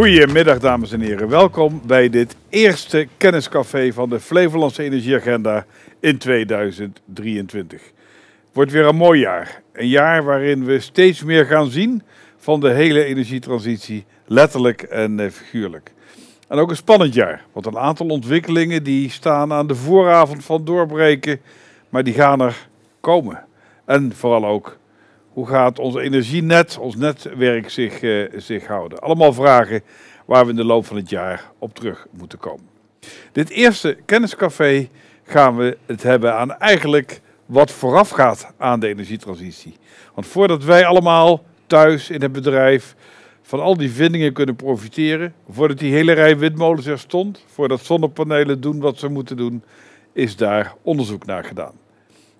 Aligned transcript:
Goedemiddag 0.00 0.58
dames 0.58 0.92
en 0.92 1.00
heren, 1.00 1.28
welkom 1.28 1.80
bij 1.86 2.08
dit 2.08 2.36
eerste 2.48 3.08
kenniscafé 3.16 3.92
van 3.92 4.08
de 4.08 4.20
Flevolandse 4.20 4.82
Energieagenda 4.82 5.66
in 5.98 6.18
2023. 6.18 7.82
Het 7.82 7.92
wordt 8.52 8.72
weer 8.72 8.86
een 8.86 8.96
mooi 8.96 9.20
jaar. 9.20 9.62
Een 9.72 9.88
jaar 9.88 10.24
waarin 10.24 10.64
we 10.64 10.80
steeds 10.80 11.22
meer 11.22 11.44
gaan 11.44 11.70
zien 11.70 12.02
van 12.36 12.60
de 12.60 12.70
hele 12.70 13.04
energietransitie, 13.04 14.04
letterlijk 14.26 14.82
en 14.82 15.20
eh, 15.20 15.30
figuurlijk. 15.30 15.92
En 16.48 16.58
ook 16.58 16.70
een 16.70 16.76
spannend 16.76 17.14
jaar, 17.14 17.44
want 17.52 17.66
een 17.66 17.78
aantal 17.78 18.06
ontwikkelingen 18.06 18.82
die 18.82 19.10
staan 19.10 19.52
aan 19.52 19.66
de 19.66 19.74
vooravond 19.74 20.44
van 20.44 20.64
doorbreken, 20.64 21.40
maar 21.88 22.04
die 22.04 22.14
gaan 22.14 22.40
er 22.40 22.68
komen. 23.00 23.44
En 23.84 24.12
vooral 24.14 24.46
ook, 24.46 24.78
hoe 25.32 25.46
gaat 25.46 25.78
ons 25.78 25.96
energienet, 25.96 26.78
ons 26.78 26.96
netwerk 26.96 27.70
zich, 27.70 28.02
eh, 28.02 28.24
zich 28.36 28.66
houden? 28.66 28.98
Allemaal 28.98 29.32
vragen 29.32 29.82
waar 30.26 30.44
we 30.44 30.50
in 30.50 30.56
de 30.56 30.64
loop 30.64 30.86
van 30.86 30.96
het 30.96 31.10
jaar 31.10 31.50
op 31.58 31.74
terug 31.74 32.06
moeten 32.10 32.38
komen. 32.38 32.68
Dit 33.32 33.50
eerste 33.50 33.96
kenniscafé 34.04 34.88
gaan 35.24 35.56
we 35.56 35.78
het 35.86 36.02
hebben 36.02 36.34
aan 36.34 36.58
eigenlijk 36.58 37.20
wat 37.46 37.70
voorafgaat 37.70 38.52
aan 38.56 38.80
de 38.80 38.88
energietransitie. 38.88 39.76
Want 40.14 40.26
voordat 40.26 40.64
wij 40.64 40.86
allemaal 40.86 41.44
thuis 41.66 42.10
in 42.10 42.22
het 42.22 42.32
bedrijf 42.32 42.94
van 43.42 43.60
al 43.60 43.76
die 43.76 43.90
vindingen 43.90 44.32
kunnen 44.32 44.56
profiteren, 44.56 45.34
voordat 45.48 45.78
die 45.78 45.92
hele 45.92 46.12
rij 46.12 46.38
windmolens 46.38 46.86
er 46.86 46.98
stond, 46.98 47.44
voordat 47.46 47.84
zonnepanelen 47.84 48.60
doen 48.60 48.80
wat 48.80 48.98
ze 48.98 49.08
moeten 49.08 49.36
doen, 49.36 49.62
is 50.12 50.36
daar 50.36 50.74
onderzoek 50.82 51.26
naar 51.26 51.44
gedaan. 51.44 51.74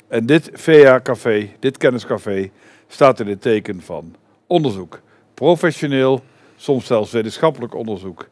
En 0.09 0.27
dit 0.27 0.51
VA-café, 0.53 1.51
dit 1.59 1.77
kenniscafé, 1.77 2.51
staat 2.93 3.21
in 3.21 3.27
het 3.27 3.41
teken 3.41 3.81
van 3.83 4.15
onderzoek. 4.47 5.01
Professioneel, 5.35 6.21
soms 6.57 6.87
zelfs 6.87 7.11
wetenschappelijk 7.11 7.75
onderzoek, 7.75 8.29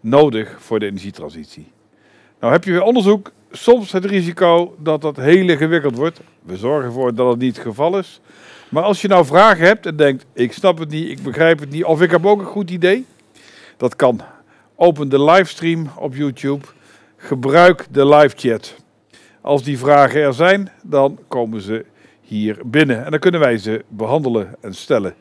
nodig 0.00 0.56
voor 0.58 0.78
de 0.78 0.86
energietransitie. 0.86 1.72
Nou 2.40 2.52
heb 2.52 2.64
je 2.64 2.70
weer 2.70 2.82
onderzoek, 2.82 3.32
soms 3.50 3.92
het 3.92 4.04
risico 4.04 4.74
dat 4.78 5.00
dat 5.00 5.16
heel 5.16 5.48
ingewikkeld 5.48 5.96
wordt. 5.96 6.20
We 6.42 6.56
zorgen 6.56 6.84
ervoor 6.84 7.14
dat 7.14 7.30
het 7.30 7.38
niet 7.38 7.56
het 7.56 7.66
geval 7.66 7.98
is. 7.98 8.20
Maar 8.68 8.82
als 8.82 9.00
je 9.00 9.08
nou 9.08 9.24
vragen 9.24 9.66
hebt 9.66 9.86
en 9.86 9.96
denkt, 9.96 10.26
ik 10.32 10.52
snap 10.52 10.78
het 10.78 10.90
niet, 10.90 11.08
ik 11.08 11.22
begrijp 11.22 11.58
het 11.58 11.70
niet, 11.70 11.84
of 11.84 12.02
ik 12.02 12.10
heb 12.10 12.26
ook 12.26 12.40
een 12.40 12.46
goed 12.46 12.70
idee, 12.70 13.06
dat 13.76 13.96
kan. 13.96 14.20
Open 14.74 15.08
de 15.08 15.22
livestream 15.22 15.90
op 15.96 16.14
YouTube, 16.14 16.66
gebruik 17.16 17.86
de 17.90 18.06
live 18.06 18.36
chat. 18.36 18.74
Als 19.40 19.62
die 19.62 19.78
vragen 19.78 20.20
er 20.20 20.34
zijn, 20.34 20.70
dan 20.82 21.18
komen 21.28 21.60
ze 21.60 21.84
hier 22.26 22.58
binnen 22.64 23.04
en 23.04 23.10
dan 23.10 23.20
kunnen 23.20 23.40
wij 23.40 23.58
ze 23.58 23.84
behandelen 23.88 24.54
en 24.60 24.74
stellen. 24.74 25.14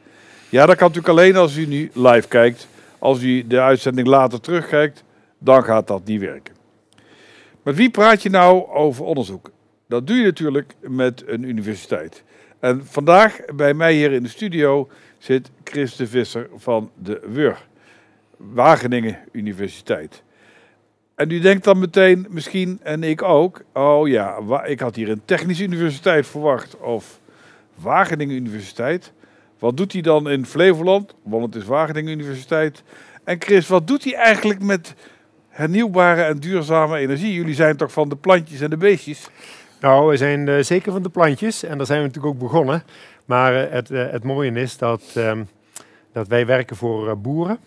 Ja, 0.50 0.66
dat 0.66 0.76
kan 0.76 0.88
natuurlijk 0.88 1.20
alleen 1.20 1.36
als 1.36 1.56
u 1.56 1.66
nu 1.66 1.92
live 1.94 2.28
kijkt. 2.28 2.68
Als 3.00 3.22
u 3.22 3.48
de 3.48 3.62
uitzending 3.62 4.08
later 4.08 4.42
terugkijkt, 4.42 5.04
dan 5.38 5.64
gaat 5.64 5.88
dat 5.88 6.06
niet 6.06 6.20
werken. 6.20 6.54
Met 7.64 7.76
wie 7.76 7.90
praat 7.90 8.24
je 8.24 8.30
nou 8.30 8.70
over 8.70 9.06
onderzoek? 9.06 9.52
Dat 9.88 10.08
doe 10.08 10.18
je 10.18 10.24
natuurlijk 10.24 10.76
met 10.82 11.24
een 11.28 11.44
universiteit. 11.44 12.24
En 12.60 12.86
vandaag 12.86 13.40
bij 13.56 13.74
mij 13.74 13.94
hier 13.94 14.12
in 14.12 14.24
de 14.24 14.30
studio 14.30 14.90
zit 15.18 15.50
Chris 15.64 15.96
de 15.96 16.08
Visser 16.08 16.50
van 16.56 16.92
de 17.04 17.22
WUR, 17.28 17.66
Wageningen 18.38 19.18
Universiteit. 19.32 20.24
En 21.16 21.32
u 21.32 21.40
denkt 21.40 21.64
dan 21.64 21.80
meteen, 21.80 22.28
misschien, 22.30 22.80
en 22.84 23.04
ik 23.04 23.22
ook, 23.22 23.62
oh 23.74 24.08
ja, 24.08 24.40
ik 24.64 24.80
had 24.80 24.96
hier 24.96 25.10
een 25.10 25.22
technische 25.26 25.64
universiteit 25.64 26.28
verwacht 26.28 26.78
of 26.80 27.20
Wageningen 27.76 28.36
Universiteit. 28.36 29.12
Wat 29.60 29.78
doet 29.78 29.94
hij 29.94 30.02
dan 30.02 30.30
in 30.30 30.46
Flevoland? 30.46 31.16
Want 31.24 31.54
het 31.54 31.64
is 31.64 31.70
Wageningen 31.70 32.12
Universiteit. 32.12 32.84
En 33.24 33.42
Chris, 33.42 33.68
wat 33.68 33.88
doet 33.88 34.04
hij 34.04 34.14
eigenlijk 34.14 34.62
met 34.62 34.96
hernieuwbare 35.50 36.22
en 36.22 36.38
duurzame 36.38 36.98
energie? 36.98 37.34
Jullie 37.34 37.54
zijn 37.54 37.78
toch 37.78 37.92
van 37.92 38.10
de 38.10 38.16
plantjes 38.16 38.62
en 38.62 38.70
de 38.70 38.78
beestjes? 38.78 39.30
Nou, 39.80 40.10
we 40.10 40.18
zijn 40.18 40.48
uh, 40.48 40.62
zeker 40.62 40.92
van 40.92 41.04
de 41.04 41.10
plantjes 41.10 41.64
en 41.64 41.78
daar 41.78 41.86
zijn 41.86 42.00
we 42.00 42.06
natuurlijk 42.08 42.34
ook 42.34 42.42
begonnen. 42.42 42.84
Maar 43.26 43.54
uh, 43.54 43.72
het, 43.72 43.90
uh, 43.90 44.12
het 44.12 44.24
mooie 44.24 44.52
is 44.52 44.78
dat, 44.78 45.14
um, 45.18 45.48
dat 46.12 46.28
wij 46.28 46.46
werken 46.46 46.76
voor 46.76 47.18
boeren. 47.18 47.60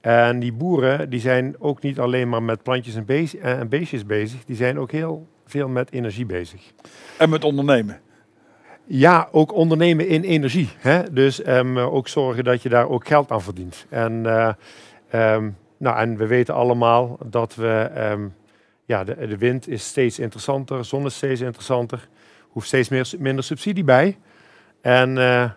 En 0.00 0.38
die 0.38 0.52
boeren 0.52 1.10
die 1.10 1.20
zijn 1.20 1.54
ook 1.58 1.82
niet 1.82 1.98
alleen 1.98 2.28
maar 2.28 2.42
met 2.42 2.62
plantjes 2.62 2.94
en, 2.94 3.04
beest, 3.04 3.34
en 3.34 3.68
beestjes 3.68 4.06
bezig, 4.06 4.44
die 4.44 4.56
zijn 4.56 4.78
ook 4.78 4.90
heel 4.90 5.26
veel 5.46 5.68
met 5.68 5.92
energie 5.92 6.26
bezig. 6.26 6.72
En 7.18 7.30
met 7.30 7.44
ondernemen? 7.44 8.00
Ja, 8.84 9.28
ook 9.32 9.54
ondernemen 9.54 10.08
in 10.08 10.22
energie. 10.22 10.68
Hè? 10.78 11.12
Dus 11.12 11.46
um, 11.46 11.78
ook 11.78 12.08
zorgen 12.08 12.44
dat 12.44 12.62
je 12.62 12.68
daar 12.68 12.88
ook 12.88 13.06
geld 13.06 13.30
aan 13.30 13.42
verdient. 13.42 13.86
En, 13.88 14.12
uh, 14.12 14.52
um, 15.34 15.56
nou, 15.76 15.98
en 15.98 16.16
we 16.16 16.26
weten 16.26 16.54
allemaal 16.54 17.18
dat 17.24 17.54
we, 17.54 17.90
um, 18.12 18.34
ja, 18.84 19.04
de, 19.04 19.26
de, 19.26 19.36
wind 19.38 19.68
is 19.68 19.86
steeds 19.86 20.18
interessanter, 20.18 20.84
zon 20.84 21.06
is 21.06 21.16
steeds 21.16 21.40
interessanter, 21.40 22.08
hoeft 22.48 22.66
steeds 22.66 22.88
meer, 22.88 23.10
minder 23.18 23.44
subsidie 23.44 23.84
bij. 23.84 24.18
En, 24.80 25.16
uh, 25.16 25.50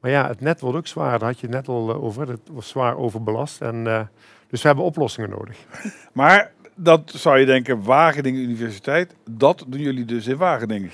maar 0.00 0.10
ja, 0.10 0.28
het 0.28 0.40
net 0.40 0.60
wordt 0.60 0.76
ook 0.76 0.86
zwaar, 0.86 1.18
daar 1.18 1.28
had 1.28 1.40
je 1.40 1.46
het 1.46 1.54
net 1.56 1.68
al 1.68 1.90
eh, 1.90 2.04
over, 2.04 2.28
het 2.28 2.48
wordt 2.52 2.66
zwaar 2.66 2.96
overbelast. 2.96 3.60
En, 3.60 3.84
uh, 3.86 4.00
dus 4.48 4.62
we 4.62 4.66
hebben 4.66 4.84
oplossingen 4.84 5.30
nodig. 5.30 5.56
Maar 6.12 6.52
dat 6.74 7.12
zou 7.14 7.38
je 7.38 7.46
denken, 7.46 7.82
Wageningen 7.82 8.40
Universiteit, 8.40 9.14
dat 9.30 9.64
doen 9.66 9.80
jullie 9.80 10.04
dus 10.04 10.26
in 10.26 10.36
Wageningen? 10.36 10.90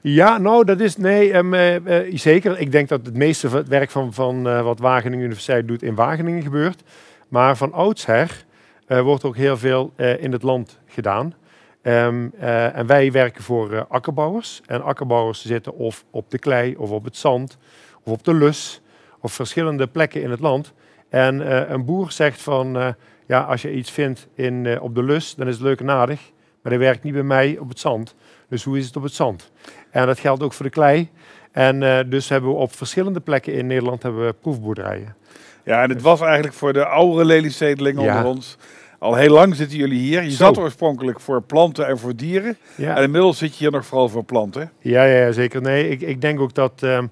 Ja, 0.00 0.38
nou, 0.38 0.64
dat 0.64 0.80
is 0.80 0.96
nee, 0.96 1.34
um, 1.34 1.54
uh, 1.54 1.74
uh, 1.74 2.18
zeker. 2.18 2.58
Ik 2.58 2.72
denk 2.72 2.88
dat 2.88 3.06
het 3.06 3.14
meeste 3.14 3.64
werk 3.64 3.90
van, 3.90 4.12
van 4.12 4.62
wat 4.62 4.78
Wageningen 4.78 5.24
Universiteit 5.24 5.68
doet 5.68 5.82
in 5.82 5.94
Wageningen 5.94 6.42
gebeurt. 6.42 6.82
Maar 7.28 7.56
van 7.56 7.72
oudsher 7.72 8.44
wordt 8.86 9.24
ook 9.24 9.36
heel 9.36 9.56
veel 9.56 9.92
in 9.96 10.32
het 10.32 10.42
land 10.42 10.78
gedaan. 10.86 11.34
Um, 11.82 12.32
en 12.72 12.86
wij 12.86 13.12
werken 13.12 13.42
voor 13.42 13.86
akkerbouwers. 13.88 14.60
En 14.66 14.82
akkerbouwers 14.82 15.46
zitten 15.46 15.74
of 15.74 16.04
op 16.10 16.30
de 16.30 16.38
klei, 16.38 16.76
of 16.76 16.90
op 16.90 17.04
het 17.04 17.16
zand, 17.16 17.58
of 18.06 18.12
op 18.12 18.24
de 18.24 18.34
lus, 18.34 18.80
of 19.20 19.32
verschillende 19.32 19.86
plekken 19.86 20.22
in 20.22 20.30
het 20.30 20.40
land. 20.40 20.72
En 21.08 21.52
een 21.72 21.84
boer 21.84 22.10
zegt 22.10 22.42
van, 22.42 22.94
ja, 23.26 23.40
als 23.40 23.62
je 23.62 23.72
iets 23.72 23.90
vindt 23.90 24.28
in, 24.34 24.80
op 24.80 24.94
de 24.94 25.02
lus, 25.02 25.34
dan 25.34 25.48
is 25.48 25.54
het 25.54 25.62
leuk 25.62 25.80
en 25.80 25.90
aardig. 25.90 26.20
Maar 26.62 26.72
dat 26.72 26.80
werkt 26.80 27.02
niet 27.02 27.12
bij 27.12 27.22
mij 27.22 27.58
op 27.60 27.68
het 27.68 27.78
zand. 27.78 28.14
Dus 28.48 28.64
hoe 28.64 28.78
is 28.78 28.86
het 28.86 28.96
op 28.96 29.02
het 29.02 29.14
zand? 29.14 29.50
En 29.90 30.06
dat 30.06 30.18
geldt 30.18 30.42
ook 30.42 30.52
voor 30.52 30.64
de 30.64 30.70
klei. 30.70 31.10
En 31.52 32.08
dus 32.10 32.28
hebben 32.28 32.50
we 32.50 32.56
op 32.56 32.76
verschillende 32.76 33.20
plekken 33.20 33.52
in 33.52 33.66
Nederland 33.66 34.02
hebben 34.02 34.26
we 34.26 34.32
proefboerderijen. 34.32 35.16
Ja, 35.64 35.82
en 35.82 35.90
het 35.90 36.02
was 36.02 36.20
eigenlijk 36.20 36.54
voor 36.54 36.72
de 36.72 36.86
oudere 36.86 37.24
leliezedelingen 37.24 38.02
ja. 38.02 38.16
onder 38.16 38.30
ons. 38.30 38.56
Al 38.98 39.14
heel 39.14 39.32
lang 39.32 39.54
zitten 39.54 39.78
jullie 39.78 39.98
hier. 39.98 40.22
Je 40.22 40.30
Zo. 40.30 40.36
zat 40.36 40.58
oorspronkelijk 40.58 41.20
voor 41.20 41.42
planten 41.42 41.86
en 41.86 41.98
voor 41.98 42.16
dieren. 42.16 42.56
Ja. 42.74 42.96
En 42.96 43.02
inmiddels 43.02 43.38
zit 43.38 43.50
je 43.50 43.58
hier 43.58 43.72
nog 43.72 43.86
vooral 43.86 44.08
voor 44.08 44.24
planten. 44.24 44.72
Ja, 44.78 45.04
ja 45.04 45.32
zeker. 45.32 45.62
Nee, 45.62 45.88
ik, 45.88 46.00
ik 46.00 46.20
denk 46.20 46.40
ook 46.40 46.54
dat 46.54 46.82
um, 46.82 47.10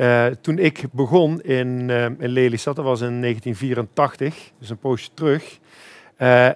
uh, 0.00 0.26
toen 0.26 0.58
ik 0.58 0.84
begon 0.92 1.40
in, 1.40 1.88
uh, 1.88 2.04
in 2.04 2.28
Lelystad, 2.28 2.76
dat 2.76 2.84
was 2.84 3.00
in 3.00 3.20
1984, 3.20 4.50
dus 4.58 4.70
een 4.70 4.78
poosje 4.78 5.08
terug. 5.14 5.58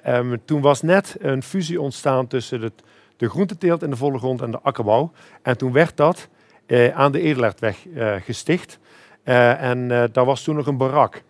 Um, 0.06 0.44
toen 0.44 0.60
was 0.60 0.82
net 0.82 1.16
een 1.19 1.43
fusie 1.43 1.81
ontstaan 1.81 2.27
tussen 2.27 2.62
het 2.62 2.82
de 3.16 3.28
groenteteelt 3.28 3.82
in 3.82 3.91
de 3.91 3.97
volle 3.97 4.19
grond 4.19 4.43
en 4.43 4.50
de 4.50 4.60
akkerbouw. 4.62 5.12
En 5.43 5.59
toen 5.59 5.72
werd 5.72 5.97
dat 5.97 6.28
eh, 6.66 6.97
aan 6.97 7.12
de 7.12 7.21
Edelaardweg 7.21 7.77
eh, 7.94 8.15
gesticht. 8.25 8.78
En 9.25 9.88
daar 9.88 10.25
was 10.25 10.43
toen 10.43 10.56
nog 10.56 10.66
een 10.66 10.76
barak. 10.76 11.22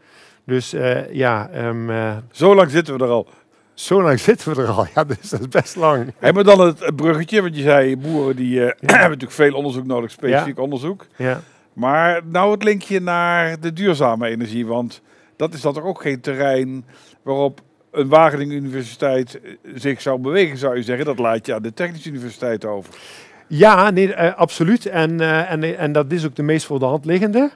Dus 0.45 0.75
ja... 1.11 1.51
Um, 1.55 1.91
Zo 2.31 2.55
lang 2.55 2.71
zitten 2.71 2.99
we 2.99 3.05
er 3.05 3.11
al. 3.11 3.29
Zo 3.75 4.03
lang 4.03 4.21
zitten 4.29 4.55
we 4.55 4.63
er 4.63 4.69
al, 4.69 4.87
ja, 4.95 5.05
dus 5.05 5.31
dat 5.31 5.41
is 5.41 5.49
best 5.49 5.77
lang. 5.77 6.13
Hebben 6.19 6.45
we 6.45 6.57
dan 6.57 6.67
het, 6.67 6.97
bruggetje, 6.97 7.43
want 7.43 7.57
je 7.57 7.63
zei 7.63 7.97
boeren 7.97 8.37
die 8.37 8.55
ja. 8.55 8.65
hebben 8.81 9.01
natuurlijk 9.01 9.33
veel 9.33 9.55
onderzoek 9.55 9.87
nodig, 9.87 10.11
specifiek 10.11 10.57
ja. 10.57 10.63
onderzoek. 10.63 11.07
Ja. 11.17 11.41
Maar 11.75 12.21
nou 12.25 12.51
het 12.51 12.63
linkje 12.63 13.01
naar 13.01 13.61
de 13.61 13.73
duurzame 13.73 14.29
energie, 14.29 14.67
want 14.67 15.03
dat 15.37 15.55
is 15.55 15.61
dan 15.61 15.73
toch 15.73 15.85
ook 15.85 16.03
geen 16.03 16.21
terrein 16.21 16.85
waarop 17.23 17.61
een 17.91 18.09
Wageningen 18.09 18.57
Universiteit 18.57 19.41
eh, 19.41 19.51
zich 19.75 20.01
zou 20.01 20.19
bewegen, 20.19 20.59
zou 20.59 20.77
je 20.77 20.83
zeggen. 20.83 21.05
Dat 21.05 21.19
laat 21.19 21.47
je 21.47 21.55
aan 21.55 21.63
de 21.63 21.75
Technische 21.75 22.09
Universiteit 22.09 22.65
over. 22.65 22.95
Ja, 23.49 23.91
nee, 23.91 24.09
uh, 24.09 24.35
absoluut. 24.35 24.87
En, 24.87 25.21
uh, 25.21 25.53
en, 25.53 25.79
en 25.79 25.93
dat 25.93 26.13
is 26.13 26.25
ook 26.25 26.35
de 26.35 26.43
meest 26.43 26.67
voor 26.67 26.79
de 26.79 26.85
hand 26.85 27.05
liggende. 27.05 27.51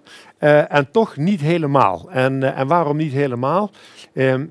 En 0.69 0.91
toch 0.91 1.17
niet 1.17 1.41
helemaal. 1.41 2.11
En, 2.11 2.55
en 2.55 2.67
waarom 2.67 2.97
niet 2.97 3.13
helemaal? 3.13 3.71
Ehm, 4.15 4.47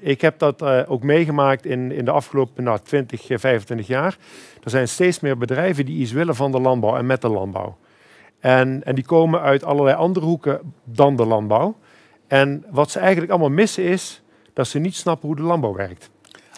ik 0.00 0.20
heb 0.20 0.38
dat 0.38 0.62
ook 0.62 1.02
meegemaakt 1.02 1.66
in, 1.66 1.92
in 1.92 2.04
de 2.04 2.10
afgelopen 2.10 2.64
nou, 2.64 2.78
20, 2.82 3.22
25 3.26 3.86
jaar. 3.86 4.16
Er 4.64 4.70
zijn 4.70 4.88
steeds 4.88 5.20
meer 5.20 5.38
bedrijven 5.38 5.86
die 5.86 5.98
iets 5.98 6.12
willen 6.12 6.34
van 6.34 6.52
de 6.52 6.60
landbouw 6.60 6.96
en 6.96 7.06
met 7.06 7.20
de 7.20 7.28
landbouw. 7.28 7.76
En, 8.40 8.84
en 8.84 8.94
die 8.94 9.04
komen 9.04 9.40
uit 9.40 9.64
allerlei 9.64 9.96
andere 9.96 10.26
hoeken 10.26 10.74
dan 10.84 11.16
de 11.16 11.26
landbouw. 11.26 11.76
En 12.26 12.64
wat 12.70 12.90
ze 12.90 12.98
eigenlijk 12.98 13.30
allemaal 13.30 13.50
missen 13.50 13.84
is 13.84 14.22
dat 14.52 14.68
ze 14.68 14.78
niet 14.78 14.94
snappen 14.94 15.28
hoe 15.28 15.36
de 15.36 15.42
landbouw 15.42 15.74
werkt. 15.74 16.10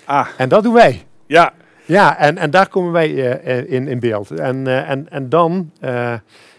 Ah. 0.05 0.27
En 0.37 0.49
dat 0.49 0.63
doen 0.63 0.75
wij. 0.75 1.05
Ja. 1.27 1.53
Ja, 1.85 2.19
en, 2.19 2.39
en 2.39 2.51
daar 2.51 2.69
komen 2.69 2.93
wij 2.93 3.11
uh, 3.11 3.73
in, 3.73 3.89
in 3.89 4.01
beeld. 4.01 4.31
En, 4.31 4.67
uh, 4.67 4.91
en, 4.91 5.11
en 5.11 5.29
dan, 5.29 5.71
uh, 5.81 6.15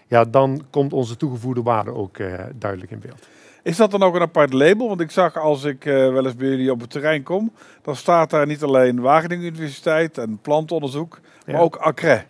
ja, 0.08 0.24
dan 0.24 0.66
komt 0.70 0.94
onze 0.94 1.18
toegevoegde 1.18 1.62
waarde 1.62 1.94
ook 1.94 2.18
duidelijk 2.56 2.92
in 2.92 3.00
beeld. 3.00 3.28
Is 3.64 3.78
dat 3.78 3.92
dan 3.92 4.04
ook 4.04 4.16
een 4.16 4.22
apart 4.22 4.54
label? 4.54 4.88
Want 4.88 5.02
ik 5.02 5.12
zag 5.12 5.38
als 5.38 5.64
ik 5.64 5.84
wel 5.84 6.26
eens 6.26 6.36
bij 6.36 6.48
jullie 6.48 6.72
op 6.72 6.80
het 6.80 6.90
terrein 6.90 7.24
kom, 7.24 7.52
dan 7.82 7.96
staat 7.96 8.30
daar 8.30 8.46
niet 8.46 8.64
alleen 8.64 9.02
Wageningen 9.02 9.46
Universiteit 9.46 10.18
en 10.18 10.40
plantonderzoek, 10.42 11.20
maar 11.46 11.62
ook 11.62 11.76
ACRE. 11.76 12.24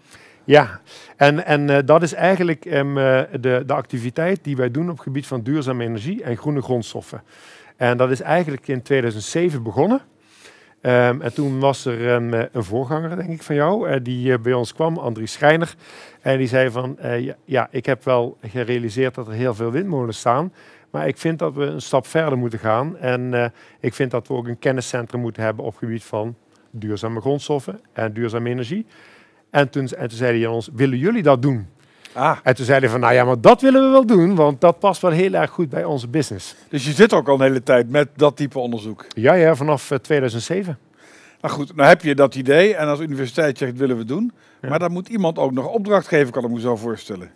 Ja, 0.50 0.82
en, 1.16 1.46
en 1.46 1.70
uh, 1.70 1.78
dat 1.86 2.02
is 2.02 2.14
eigenlijk 2.14 2.66
um, 2.66 2.96
de, 2.96 3.64
de 3.66 3.74
activiteit 3.74 4.44
die 4.44 4.56
wij 4.56 4.72
doen 4.72 4.90
op 4.90 4.96
het 4.96 5.04
gebied 5.04 5.28
van 5.28 5.42
duurzame 5.42 5.84
energie 5.84 6.24
en 6.24 6.38
groene 6.38 6.62
grondstoffen. 6.62 7.24
En 7.78 7.98
dat 7.98 8.12
is 8.12 8.22
eigenlijk 8.22 8.68
in 8.68 8.82
2007 8.82 9.64
begonnen. 9.64 10.02
Um, 10.82 11.22
en 11.22 11.34
toen 11.34 11.60
was 11.60 11.86
er 11.86 12.08
een, 12.08 12.34
een, 12.34 12.64
voorganger, 12.64 13.16
denk 13.16 13.30
ik, 13.30 13.44
van 13.44 13.56
jou, 13.56 14.02
die 14.02 14.40
bij 14.40 14.54
ons 14.54 14.74
kwam, 14.74 14.98
Andries 14.98 15.32
Schreiner. 15.32 15.76
En 16.22 16.38
die 16.38 16.48
zei 16.48 16.72
van, 16.72 16.98
ja, 17.02 17.36
ja, 17.46 17.68
ik 17.72 17.86
heb 17.86 18.04
wel 18.04 18.38
gerealiseerd 18.42 19.16
dat 19.16 19.28
er 19.28 19.34
heel 19.34 19.54
veel 19.54 19.72
windmolens 19.72 20.20
staan. 20.20 20.54
Maar 20.90 21.08
ik 21.08 21.18
vind 21.18 21.40
dat 21.40 21.54
we 21.54 21.66
een 21.66 21.82
stap 21.82 22.08
verder 22.08 22.38
moeten 22.38 22.60
gaan. 22.60 22.98
En 22.98 23.54
ik 23.80 23.94
vind 23.94 24.12
dat 24.12 24.28
we 24.28 24.34
ook 24.34 24.48
een 24.48 24.60
kenniscentrum 24.60 25.22
moeten 25.22 25.44
hebben 25.44 25.66
op 25.66 25.72
het 25.72 25.80
gebied 25.80 26.04
van 26.04 26.36
duurzame 26.72 27.22
grondstoffen 27.22 27.80
en 27.94 28.14
duurzame 28.14 28.50
energie. 28.50 28.86
En 29.50 29.70
toen, 29.70 29.88
en 29.88 30.08
toen 30.08 30.18
zeiden 30.18 30.42
hij 30.42 30.50
ons, 30.50 30.70
willen 30.74 30.98
jullie 30.98 31.24
dat 31.24 31.42
doen? 31.42 31.68
Ah. 32.14 32.38
En 32.44 32.56
toen 32.56 32.66
zeiden 32.66 32.90
van, 32.90 33.00
nou 33.00 33.14
ja, 33.14 33.24
maar 33.24 33.42
dat 33.42 33.62
willen 33.62 33.84
we 33.84 33.90
wel 33.90 34.06
doen, 34.06 34.36
want 34.36 34.62
dat 34.62 34.80
past 34.80 35.02
wel 35.02 35.12
heel 35.12 35.34
erg 35.34 35.50
goed 35.50 35.70
bij 35.70 35.84
onze 35.84 36.08
business. 36.08 36.56
Dus 36.70 36.86
je 36.86 36.92
zit 36.92 37.14
ook 37.14 37.28
al 37.28 37.36
een 37.36 37.42
hele 37.42 37.64
tijd 37.64 37.90
met 37.90 38.08
dat 38.16 38.36
type 38.36 38.60
onderzoek? 38.60 39.06
Ja, 39.16 39.34
ja, 39.34 39.56
vanaf 39.56 39.92
2007. 40.02 40.78
Nou 41.42 41.54
goed, 41.54 41.76
nou 41.76 41.88
heb 41.88 42.02
je 42.02 42.16
dat 42.16 42.36
idee 42.36 42.76
en 42.76 42.88
als 42.88 43.00
universiteit 43.00 43.58
zegt, 43.58 43.78
willen 43.78 43.98
we 43.98 44.06
doen. 44.06 44.32
Maar 44.62 44.80
dan 44.80 44.92
moet 44.92 45.10
iemand 45.10 45.38
ook 45.38 45.52
nog 45.52 45.68
opdracht 45.68 46.08
geven, 46.08 46.32
kan 46.32 46.44
ik 46.44 46.50
me 46.50 46.60
zo 46.60 46.76
voorstellen. 46.76 47.32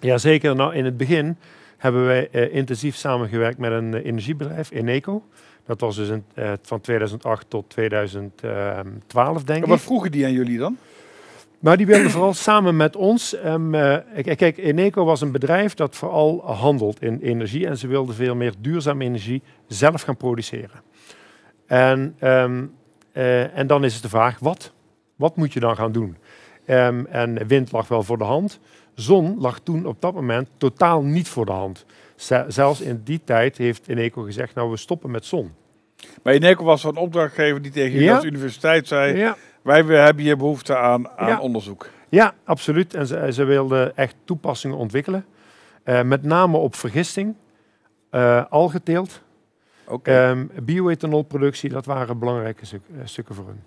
Jazeker, 0.00 0.56
nou 0.56 0.74
in 0.74 0.84
het 0.84 0.96
begin 0.96 1.36
hebben 1.76 2.06
wij 2.06 2.28
uh, 2.32 2.54
intensief 2.54 2.96
samengewerkt 2.96 3.58
met 3.58 3.72
een 3.72 3.92
uh, 3.94 4.04
energiebedrijf, 4.04 4.70
Eneco. 4.70 5.22
Dat 5.66 5.80
was 5.80 5.96
dus 5.96 6.08
in, 6.08 6.24
uh, 6.34 6.52
van 6.62 6.80
2008 6.80 7.50
tot 7.50 7.70
2012, 7.70 9.44
denk 9.44 9.62
ik. 9.62 9.68
Wat 9.68 9.80
vroegen 9.80 10.10
die 10.10 10.24
aan 10.24 10.32
jullie 10.32 10.58
dan? 10.58 10.76
Maar 11.58 11.76
die 11.76 11.86
wilden 11.86 12.10
vooral 12.10 12.34
samen 12.34 12.76
met 12.76 12.96
ons. 12.96 13.36
Um, 13.44 13.74
uh, 13.74 13.96
kijk, 14.22 14.56
Eneco 14.56 15.04
was 15.04 15.20
een 15.20 15.32
bedrijf 15.32 15.74
dat 15.74 15.96
vooral 15.96 16.42
handelt 16.44 17.02
in 17.02 17.18
energie 17.22 17.66
en 17.66 17.78
ze 17.78 17.86
wilden 17.86 18.14
veel 18.14 18.34
meer 18.34 18.54
duurzame 18.58 19.04
energie 19.04 19.42
zelf 19.66 20.02
gaan 20.02 20.16
produceren. 20.16 20.82
En, 21.66 22.16
um, 22.20 22.74
uh, 23.12 23.56
en 23.58 23.66
dan 23.66 23.84
is 23.84 23.92
het 23.92 24.02
de 24.02 24.08
vraag, 24.08 24.38
wat? 24.38 24.72
Wat 25.16 25.36
moet 25.36 25.52
je 25.52 25.60
dan 25.60 25.76
gaan 25.76 25.92
doen? 25.92 26.16
Um, 26.66 27.06
en 27.06 27.46
wind 27.46 27.72
lag 27.72 27.88
wel 27.88 28.02
voor 28.02 28.18
de 28.18 28.24
hand. 28.24 28.60
Zon 28.94 29.36
lag 29.38 29.58
toen 29.58 29.86
op 29.86 30.00
dat 30.00 30.14
moment 30.14 30.48
totaal 30.56 31.02
niet 31.02 31.28
voor 31.28 31.46
de 31.46 31.52
hand. 31.52 31.84
Zelfs 32.48 32.80
in 32.80 33.00
die 33.04 33.20
tijd 33.24 33.56
heeft 33.56 33.88
Eneco 33.88 34.22
gezegd, 34.22 34.54
nou 34.54 34.70
we 34.70 34.76
stoppen 34.76 35.10
met 35.10 35.24
zon. 35.24 35.52
Maar 36.22 36.32
Eneco 36.32 36.64
was 36.64 36.80
zo'n 36.80 36.96
opdrachtgever 36.96 37.62
die 37.62 37.72
tegen 37.72 38.00
ja. 38.00 38.20
de 38.20 38.26
universiteit 38.26 38.88
zei... 38.88 39.16
Ja 39.16 39.36
wij 39.62 39.84
hebben 40.04 40.24
hier 40.24 40.36
behoefte 40.36 40.76
aan, 40.76 41.08
aan 41.08 41.40
onderzoek. 41.40 41.88
Ja, 42.08 42.34
absoluut. 42.44 42.94
En 42.94 43.06
ze, 43.06 43.32
ze 43.32 43.44
wilden 43.44 43.96
echt 43.96 44.16
toepassingen 44.24 44.76
ontwikkelen. 44.76 45.24
Uh, 45.84 46.02
met 46.02 46.22
name 46.22 46.56
op 46.56 46.74
vergisting, 46.74 47.34
uh, 48.10 48.44
algeteelt, 48.50 49.22
okay. 49.86 50.30
um, 50.30 50.50
bioethanolproductie. 50.62 51.70
Dat 51.70 51.86
waren 51.86 52.18
belangrijke 52.18 52.66
stuk, 52.66 52.82
uh, 52.90 53.00
stukken 53.04 53.34
voor 53.34 53.46
hun. 53.46 53.62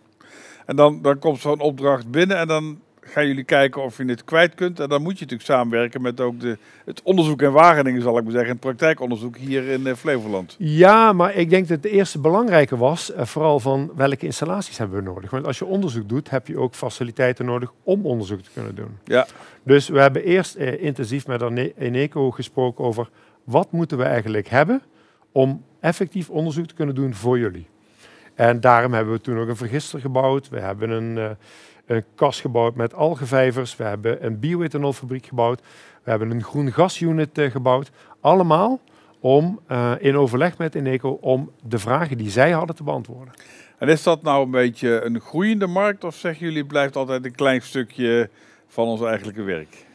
En 0.65 0.75
dan, 0.75 1.01
dan 1.01 1.19
komt 1.19 1.39
zo'n 1.39 1.59
opdracht 1.59 2.11
binnen 2.11 2.37
en 2.37 2.47
dan 2.47 2.81
gaan 3.01 3.27
jullie 3.27 3.43
kijken 3.43 3.83
of 3.83 3.97
je 3.97 4.05
het 4.05 4.23
kwijt 4.23 4.55
kunt. 4.55 4.79
En 4.79 4.89
dan 4.89 5.01
moet 5.01 5.13
je 5.13 5.25
natuurlijk 5.25 5.49
samenwerken 5.49 6.01
met 6.01 6.19
ook 6.19 6.39
de, 6.39 6.57
het 6.85 7.01
onderzoek 7.01 7.41
in 7.41 7.51
Wageningen, 7.51 8.01
zal 8.01 8.17
ik 8.17 8.23
maar 8.23 8.31
zeggen. 8.31 8.51
Het 8.51 8.59
praktijkonderzoek 8.59 9.37
hier 9.37 9.67
in 9.67 9.81
uh, 9.81 9.93
Flevoland. 9.93 10.55
Ja, 10.57 11.13
maar 11.13 11.35
ik 11.35 11.49
denk 11.49 11.67
dat 11.67 11.83
het 11.83 11.91
eerste 11.91 12.19
belangrijke 12.19 12.77
was, 12.77 13.11
uh, 13.11 13.25
vooral 13.25 13.59
van 13.59 13.91
welke 13.95 14.25
installaties 14.25 14.77
hebben 14.77 14.97
we 14.97 15.03
nodig. 15.03 15.31
Want 15.31 15.45
als 15.45 15.59
je 15.59 15.65
onderzoek 15.65 16.09
doet, 16.09 16.29
heb 16.29 16.47
je 16.47 16.57
ook 16.57 16.75
faciliteiten 16.75 17.45
nodig 17.45 17.71
om 17.83 18.05
onderzoek 18.05 18.41
te 18.41 18.49
kunnen 18.53 18.75
doen. 18.75 18.97
Ja. 19.03 19.27
Dus 19.63 19.89
we 19.89 19.99
hebben 19.99 20.23
eerst 20.23 20.57
uh, 20.57 20.83
intensief 20.83 21.27
met 21.27 21.41
Eneco 21.77 22.31
gesproken 22.31 22.85
over 22.85 23.09
wat 23.43 23.71
moeten 23.71 23.97
we 23.97 24.03
eigenlijk 24.03 24.49
hebben 24.49 24.81
om 25.31 25.63
effectief 25.79 26.29
onderzoek 26.29 26.65
te 26.65 26.73
kunnen 26.73 26.95
doen 26.95 27.13
voor 27.13 27.39
jullie. 27.39 27.67
En 28.35 28.59
daarom 28.59 28.93
hebben 28.93 29.13
we 29.13 29.21
toen 29.21 29.39
ook 29.39 29.47
een 29.47 29.55
vergister 29.55 29.99
gebouwd. 29.99 30.49
We 30.49 30.59
hebben 30.59 30.89
een 30.89 31.37
een 31.91 32.03
kas 32.15 32.41
gebouwd 32.41 32.75
met 32.75 32.93
algevijvers. 32.93 33.75
We 33.75 33.83
hebben 33.83 34.25
een 34.25 34.39
bioethanolfabriek 34.39 35.25
gebouwd. 35.25 35.61
We 36.03 36.09
hebben 36.09 36.31
een 36.31 36.43
groen 36.43 36.71
gasunit 36.71 37.37
uh, 37.37 37.51
gebouwd. 37.51 37.91
Allemaal 38.19 38.79
om 39.19 39.59
uh, 39.71 39.91
in 39.99 40.17
overleg 40.17 40.57
met 40.57 40.75
Eneco 40.75 41.17
om 41.21 41.51
de 41.63 41.79
vragen 41.79 42.17
die 42.17 42.29
zij 42.29 42.51
hadden 42.51 42.75
te 42.75 42.83
beantwoorden. 42.83 43.33
En 43.77 43.87
is 43.87 44.03
dat 44.03 44.21
nou 44.21 44.43
een 44.43 44.51
beetje 44.51 45.01
een 45.01 45.19
groeiende 45.19 45.67
markt 45.67 46.03
of 46.03 46.15
zeggen 46.15 46.45
jullie 46.45 46.65
blijft 46.65 46.95
altijd 46.95 47.25
een 47.25 47.35
klein 47.35 47.61
stukje 47.61 48.29
van 48.67 48.87
ons 48.87 49.01
eigenlijke 49.01 49.43
werk? 49.43 49.85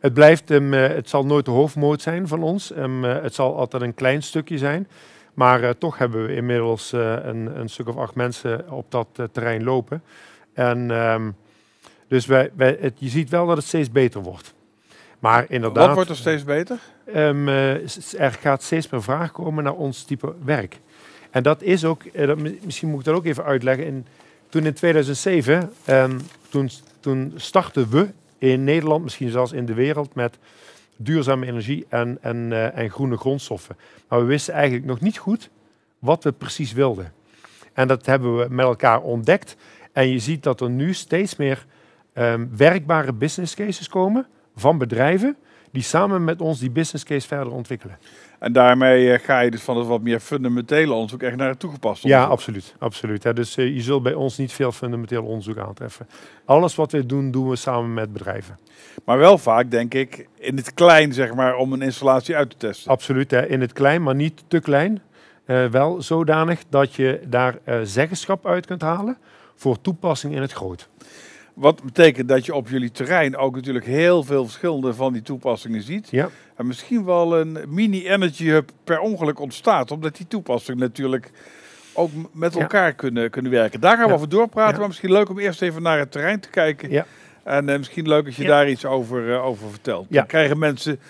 Het, 0.00 0.14
blijft, 0.14 0.50
um, 0.50 0.72
het 0.72 1.08
zal 1.08 1.26
nooit 1.26 1.44
de 1.44 1.50
hoofdmoot 1.50 2.02
zijn 2.02 2.28
van 2.28 2.42
ons. 2.42 2.76
Um, 2.76 3.02
het 3.02 3.34
zal 3.34 3.56
altijd 3.56 3.82
een 3.82 3.94
klein 3.94 4.22
stukje 4.22 4.58
zijn. 4.58 4.88
Maar 5.34 5.62
uh, 5.62 5.70
toch 5.70 5.98
hebben 5.98 6.26
we 6.26 6.34
inmiddels 6.34 6.92
uh, 6.92 7.16
een, 7.22 7.58
een, 7.58 7.68
stuk 7.68 7.88
of 7.88 7.96
acht 7.96 8.14
mensen 8.14 8.70
op 8.70 8.90
dat 8.90 9.08
terrein 9.32 9.64
lopen. 9.64 10.02
En 10.52 10.90
um, 10.90 11.36
dus 12.14 12.26
wij, 12.26 12.50
wij, 12.54 12.76
het, 12.80 12.92
je 12.98 13.08
ziet 13.08 13.30
wel 13.30 13.46
dat 13.46 13.56
het 13.56 13.66
steeds 13.66 13.90
beter 13.90 14.22
wordt. 14.22 14.54
Maar 15.18 15.46
inderdaad. 15.48 15.86
Wat 15.86 15.94
wordt 15.94 16.10
er 16.10 16.16
steeds 16.16 16.44
beter? 16.44 16.78
Um, 17.16 17.48
er 17.48 18.32
gaat 18.40 18.62
steeds 18.62 18.88
meer 18.88 19.02
vraag 19.02 19.32
komen 19.32 19.64
naar 19.64 19.74
ons 19.74 20.02
type 20.02 20.34
werk. 20.44 20.78
En 21.30 21.42
dat 21.42 21.62
is 21.62 21.84
ook, 21.84 22.04
eh, 22.04 22.26
dat, 22.26 22.38
misschien 22.38 22.88
moet 22.88 22.98
ik 22.98 23.04
dat 23.04 23.14
ook 23.14 23.24
even 23.24 23.44
uitleggen. 23.44 23.86
In, 23.86 24.06
toen 24.48 24.66
in 24.66 24.74
2007, 24.74 25.54
um, 25.54 25.70
ehm, 25.84 26.18
toen, 26.48 26.70
toen 27.00 27.32
startten 27.36 27.90
we 27.90 28.08
in 28.38 28.64
Nederland, 28.64 29.02
misschien 29.02 29.30
zelfs 29.30 29.52
in 29.52 29.66
de 29.66 29.74
wereld, 29.74 30.14
met 30.14 30.38
duurzame 30.96 31.46
energie 31.46 31.86
en, 31.88 32.18
en, 32.20 32.36
uh, 32.50 32.78
en 32.78 32.90
groene 32.90 33.16
grondstoffen. 33.16 33.76
Maar 34.08 34.20
we 34.20 34.24
wisten 34.24 34.54
eigenlijk 34.54 34.84
nog 34.84 35.00
niet 35.00 35.18
goed 35.18 35.50
wat 35.98 36.24
we 36.24 36.32
precies 36.32 36.72
wilden. 36.72 37.12
En 37.72 37.88
dat 37.88 38.06
hebben 38.06 38.38
we 38.38 38.46
met 38.50 38.66
elkaar 38.66 39.00
ontdekt. 39.00 39.56
En 39.92 40.08
je 40.08 40.18
ziet 40.18 40.42
dat 40.42 40.60
er 40.60 40.70
nu 40.70 40.94
steeds 40.94 41.36
meer 41.36 41.66
um, 42.14 42.50
werkbare 42.56 43.12
business 43.12 43.54
cases 43.54 43.88
komen 43.88 44.26
van 44.54 44.78
bedrijven 44.78 45.36
die 45.74 45.82
samen 45.82 46.24
met 46.24 46.40
ons 46.40 46.58
die 46.58 46.70
business 46.70 47.04
case 47.04 47.26
verder 47.26 47.52
ontwikkelen. 47.52 47.98
En 48.38 48.52
daarmee 48.52 49.06
uh, 49.06 49.18
ga 49.18 49.40
je 49.40 49.50
dus 49.50 49.62
van 49.62 49.76
het 49.76 49.86
wat 49.86 50.02
meer 50.02 50.20
fundamentele 50.20 50.92
onderzoek 50.92 51.22
echt 51.22 51.36
naar 51.36 51.48
het 51.48 51.58
toegepast 51.58 52.04
onderzoek. 52.04 52.26
Ja, 52.26 52.32
absoluut. 52.32 52.74
absoluut 52.78 53.22
hè. 53.22 53.32
Dus 53.32 53.56
uh, 53.56 53.74
je 53.74 53.82
zult 53.82 54.02
bij 54.02 54.14
ons 54.14 54.38
niet 54.38 54.52
veel 54.52 54.72
fundamenteel 54.72 55.24
onderzoek 55.24 55.58
aantreffen. 55.58 56.08
Alles 56.44 56.74
wat 56.74 56.92
we 56.92 57.06
doen, 57.06 57.30
doen 57.30 57.48
we 57.48 57.56
samen 57.56 57.94
met 57.94 58.12
bedrijven. 58.12 58.58
Maar 59.04 59.18
wel 59.18 59.38
vaak, 59.38 59.70
denk 59.70 59.94
ik, 59.94 60.28
in 60.38 60.56
het 60.56 60.74
klein, 60.74 61.12
zeg 61.12 61.34
maar, 61.34 61.56
om 61.56 61.72
een 61.72 61.82
installatie 61.82 62.36
uit 62.36 62.50
te 62.50 62.56
testen. 62.56 62.90
Absoluut, 62.90 63.30
hè. 63.30 63.46
in 63.46 63.60
het 63.60 63.72
klein, 63.72 64.02
maar 64.02 64.14
niet 64.14 64.44
te 64.48 64.60
klein. 64.60 65.02
Uh, 65.46 65.66
wel 65.66 66.02
zodanig 66.02 66.62
dat 66.68 66.94
je 66.94 67.20
daar 67.26 67.58
zeggenschap 67.82 68.46
uit 68.46 68.66
kunt 68.66 68.82
halen 68.82 69.18
voor 69.54 69.80
toepassing 69.80 70.34
in 70.34 70.40
het 70.40 70.52
groot. 70.52 70.88
Wat 71.54 71.82
betekent 71.82 72.28
dat 72.28 72.46
je 72.46 72.54
op 72.54 72.68
jullie 72.68 72.90
terrein 72.90 73.36
ook 73.36 73.54
natuurlijk 73.54 73.84
heel 73.84 74.22
veel 74.22 74.44
verschillende 74.44 74.94
van 74.94 75.12
die 75.12 75.22
toepassingen 75.22 75.82
ziet. 75.82 76.10
Ja. 76.10 76.28
En 76.56 76.66
misschien 76.66 77.04
wel 77.04 77.38
een 77.38 77.58
mini-energy 77.68 78.44
hub 78.44 78.70
per 78.84 79.00
ongeluk 79.00 79.40
ontstaat, 79.40 79.90
omdat 79.90 80.16
die 80.16 80.26
toepassingen 80.26 80.80
natuurlijk 80.80 81.30
ook 81.92 82.10
met 82.32 82.56
elkaar 82.56 82.92
kunnen, 82.92 83.30
kunnen 83.30 83.50
werken. 83.50 83.80
Daar 83.80 83.96
gaan 83.96 84.08
we 84.08 84.14
over 84.14 84.28
doorpraten, 84.28 84.78
maar 84.78 84.88
misschien 84.88 85.12
leuk 85.12 85.28
om 85.28 85.38
eerst 85.38 85.62
even 85.62 85.82
naar 85.82 85.98
het 85.98 86.12
terrein 86.12 86.40
te 86.40 86.48
kijken. 86.48 86.90
Ja. 86.90 87.06
En 87.42 87.68
uh, 87.68 87.76
misschien 87.76 88.08
leuk 88.08 88.26
als 88.26 88.36
je 88.36 88.44
daar 88.44 88.68
iets 88.68 88.84
over, 88.84 89.28
uh, 89.28 89.44
over 89.44 89.70
vertelt. 89.70 90.06
Dan 90.10 90.26
krijgen 90.26 90.58
mensen 90.58 91.00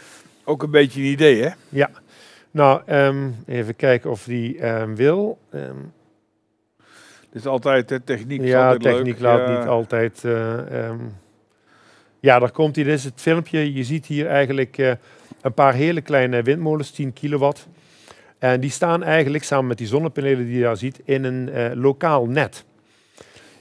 ook 0.45 0.63
een 0.63 0.71
beetje 0.71 1.01
een 1.01 1.07
idee, 1.07 1.43
hè? 1.43 1.51
Ja. 1.69 1.91
Nou, 2.51 2.83
um, 2.93 3.37
even 3.47 3.77
kijken 3.77 4.11
of 4.11 4.25
die 4.25 4.67
um, 4.67 4.97
wil. 4.97 5.39
Um, 5.55 5.93
is 7.35 7.47
altijd 7.47 7.89
de 7.89 8.05
techniek. 8.05 8.45
Ja, 8.45 8.77
techniek 8.77 9.21
laat 9.21 9.59
niet 9.59 9.69
altijd. 9.69 10.23
Uh, 10.25 10.89
um, 10.89 11.17
ja, 12.21 12.39
daar 12.39 12.51
komt 12.51 12.77
hij. 12.77 12.85
Dit 12.85 12.95
is 12.95 13.05
het 13.05 13.21
filmpje. 13.21 13.73
Je 13.73 13.85
ziet 13.85 14.07
hier 14.07 14.27
eigenlijk 14.27 14.79
uh, 14.79 14.93
een 15.41 15.55
paar 15.55 15.75
hele 15.75 16.01
kleine 16.01 16.43
windmolens, 16.43 16.91
10 16.91 17.13
kilowatt. 17.13 17.69
En 18.39 18.61
die 18.61 18.71
staan 18.71 19.03
eigenlijk 19.03 19.45
samen 19.45 19.67
met 19.67 19.79
die 19.79 19.87
zonnepanelen 19.87 20.45
die 20.45 20.57
je 20.57 20.63
daar 20.63 20.77
ziet 20.77 21.01
in 21.05 21.25
een 21.25 21.49
uh, 21.49 21.71
lokaal 21.75 22.27
net. 22.27 22.65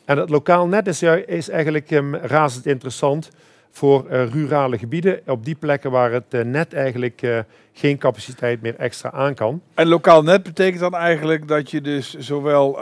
En 0.05 0.15
dat 0.15 0.29
lokaal 0.29 0.67
net 0.67 0.87
is, 0.87 1.03
is 1.25 1.49
eigenlijk 1.49 1.91
um, 1.91 2.15
razend 2.15 2.65
interessant 2.65 3.29
voor 3.75 4.05
uh, 4.11 4.31
rurale 4.31 4.77
gebieden, 4.77 5.21
op 5.25 5.45
die 5.45 5.55
plekken 5.55 5.91
waar 5.91 6.11
het 6.11 6.33
uh, 6.33 6.41
net 6.41 6.73
eigenlijk 6.73 7.21
uh, 7.21 7.39
geen 7.73 7.97
capaciteit 7.97 8.61
meer 8.61 8.75
extra 8.75 9.11
aan 9.11 9.33
kan. 9.33 9.61
En 9.73 9.87
lokaal 9.87 10.23
net 10.23 10.43
betekent 10.43 10.79
dan 10.79 10.95
eigenlijk 10.95 11.47
dat 11.47 11.71
je 11.71 11.81
dus 11.81 12.17
zowel 12.17 12.79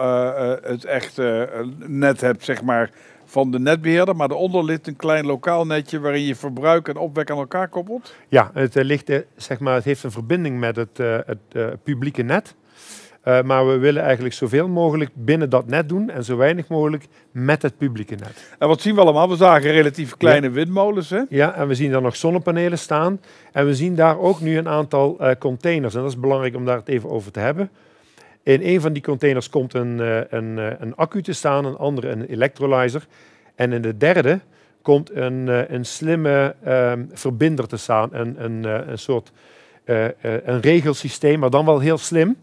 het 0.64 0.86
echte 0.86 1.50
net 1.88 2.22
hebt, 2.22 2.44
zeg 2.44 2.62
maar, 2.62 2.90
van 3.32 3.52
de 3.52 3.60
netbeheerder, 3.60 4.16
maar 4.16 4.28
daaronder 4.28 4.64
ligt 4.64 4.88
een 4.88 4.96
klein 4.96 5.26
lokaal 5.26 5.66
netje 5.66 6.00
waarin 6.00 6.26
je 6.26 6.36
verbruik 6.36 6.88
en 6.88 6.98
opwek 6.98 7.32
aan 7.32 7.38
elkaar 7.38 7.68
koppelt. 7.68 8.16
Ja, 8.28 8.52
het, 8.54 8.76
eh, 8.76 8.84
ligt, 8.84 9.10
eh, 9.10 9.20
zeg 9.36 9.60
maar, 9.60 9.74
het 9.74 9.84
heeft 9.84 10.04
een 10.04 10.12
verbinding 10.12 10.60
met 10.60 10.76
het, 10.76 11.00
eh, 11.00 11.18
het 11.26 11.38
eh, 11.52 11.66
publieke 11.84 12.22
net. 12.22 12.56
Eh, 13.22 13.42
maar 13.42 13.68
we 13.68 13.78
willen 13.78 14.04
eigenlijk 14.04 14.34
zoveel 14.34 14.68
mogelijk 14.68 15.10
binnen 15.14 15.50
dat 15.50 15.68
net 15.68 15.90
doen 15.90 16.10
en 16.10 16.24
zo 16.24 16.38
weinig 16.38 16.68
mogelijk 16.68 17.06
met 17.32 17.62
het 17.62 17.78
publieke 17.78 18.16
net. 18.16 18.56
En 18.60 18.68
wat 18.68 18.82
zien 18.82 18.96
we 18.96 19.02
allemaal? 19.02 19.30
We 19.30 19.36
zagen 19.36 19.72
relatief 19.72 20.18
kleine 20.18 20.50
windmolens. 20.50 21.10
Hè? 21.10 21.22
Ja, 21.30 21.56
en 21.56 21.68
we 21.68 21.76
zien 21.76 21.92
daar 21.92 22.02
nog 22.02 22.16
zonnepanelen 22.16 22.78
staan. 22.78 23.22
En 23.52 23.66
we 23.66 23.76
zien 23.76 23.96
daar 23.96 24.20
ook 24.20 24.40
nu 24.40 24.58
een 24.58 24.68
aantal 24.68 25.20
eh, 25.20 25.36
containers. 25.40 25.96
En 25.96 26.02
dat 26.02 26.10
is 26.10 26.20
belangrijk 26.20 26.56
om 26.56 26.66
daar 26.66 26.78
het 26.78 26.88
even 26.88 27.10
over 27.10 27.32
te 27.32 27.40
hebben. 27.40 27.70
In 28.44 28.60
een 28.64 28.82
van 28.82 28.94
die 28.94 29.04
containers 29.04 29.50
komt 29.50 29.74
een, 29.74 30.00
eh, 30.00 30.20
een, 30.30 30.58
een 30.80 30.96
accu 30.96 31.22
te 31.22 31.34
staan, 31.34 31.66
een 31.66 31.78
andere 31.78 32.10
een 32.10 32.26
electrolyzer. 32.26 33.06
En 33.56 33.74
in 33.74 33.82
de 33.82 33.98
derde 33.98 34.40
komt 34.82 35.16
een, 35.16 35.74
een 35.74 35.86
slimme 35.86 36.56
ehm, 36.64 37.04
verbinder 37.14 37.68
te 37.68 37.78
staan. 37.78 38.10
Een, 38.12 38.44
een, 38.44 38.64
een 38.92 39.00
soort 39.00 39.32
een 40.44 40.62
regelsysteem, 40.62 41.40
maar 41.40 41.50
dan 41.50 41.66
wel 41.66 41.80
heel 41.80 41.98
slim. 41.98 42.38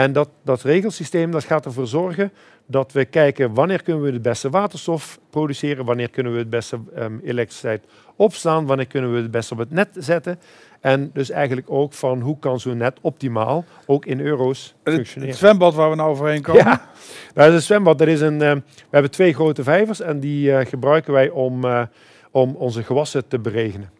En 0.00 0.12
dat, 0.12 0.28
dat 0.44 0.62
regelsysteem 0.62 1.30
dat 1.30 1.44
gaat 1.44 1.64
ervoor 1.64 1.86
zorgen 1.86 2.32
dat 2.66 2.92
we 2.92 3.04
kijken 3.04 3.54
wanneer 3.54 3.82
kunnen 3.82 4.02
we 4.02 4.12
het 4.12 4.22
beste 4.22 4.50
waterstof 4.50 5.18
produceren, 5.30 5.84
wanneer 5.84 6.10
kunnen 6.10 6.32
we 6.32 6.38
het 6.38 6.50
beste 6.50 6.78
ehm, 6.94 7.18
elektriciteit 7.24 7.84
opslaan, 8.16 8.66
wanneer 8.66 8.86
kunnen 8.86 9.12
we 9.12 9.20
het 9.20 9.30
beste 9.30 9.52
op 9.52 9.58
het 9.58 9.70
net 9.70 9.88
zetten. 9.94 10.38
En 10.80 11.10
dus 11.12 11.30
eigenlijk 11.30 11.70
ook 11.70 11.92
van 11.92 12.20
hoe 12.20 12.38
kan 12.38 12.60
zo'n 12.60 12.76
net 12.76 12.98
optimaal, 13.00 13.64
ook 13.86 14.06
in 14.06 14.20
euro's, 14.20 14.74
Het, 14.82 14.94
functioneren. 14.94 15.28
het 15.28 15.38
zwembad 15.38 15.74
waar 15.74 15.90
we 15.90 15.96
nou 15.96 16.10
overheen 16.10 16.42
komen. 16.42 16.64
Ja, 16.64 16.88
dat 17.34 17.48
is 17.48 17.54
een 17.54 17.62
zwembad. 17.62 17.98
Dat 17.98 18.08
is 18.08 18.20
een, 18.20 18.42
eh, 18.42 18.52
we 18.54 18.90
hebben 18.90 19.10
twee 19.10 19.34
grote 19.34 19.62
vijvers 19.62 20.00
en 20.00 20.20
die 20.20 20.52
eh, 20.52 20.66
gebruiken 20.66 21.12
wij 21.12 21.28
om, 21.28 21.64
eh, 21.64 21.82
om 22.30 22.54
onze 22.54 22.82
gewassen 22.82 23.28
te 23.28 23.38
beregenen. 23.38 23.99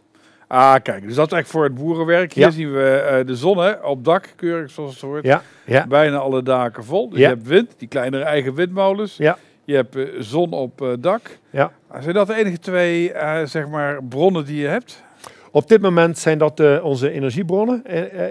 Ah, 0.52 0.74
kijk, 0.82 1.02
dus 1.06 1.14
dat 1.14 1.32
is 1.32 1.38
echt 1.38 1.48
voor 1.48 1.64
het 1.64 1.74
boerenwerk. 1.74 2.32
Hier 2.32 2.44
Ja. 2.44 2.50
zien 2.50 2.72
we 2.72 2.90
eh, 2.90 3.26
de 3.26 3.36
zon 3.36 3.58
hè, 3.58 3.70
op 3.72 4.04
dak, 4.04 4.28
keurig 4.36 4.70
zoals 4.70 4.92
het 4.92 5.00
hoort. 5.00 5.24
Ja, 5.24 5.42
ja, 5.64 5.86
Bijna 5.86 6.16
alle 6.16 6.42
daken 6.42 6.84
vol. 6.84 7.08
Dus 7.08 7.18
Ja. 7.18 7.28
je 7.28 7.34
hebt 7.34 7.46
wind, 7.46 7.74
die 7.78 7.88
kleinere 7.88 8.22
eigen 8.22 8.54
windmolens. 8.54 9.16
Ja. 9.16 9.38
Je 9.64 9.74
hebt 9.74 9.96
eh, 9.96 10.04
zon 10.18 10.52
op 10.52 10.82
eh, 10.82 10.88
dak. 10.98 11.38
ja. 11.50 11.72
Zijn 12.00 12.14
dat 12.14 12.26
de 12.26 12.34
enige 12.34 12.58
twee 12.58 13.12
zeg 13.44 13.68
maar, 13.68 14.04
bronnen 14.04 14.44
die 14.44 14.60
je 14.60 14.66
hebt? 14.66 15.02
Op 15.50 15.68
dit 15.68 15.80
moment 15.80 16.18
zijn 16.18 16.38
dat 16.38 16.80
onze 16.82 17.10
energiebronnen, 17.10 17.82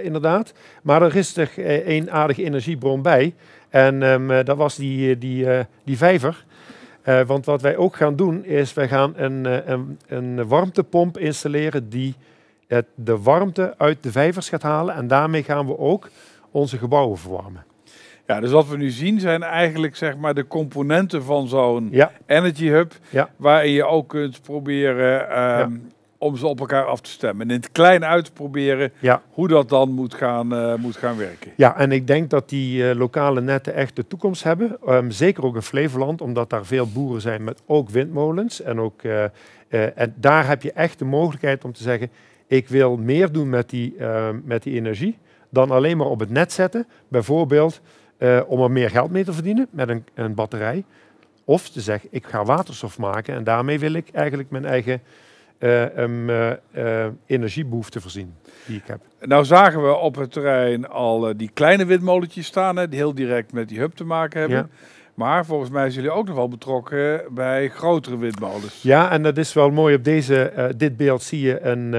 inderdaad. 0.04 0.54
Maar 0.84 1.02
er 1.02 1.16
is 1.16 1.38
er 1.38 1.50
één 1.86 2.12
aardige 2.12 2.44
energiebron 2.44 3.02
bij. 3.02 3.34
En 3.70 4.04
ehm, 4.04 4.32
eh, 4.32 4.46
dat 4.46 4.58
was 4.58 4.76
die, 4.76 5.18
die, 5.18 5.48
die 5.84 5.98
vijver. 5.98 6.46
Eh, 7.10 7.22
want 7.22 7.46
wat 7.46 7.62
wij 7.62 7.78
ook 7.78 7.96
gaan 7.96 8.16
doen, 8.16 8.46
is 8.46 8.74
wij 8.74 8.88
gaan 8.88 9.14
een, 9.16 9.46
eh, 9.46 9.68
een, 9.68 10.00
een 10.08 10.48
warmtepomp 10.48 11.18
installeren 11.18 11.90
die 11.90 12.16
het, 12.68 12.86
de 12.96 13.18
warmte 13.22 13.74
uit 13.78 14.04
de 14.04 14.12
vijvers 14.12 14.50
gaat 14.50 14.62
halen. 14.62 14.96
En 14.96 15.08
daarmee 15.08 15.44
gaan 15.44 15.66
we 15.66 15.78
ook 15.78 16.10
onze 16.52 16.78
gebouwen 16.78 17.18
verwarmen. 17.18 17.66
Ja, 18.28 18.40
dus 18.40 18.52
wat 18.52 18.68
we 18.68 18.78
nu 18.78 18.90
zien 18.90 19.20
zijn 19.20 19.44
eigenlijk 19.44 19.96
zeg 19.96 20.18
maar, 20.18 20.34
de 20.34 20.48
componenten 20.48 21.24
van 21.24 21.48
zo'n 21.48 21.88
Ja, 21.92 22.12
Energy 22.26 22.68
Hub. 22.68 22.94
Ja. 23.10 23.30
Waarin 23.36 23.72
je 23.72 23.86
ook 23.86 24.10
kunt 24.10 24.42
proberen 24.42 25.30
ehm, 25.30 25.78
om 26.20 26.36
ze 26.38 26.48
op 26.48 26.60
elkaar 26.60 26.86
af 26.86 27.02
te 27.02 27.10
stemmen. 27.10 27.48
En 27.48 27.54
in 27.56 27.62
het 27.62 27.72
klein 27.72 28.06
uit 28.06 28.26
te 28.26 28.32
proberen 28.32 28.92
ja. 29.00 29.22
hoe 29.30 29.48
dat 29.48 29.70
dan 29.70 29.92
moet 29.92 30.14
gaan, 30.14 30.54
eh, 30.54 30.76
moet 30.76 30.98
gaan 30.98 31.18
werken. 31.18 31.52
Ja, 31.56 31.78
en 31.78 31.92
ik 31.92 32.08
denk 32.08 32.30
dat 32.30 32.50
die 32.50 32.90
eh, 32.90 32.98
lokale 32.98 33.42
netten 33.42 33.74
echt 33.74 33.96
de 33.96 34.08
toekomst 34.08 34.44
hebben. 34.44 34.78
Ehm, 34.86 35.10
zeker 35.10 35.44
ook 35.44 35.56
in 35.56 35.62
Flevoland, 35.62 36.22
omdat 36.22 36.50
daar 36.50 36.66
veel 36.66 36.88
boeren 36.88 37.22
zijn 37.22 37.44
met 37.44 37.62
ook 37.66 37.90
windmolens. 37.90 38.62
En, 38.62 38.80
ook, 38.80 39.04
eh, 39.04 39.24
en 39.70 40.14
daar 40.16 40.48
heb 40.48 40.62
je 40.62 40.72
echt 40.72 41.00
de 41.00 41.06
mogelijkheid 41.06 41.66
om 41.66 41.74
te 41.74 41.84
zeggen, 41.84 42.10
ik 42.48 42.68
wil 42.68 42.98
meer 42.98 43.32
doen 43.32 43.50
met 43.50 43.70
die, 43.70 43.96
ehm, 44.00 44.40
met 44.44 44.64
die 44.64 44.74
energie 44.74 45.18
dan 45.50 45.72
alleen 45.72 45.98
maar 45.98 46.08
op 46.08 46.20
het 46.20 46.30
net 46.30 46.52
zetten. 46.52 46.88
Bijvoorbeeld 47.08 47.82
om 48.48 48.62
er 48.62 48.72
meer 48.72 48.90
geld 48.90 49.12
mee 49.12 49.24
te 49.24 49.34
verdienen 49.34 49.68
met 49.72 49.90
een, 49.90 50.06
een 50.14 50.34
batterij. 50.34 50.84
Of 51.46 51.70
te 51.70 51.82
zeggen, 51.82 52.10
ik 52.12 52.26
ga 52.26 52.44
waterstof 52.44 52.98
maken 52.98 53.36
en 53.36 53.44
daarmee 53.44 53.80
wil 53.80 53.94
ik 53.94 54.10
eigenlijk 54.12 54.50
mijn 54.50 54.66
eigen 54.66 55.02
eh, 55.60 57.06
energiebehoefte 57.26 58.02
voorzien 58.02 58.34
die 58.66 58.78
ik 58.78 58.84
heb. 58.86 59.00
Nou 59.22 59.46
zagen 59.46 59.84
we 59.84 59.96
op 59.96 60.16
het 60.16 60.32
terrein 60.32 60.88
al 60.88 61.38
die 61.38 61.52
kleine 61.54 61.86
windmolentjes 61.86 62.46
staan, 62.46 62.76
hè, 62.76 62.88
die 62.88 63.00
heel 63.00 63.14
direct 63.16 63.54
met 63.54 63.70
die 63.70 63.80
hub 63.80 63.94
te 63.94 64.04
maken 64.04 64.40
hebben. 64.40 64.58
Ja. 64.58 64.68
Maar 65.14 65.46
volgens 65.46 65.70
mij 65.70 65.90
zijn 65.90 66.04
jullie 66.04 66.18
ook 66.18 66.28
nog 66.28 66.36
wel 66.36 66.48
betrokken 66.48 67.22
bij 67.30 67.70
grotere 67.70 68.18
windmolens. 68.18 68.82
Ja, 68.82 69.12
en 69.12 69.24
dat 69.24 69.38
is 69.38 69.54
wel 69.54 69.70
mooi. 69.70 69.96
Op 69.96 70.04
deze, 70.04 70.74
dit 70.78 70.98
beeld 70.98 71.24
zie 71.24 71.42
je 71.42 71.62
een, 71.62 71.94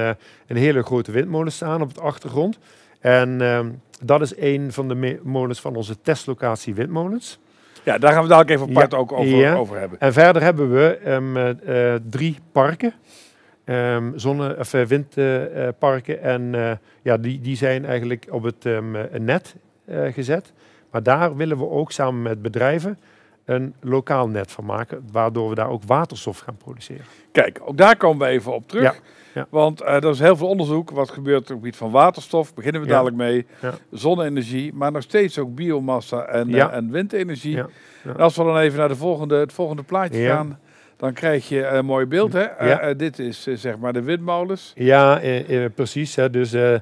een 0.47 0.57
hele 0.57 0.83
grote 0.83 1.13
windmolen 1.13 1.53
staan 1.53 1.83
op 1.83 1.89
het 1.89 2.01
achtergrond. 2.01 2.59
En 3.01 3.41
ehm, 3.41 3.69
dat 4.03 4.21
is 4.21 4.37
een 4.37 4.73
van 4.73 4.89
de 4.89 5.21
molens 5.23 5.61
van 5.61 5.77
onze 5.77 6.01
testlocatie 6.01 6.75
windmolens. 6.75 7.39
Ja, 7.85 7.99
daar 7.99 8.13
gaan 8.13 8.23
we 8.23 8.29
dadelijk 8.29 8.57
even 8.57 8.69
apart 8.77 8.93
Ja. 8.93 8.99
ook 8.99 9.13
over, 9.13 9.37
Ja. 9.37 9.55
over 9.55 9.79
hebben. 9.79 10.01
En 10.01 10.13
verder 10.13 10.43
hebben 10.43 10.73
we 10.73 10.99
ehm, 11.05 11.37
eh, 11.37 11.95
eh, 11.95 12.01
drie 12.11 12.37
parken. 12.53 12.93
Ehm, 13.71 14.11
zonne- 14.19 14.57
of 14.59 14.75
eh, 14.75 14.83
windparken. 14.85 16.23
en 16.23 16.55
eh, 16.55 16.73
ja, 17.03 17.17
die, 17.17 17.41
die 17.41 17.57
zijn 17.57 17.85
eigenlijk 17.85 18.27
op 18.31 18.43
het 18.43 18.67
ehm, 18.67 18.97
eh, 18.97 19.21
net 19.21 19.55
eh, 19.85 20.13
gezet. 20.13 20.53
Maar 20.91 21.03
daar 21.03 21.37
willen 21.37 21.59
we 21.59 21.69
ook 21.69 21.93
samen 21.93 22.23
met 22.23 22.43
bedrijven 22.43 22.99
een 23.45 23.75
lokaal 23.81 24.29
net 24.29 24.51
van 24.53 24.65
maken. 24.65 25.09
Waardoor 25.13 25.49
we 25.49 25.55
daar 25.55 25.69
ook 25.71 25.83
waterstof 25.87 26.39
gaan 26.39 26.57
produceren. 26.57 27.05
Kijk, 27.33 27.61
ook 27.65 27.77
daar 27.77 27.97
komen 27.97 28.27
we 28.27 28.33
even 28.33 28.55
op 28.55 28.69
terug. 28.69 28.83
Ja, 28.83 28.95
ja. 29.35 29.47
Want 29.51 29.81
eh, 29.81 29.95
er 29.95 30.11
is 30.11 30.19
heel 30.19 30.37
veel 30.37 30.49
onderzoek. 30.49 30.91
Wat 30.91 31.11
gebeurt 31.11 31.41
op 31.41 31.47
het 31.47 31.57
gebied 31.57 31.77
van 31.77 31.91
waterstof? 31.91 32.55
Beginnen 32.55 32.81
we 32.81 32.87
Ja. 32.87 32.93
dadelijk 32.93 33.17
mee. 33.17 33.47
Zonne-energie, 33.91 34.75
maar 34.75 34.93
nog 34.93 35.03
steeds 35.03 35.39
ook 35.39 35.55
biomassa 35.55 36.25
en, 36.25 36.55
eh, 36.55 36.73
en 36.75 36.91
windenergie. 36.91 37.57
Ja. 37.57 37.67
Ja. 38.05 38.11
En 38.11 38.17
als 38.21 38.37
we 38.37 38.45
dan 38.45 38.59
even 38.59 38.79
naar 38.79 38.89
de 38.89 38.97
volgende, 38.97 39.37
het 39.37 39.53
volgende 39.53 39.83
plaatje 39.83 40.27
gaan, 40.27 40.59
dan 41.01 41.13
krijg 41.13 41.49
je 41.49 41.67
een 41.67 41.85
mooi 41.85 42.07
beeld. 42.07 42.33
Hè? 42.33 42.41
Eh, 42.43 42.69
Ja. 42.69 42.81
eh, 42.81 42.97
dit 42.99 43.19
is 43.19 43.47
eh, 43.47 43.57
zeg 43.57 43.79
maar 43.79 43.93
de 43.93 44.03
windmolens. 44.03 44.73
Ja, 44.75 45.21
precies. 45.75 46.15
Hè. 46.17 46.31
Dus 46.31 46.53
eh, 46.53 46.75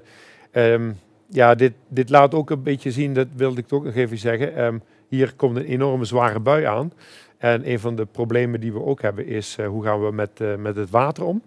ehm, 0.51 0.91
ja, 1.29 1.55
dit, 1.55 1.73
dit 1.89 2.11
laat 2.11 2.35
ook 2.35 2.51
een 2.51 2.63
beetje 2.63 2.91
zien, 2.91 3.15
dat 3.15 3.27
wilde 3.37 3.61
ik 3.61 3.73
ook 3.73 3.85
nog 3.85 3.95
even 3.95 4.19
zeggen. 4.19 4.55
Ehm, 4.57 4.79
hier 5.09 5.33
komt 5.37 5.57
een 5.57 5.65
enorme 5.65 6.05
zware 6.05 6.41
bui 6.41 6.65
aan. 6.65 6.93
En 7.39 7.71
een 7.71 7.79
van 7.81 7.97
de 7.97 8.05
problemen 8.05 8.61
die 8.61 8.73
we 8.73 8.83
ook 8.85 9.03
hebben 9.03 9.27
is 9.27 9.57
hoe 9.67 9.85
gaan 9.85 10.05
we 10.05 10.13
met, 10.13 10.41
met 10.59 10.77
het 10.77 10.91
water 10.91 11.25
om. 11.25 11.43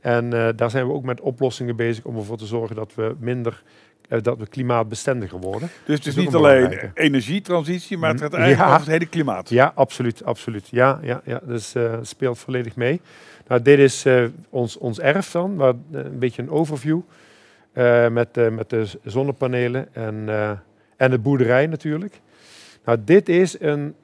En 0.00 0.30
daar 0.56 0.70
zijn 0.70 0.86
we 0.86 0.92
ook 0.92 1.04
met 1.04 1.20
oplossingen 1.20 1.76
bezig 1.76 2.04
om 2.04 2.16
ervoor 2.16 2.36
te 2.36 2.46
zorgen 2.46 2.76
dat 2.76 2.94
we 2.94 3.14
minder, 3.18 3.62
dat 4.22 4.38
we 4.38 4.46
klimaatbestendiger 4.46 5.38
worden. 5.40 5.68
Dus 5.84 5.96
het 5.98 6.06
is 6.06 6.16
niet 6.16 6.28
een 6.28 6.34
alleen 6.34 6.90
energietransitie, 6.94 7.98
maar 7.98 8.10
het 8.10 8.20
gaat 8.20 8.34
eigenlijk 8.34 8.68
Ja. 8.68 8.74
over 8.74 8.86
het 8.86 8.98
hele 8.98 9.06
klimaat. 9.10 9.48
Ja, 9.48 9.72
absoluut, 9.74 10.24
absoluut. 10.24 10.68
Ja, 10.68 10.98
ja, 11.02 11.20
ja. 11.24 11.40
Dus 11.46 11.74
eh, 11.74 11.94
speelt 12.02 12.38
volledig 12.38 12.76
mee. 12.76 13.00
Nou, 13.46 13.62
dit 13.62 13.78
is 13.78 14.04
eh, 14.04 14.24
ons, 14.50 14.76
ons 14.78 15.00
erf 15.00 15.30
dan, 15.30 15.56
maar, 15.56 15.68
eh, 15.92 16.04
een 16.04 16.18
beetje 16.18 16.42
een 16.42 16.50
overview 16.50 17.00
eh, 17.72 18.08
met, 18.08 18.36
eh, 18.36 18.48
met 18.48 18.70
de 18.70 18.86
zonnepanelen 19.04 19.94
en, 19.94 20.24
eh, 20.28 20.50
en 20.96 21.10
de 21.10 21.18
boerderij 21.18 21.66
natuurlijk. 21.66 22.20
Nou, 22.84 22.98
dit 23.04 23.28
is 23.28 23.60
een 23.60 23.94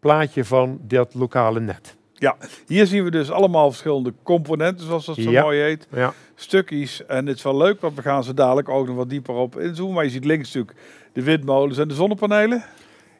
plaatje 0.00 0.44
van 0.44 0.80
dat 0.82 1.14
lokale 1.14 1.60
net. 1.60 1.96
Hier 2.66 2.86
zien 2.86 3.04
we 3.04 3.10
dus 3.10 3.30
allemaal 3.30 3.70
verschillende 3.70 4.12
componenten, 4.22 4.86
zoals 4.86 5.06
dat 5.06 5.16
zo 5.16 5.30
Ja. 5.30 5.42
mooi 5.42 5.60
heet. 5.60 5.86
Ja, 5.90 6.12
Stukjes. 6.34 7.06
En 7.06 7.26
het 7.26 7.36
is 7.36 7.42
wel 7.42 7.56
leuk, 7.56 7.80
want 7.80 7.96
we 7.96 8.02
gaan 8.02 8.24
ze 8.24 8.34
dadelijk 8.34 8.68
ook 8.68 8.86
nog 8.86 8.96
wat 8.96 9.10
dieper 9.10 9.34
op 9.34 9.58
inzoomen. 9.58 9.94
Maar 9.94 10.04
je 10.04 10.10
ziet 10.10 10.24
links 10.24 10.52
natuurlijk 10.52 10.78
de 11.12 11.22
windmolens 11.22 11.78
en 11.78 11.88
de 11.88 11.94
zonnepanelen. 11.94 12.64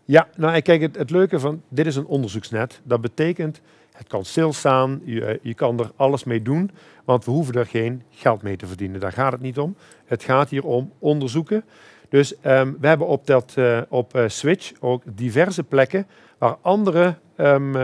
ja 0.05 0.29
nou 0.37 0.55
en 0.55 0.63
kijk, 0.63 0.81
het, 0.81 0.97
het 0.97 1.11
leuke 1.11 1.41
van, 1.41 1.63
dit 1.69 1.87
is 1.87 1.97
een 1.97 2.07
onderzoeksnet. 2.07 2.81
Dat 2.83 3.01
betekent, 3.01 3.61
het 3.93 4.07
kan 4.07 4.25
stilstaan, 4.25 5.01
je, 5.05 5.25
eh, 5.25 5.39
je 5.43 5.55
kan 5.55 5.79
er 5.79 5.91
alles 5.97 6.25
mee 6.25 6.43
doen, 6.43 6.71
want 7.05 7.25
we 7.25 7.31
hoeven 7.31 7.55
er 7.55 7.67
geen 7.67 8.03
geld 8.11 8.43
mee 8.43 8.57
te 8.57 8.67
verdienen. 8.67 9.01
Daar 9.01 9.13
gaat 9.13 9.33
het 9.33 9.41
niet 9.41 9.59
om. 9.59 9.77
Het 10.05 10.23
gaat 10.23 10.51
hier 10.51 10.65
om 10.65 10.93
onderzoeken. 10.99 11.65
Dus 12.09 12.41
ehm, 12.41 12.73
we 12.81 12.87
hebben 12.87 13.07
op, 13.07 13.27
dat, 13.27 13.53
eh, 13.57 13.81
op 13.89 14.15
eh, 14.15 14.25
Switch 14.27 14.73
ook 14.81 15.03
diverse 15.07 15.65
plekken 15.65 16.07
waar 16.39 16.57
andere 16.61 17.15
ehm, 17.37 17.77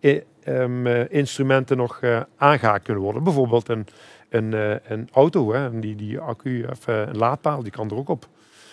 eh, 0.00 0.20
eh, 0.86 1.04
instrumenten 1.08 1.76
nog 1.76 1.98
eh 2.00 2.20
aangehaakt 2.36 2.84
kunnen 2.84 3.02
worden. 3.02 3.24
Bijvoorbeeld 3.24 3.68
een, 3.68 3.86
een, 4.28 4.54
eh, 4.54 4.74
een 4.88 5.08
auto, 5.12 5.52
hè, 5.52 5.80
die, 5.80 5.96
die 5.96 6.18
accu 6.18 6.66
of 6.70 6.86
een 6.86 7.16
laadpaal, 7.16 7.62
die 7.62 7.72
kan 7.72 7.90
er 7.90 7.96
ook 7.96 8.08
op. 8.08 8.26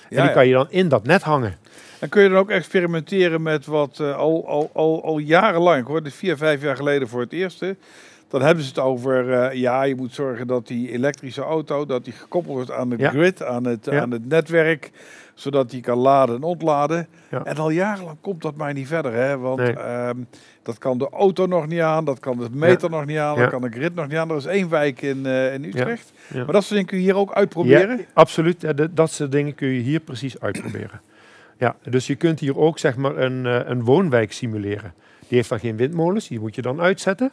en 0.10 0.24
die 0.24 0.32
kan 0.32 0.48
je 0.48 0.54
dan 0.54 0.68
in 0.70 0.88
dat 0.88 1.04
net 1.06 1.22
hangen. 1.24 1.58
En 2.00 2.10
kun 2.10 2.24
je 2.24 2.30
dan 2.30 2.38
ook 2.38 2.50
experimenteren 2.50 3.42
met 3.42 3.66
wat 3.66 4.00
al, 4.00 4.48
al, 4.48 4.70
al, 4.74 5.04
al 5.04 5.18
jarenlang, 5.18 5.82
ik 5.82 5.88
hoorde 5.88 6.12
vier, 6.12 6.38
vijf 6.38 6.62
jaar 6.62 6.76
geleden 6.76 7.08
voor 7.08 7.22
het 7.22 7.34
eerste, 7.34 7.76
dan 8.40 8.46
hebben 8.46 8.64
ze 8.64 8.70
het 8.70 8.80
over, 8.80 9.32
eh, 9.34 9.54
ja, 9.60 9.84
je 9.84 9.96
moet 9.96 10.14
zorgen 10.14 10.48
dat 10.48 10.68
die 10.68 10.92
elektrische 10.92 11.42
auto, 11.42 11.86
dat 11.86 12.04
die 12.04 12.14
gekoppeld 12.14 12.56
wordt 12.56 12.72
aan 12.72 12.92
het 12.92 13.00
Ja. 13.00 13.10
grid, 13.10 13.44
aan 13.44 13.66
het, 13.66 13.86
Ja. 13.92 14.02
aan 14.02 14.12
het 14.12 14.28
netwerk, 14.28 14.92
zodat 15.34 15.70
die 15.70 15.82
kan 15.82 15.98
laden 15.98 16.36
en 16.36 16.44
ontladen. 16.44 17.08
Ja. 17.32 17.44
En 17.44 17.56
al 17.58 17.70
jarenlang 17.70 18.18
komt 18.22 18.42
dat 18.42 18.56
maar 18.56 18.74
niet 18.74 18.88
verder, 18.88 19.14
hè? 19.14 19.38
want 19.38 19.58
Nee. 19.60 19.74
ehm, 19.74 20.18
dat 20.64 20.78
kan 20.78 20.98
de 20.98 21.10
auto 21.10 21.46
nog 21.46 21.68
niet 21.68 21.80
aan, 21.80 22.06
dat 22.06 22.20
kan 22.20 22.38
de 22.38 22.48
meter 22.52 22.90
nog 22.90 23.06
niet 23.06 23.18
aan, 23.18 23.38
dat 23.38 23.50
kan 23.50 23.62
de 23.62 23.70
grid 23.70 23.96
nog 23.96 24.08
niet 24.08 24.18
aan. 24.18 24.30
Er 24.30 24.36
is 24.36 24.46
één 24.46 24.70
wijk 24.70 25.02
in, 25.02 25.26
eh, 25.26 25.54
in 25.54 25.64
Utrecht. 25.64 26.12
Maar 26.34 26.46
dat 26.46 26.54
soort 26.64 26.70
dingen 26.70 26.86
kun 26.86 26.98
je 26.98 27.04
hier 27.04 27.16
ook 27.18 27.34
uitproberen. 27.34 27.98
Ja, 27.98 28.04
absoluut. 28.14 28.62
Ja, 28.62 28.74
de- 28.74 28.94
dat 28.94 29.12
soort 29.12 29.32
dingen 29.32 29.56
kun 29.56 29.68
je 29.68 29.80
hier 29.80 30.00
precies 30.00 30.40
uitproberen. 30.40 31.02
Ja, 31.58 31.76
dus 31.90 32.08
je 32.08 32.16
kunt 32.16 32.40
hier 32.40 32.58
ook 32.58 32.80
zeg 32.80 32.96
maar 32.96 33.18
een, 33.18 33.46
eh, 33.46 33.60
een 33.66 33.84
woonwijk 33.84 34.32
simuleren. 34.34 34.94
Die 35.28 35.38
heeft 35.38 35.50
dan 35.50 35.60
geen 35.60 35.78
windmolens, 35.78 36.28
die 36.28 36.40
moet 36.40 36.56
je 36.56 36.62
dan 36.62 36.82
uitzetten. 36.82 37.32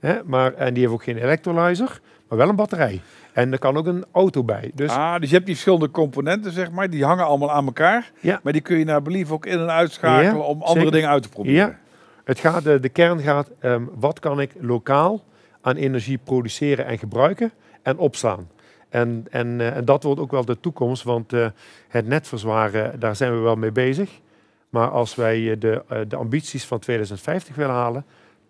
Hè, 0.00 0.18
maar, 0.24 0.54
en 0.54 0.74
die 0.74 0.82
heeft 0.82 0.94
ook 0.94 1.02
geen 1.02 1.16
electrolyzer, 1.16 2.00
maar 2.28 2.38
wel 2.38 2.48
een 2.48 2.56
batterij. 2.56 3.00
En 3.32 3.52
er 3.52 3.58
kan 3.58 3.76
ook 3.76 3.86
een 3.86 4.04
auto 4.12 4.44
bij. 4.44 4.70
Dus 4.74 4.90
Ah, 4.90 5.20
dus 5.20 5.28
je 5.28 5.34
hebt 5.34 5.46
die 5.46 5.54
verschillende 5.54 5.90
componenten, 5.90 6.52
zeg 6.52 6.70
maar, 6.70 6.90
die 6.90 7.04
hangen 7.04 7.24
allemaal 7.24 7.50
aan 7.50 7.66
elkaar. 7.66 8.10
Ja. 8.20 8.40
Maar 8.42 8.52
die 8.52 8.62
kun 8.62 8.78
je 8.78 8.84
naar 8.84 9.02
belief 9.02 9.30
ook 9.30 9.46
in- 9.46 9.58
en 9.58 9.70
uitschakelen 9.70 10.36
Ja, 10.36 10.44
om 10.44 10.60
andere 10.60 10.78
zeker. 10.78 10.92
dingen 10.92 11.08
uit 11.08 11.22
te 11.22 11.28
proberen. 11.28 11.56
Ja. 11.68 11.78
het 12.24 12.38
gaat, 12.38 12.64
de, 12.64 12.80
de 12.80 12.88
kern 12.88 13.20
gaat, 13.20 13.50
ehm, 13.60 13.82
wat 13.94 14.18
kan 14.20 14.40
ik 14.40 14.52
lokaal 14.60 15.24
aan 15.60 15.76
energie 15.76 16.18
produceren 16.24 16.86
en 16.86 16.98
gebruiken 16.98 17.50
en 17.82 17.98
opslaan. 17.98 18.48
En, 18.88 19.26
en, 19.30 19.60
eh, 19.60 19.76
en 19.76 19.84
dat 19.84 20.02
wordt 20.02 20.20
ook 20.20 20.30
wel 20.30 20.44
de 20.44 20.60
toekomst, 20.60 21.02
want 21.02 21.32
eh, 21.32 21.46
het 21.88 22.06
netverzwaren, 22.06 23.00
daar 23.00 23.16
zijn 23.16 23.32
we 23.32 23.38
wel 23.38 23.56
mee 23.56 23.72
bezig. 23.72 24.10
Maar 24.68 24.88
als 24.90 25.14
wij 25.14 25.50
eh, 25.50 25.60
de, 25.60 25.82
eh, 25.88 25.98
de 26.08 26.16
ambities 26.16 26.64
van 26.64 26.78
2050 26.78 27.54
willen 27.54 27.74
halen, 27.74 28.04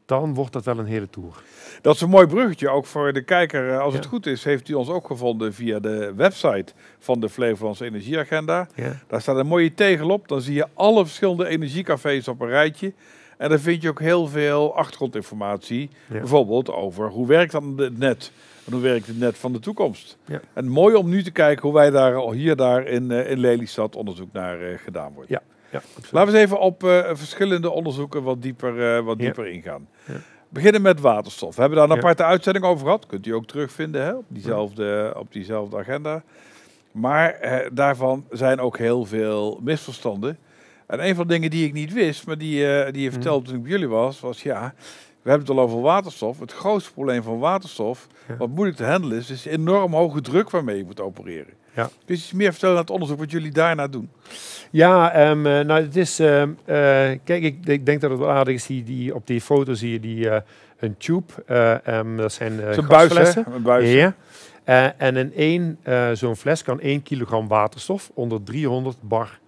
dan 0.08 0.34
wordt 0.34 0.52
dat 0.52 0.64
wel 0.64 0.78
een 0.78 0.86
hele 0.86 1.10
tour. 1.10 1.42
Dat 1.80 1.94
is 1.94 2.00
een 2.00 2.08
mooi 2.08 2.26
bruggetje, 2.26 2.68
ook 2.68 2.86
voor 2.86 3.12
de 3.12 3.22
kijker. 3.22 3.70
Eh, 3.72 3.78
Als 3.80 3.94
het 3.94 4.06
goed 4.06 4.26
is, 4.26 4.44
heeft 4.44 4.68
u 4.68 4.74
ons 4.74 4.88
ook 4.88 5.06
gevonden 5.06 5.54
via 5.54 5.78
de 5.78 6.12
website 6.16 6.72
van 6.98 7.20
de 7.20 7.28
Flevolandse 7.28 7.84
Energieagenda. 7.84 8.68
Ja. 8.74 8.92
Daar 9.06 9.20
staat 9.20 9.36
een 9.36 9.46
mooie 9.46 9.74
tegel 9.74 10.08
op. 10.08 10.28
Dan 10.28 10.40
zie 10.40 10.54
je 10.54 10.66
alle 10.74 11.04
verschillende 11.04 11.46
energiecafés 11.48 12.28
op 12.28 12.40
een 12.40 12.48
rijtje. 12.48 12.92
En 13.38 13.48
dan 13.48 13.58
vind 13.58 13.82
je 13.82 13.88
ook 13.88 14.00
heel 14.00 14.26
veel 14.26 14.76
achtergrondinformatie. 14.76 15.90
Ja. 16.06 16.18
Bijvoorbeeld 16.18 16.70
over 16.72 17.08
hoe 17.08 17.26
werkt 17.26 17.52
dan 17.52 17.74
het 17.78 17.98
net? 17.98 18.32
En 18.64 18.72
hoe 18.72 18.82
werkt 18.82 19.06
het 19.06 19.18
net 19.18 19.38
van 19.38 19.52
de 19.52 19.58
toekomst? 19.58 20.16
En 20.52 20.68
mooi 20.68 20.94
om 20.94 21.08
nu 21.08 21.22
te 21.22 21.30
kijken 21.30 21.62
hoe 21.62 21.72
wij 21.74 21.90
daar 21.90 22.14
al 22.14 22.32
hier 22.32 22.56
daar 22.56 22.86
in, 22.86 23.10
eh, 23.10 23.30
in 23.30 23.38
Lelystad 23.38 23.96
onderzoek 23.96 24.32
naar 24.32 24.60
eh, 24.60 24.78
gedaan 24.78 25.12
wordt. 25.14 25.28
Ja. 25.30 25.42
Ja, 25.70 25.78
absoluut. 25.78 26.12
Laten 26.12 26.32
we 26.32 26.38
eens 26.38 26.46
even 26.46 26.60
op 26.60 26.84
eh, 26.84 27.10
verschillende 27.12 27.70
onderzoeken 27.70 28.22
wat 28.22 28.42
dieper, 28.42 28.96
eh, 28.96 29.04
wat 29.04 29.16
Ja. 29.18 29.24
dieper 29.24 29.46
ingaan. 29.46 29.88
Ja. 30.06 30.14
Beginnen 30.48 30.82
met 30.82 31.00
waterstof. 31.00 31.54
We 31.54 31.60
hebben 31.60 31.78
daar 31.78 31.90
een 31.90 31.96
aparte 31.96 32.24
uitzending 32.24 32.64
over 32.64 32.84
gehad. 32.84 33.06
Kunt 33.06 33.26
u 33.26 33.30
ook 33.34 33.46
terugvinden 33.46 34.02
hè, 34.02 34.12
op, 34.14 34.24
diezelfde, 34.28 35.14
op 35.16 35.32
diezelfde 35.32 35.76
agenda. 35.78 36.22
Maar 36.92 37.30
eh, 37.30 37.66
daarvan 37.72 38.24
zijn 38.30 38.60
ook 38.60 38.78
heel 38.78 39.04
veel 39.04 39.60
misverstanden. 39.62 40.38
En 40.86 41.06
een 41.08 41.14
van 41.14 41.26
de 41.26 41.32
dingen 41.32 41.50
die 41.50 41.66
ik 41.66 41.72
niet 41.72 41.92
wist, 41.92 42.26
maar 42.26 42.38
die, 42.38 42.56
die 42.92 43.02
je 43.02 43.06
Mhm. 43.06 43.12
vertelde 43.12 43.46
toen 43.46 43.56
ik 43.56 43.62
bij 43.62 43.70
jullie 43.70 43.88
was, 43.88 44.20
was 44.20 44.42
ja, 44.42 44.74
we 45.22 45.30
hebben 45.30 45.48
het 45.48 45.56
al 45.56 45.62
over 45.64 45.80
waterstof. 45.80 46.40
Het 46.40 46.52
grootste 46.52 46.92
probleem 46.92 47.22
van 47.22 47.38
waterstof, 47.38 48.06
wat 48.38 48.48
moeilijk 48.48 48.76
te 48.76 48.84
handelen 48.84 49.18
is, 49.18 49.30
is 49.30 49.42
de 49.42 49.50
enorm 49.50 49.92
hoge 49.94 50.20
druk 50.20 50.50
waarmee 50.50 50.76
je 50.76 50.84
moet 50.84 51.00
opereren. 51.00 51.52
Ja. 51.78 51.84
Kun 51.84 51.92
je 52.06 52.12
iets 52.12 52.32
meer 52.32 52.50
vertellen 52.50 52.74
aan 52.74 52.80
het 52.80 52.90
onderzoek 52.90 53.18
wat 53.18 53.30
jullie 53.30 53.50
daarna 53.52 53.88
doen? 53.88 54.10
Ja, 54.70 55.12
ehm, 55.12 55.46
eh, 55.46 55.64
nou 55.64 55.82
het 55.82 55.96
is, 55.96 56.18
ehm, 56.18 56.50
eh, 56.64 56.76
kijk, 57.24 57.42
ik, 57.42 57.56
ik 57.64 57.86
denk 57.86 58.00
dat 58.00 58.10
het 58.10 58.18
wel 58.18 58.30
aardig 58.30 58.54
is, 58.54 58.66
die, 58.66 58.84
die, 58.84 59.14
op 59.14 59.26
die 59.26 59.40
foto 59.40 59.74
zie 59.74 59.92
je 59.92 60.00
die, 60.00 60.30
eh, 60.30 60.40
een 60.78 60.96
tube, 60.96 61.32
eh, 61.46 61.86
ehm, 61.86 62.16
dat 62.16 62.32
zijn 62.32 62.74
Zo'n 62.74 62.86
buis. 62.86 63.36
Een 63.36 63.62
buis. 63.62 63.90
Ja. 63.90 64.14
En 64.96 65.16
in 65.16 65.34
één 65.34 65.78
zo'n 66.16 66.36
fles 66.36 66.62
kan 66.62 66.80
1 66.80 67.02
kilogram 67.02 67.48
waterstof 67.48 68.10
onder 68.14 68.42
300 68.42 68.96
bar 69.00 69.38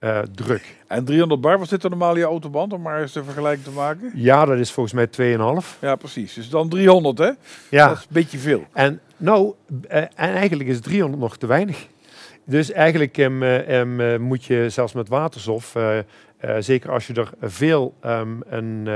eh, 0.00 0.18
druk. 0.34 0.76
En 0.86 1.04
300 1.04 1.40
bar, 1.40 1.58
wat 1.58 1.68
zit 1.68 1.84
er 1.84 1.90
normaal 1.90 2.12
in 2.12 2.18
je 2.18 2.24
autoband, 2.24 2.72
om 2.72 2.82
maar 2.82 3.00
eens 3.00 3.12
de 3.12 3.24
vergelijking 3.24 3.64
te 3.64 3.70
maken? 3.70 4.10
Ja, 4.14 4.44
dat 4.44 4.58
is 4.58 4.70
volgens 4.72 4.94
mij 4.94 5.06
2,5. 5.06 5.78
Ja, 5.80 5.96
precies. 5.96 6.34
Dus 6.34 6.48
dan 6.48 6.68
300, 6.68 7.18
hè? 7.18 7.24
Dat 7.24 7.36
Ja, 7.70 7.90
is 7.90 7.98
een 7.98 8.04
beetje 8.08 8.38
veel. 8.38 8.64
en 8.72 9.00
nou, 9.16 9.54
eh, 9.88 9.98
en 10.02 10.10
eigenlijk 10.14 10.68
is 10.68 10.80
300 10.80 11.22
nog 11.22 11.36
te 11.36 11.46
weinig. 11.46 11.86
Dus 12.44 12.72
eigenlijk 12.72 13.18
ehm, 13.18 13.42
eh, 13.42 13.80
ehm, 13.80 14.00
eh, 14.00 14.18
moet 14.18 14.44
je 14.44 14.66
zelfs 14.70 14.92
met 14.92 15.08
waterstof, 15.08 15.76
zeker 16.58 16.90
als 16.90 17.06
je 17.06 17.14
er 17.14 17.30
veel 17.40 17.94
ehm, 18.00 18.28
een, 18.48 18.88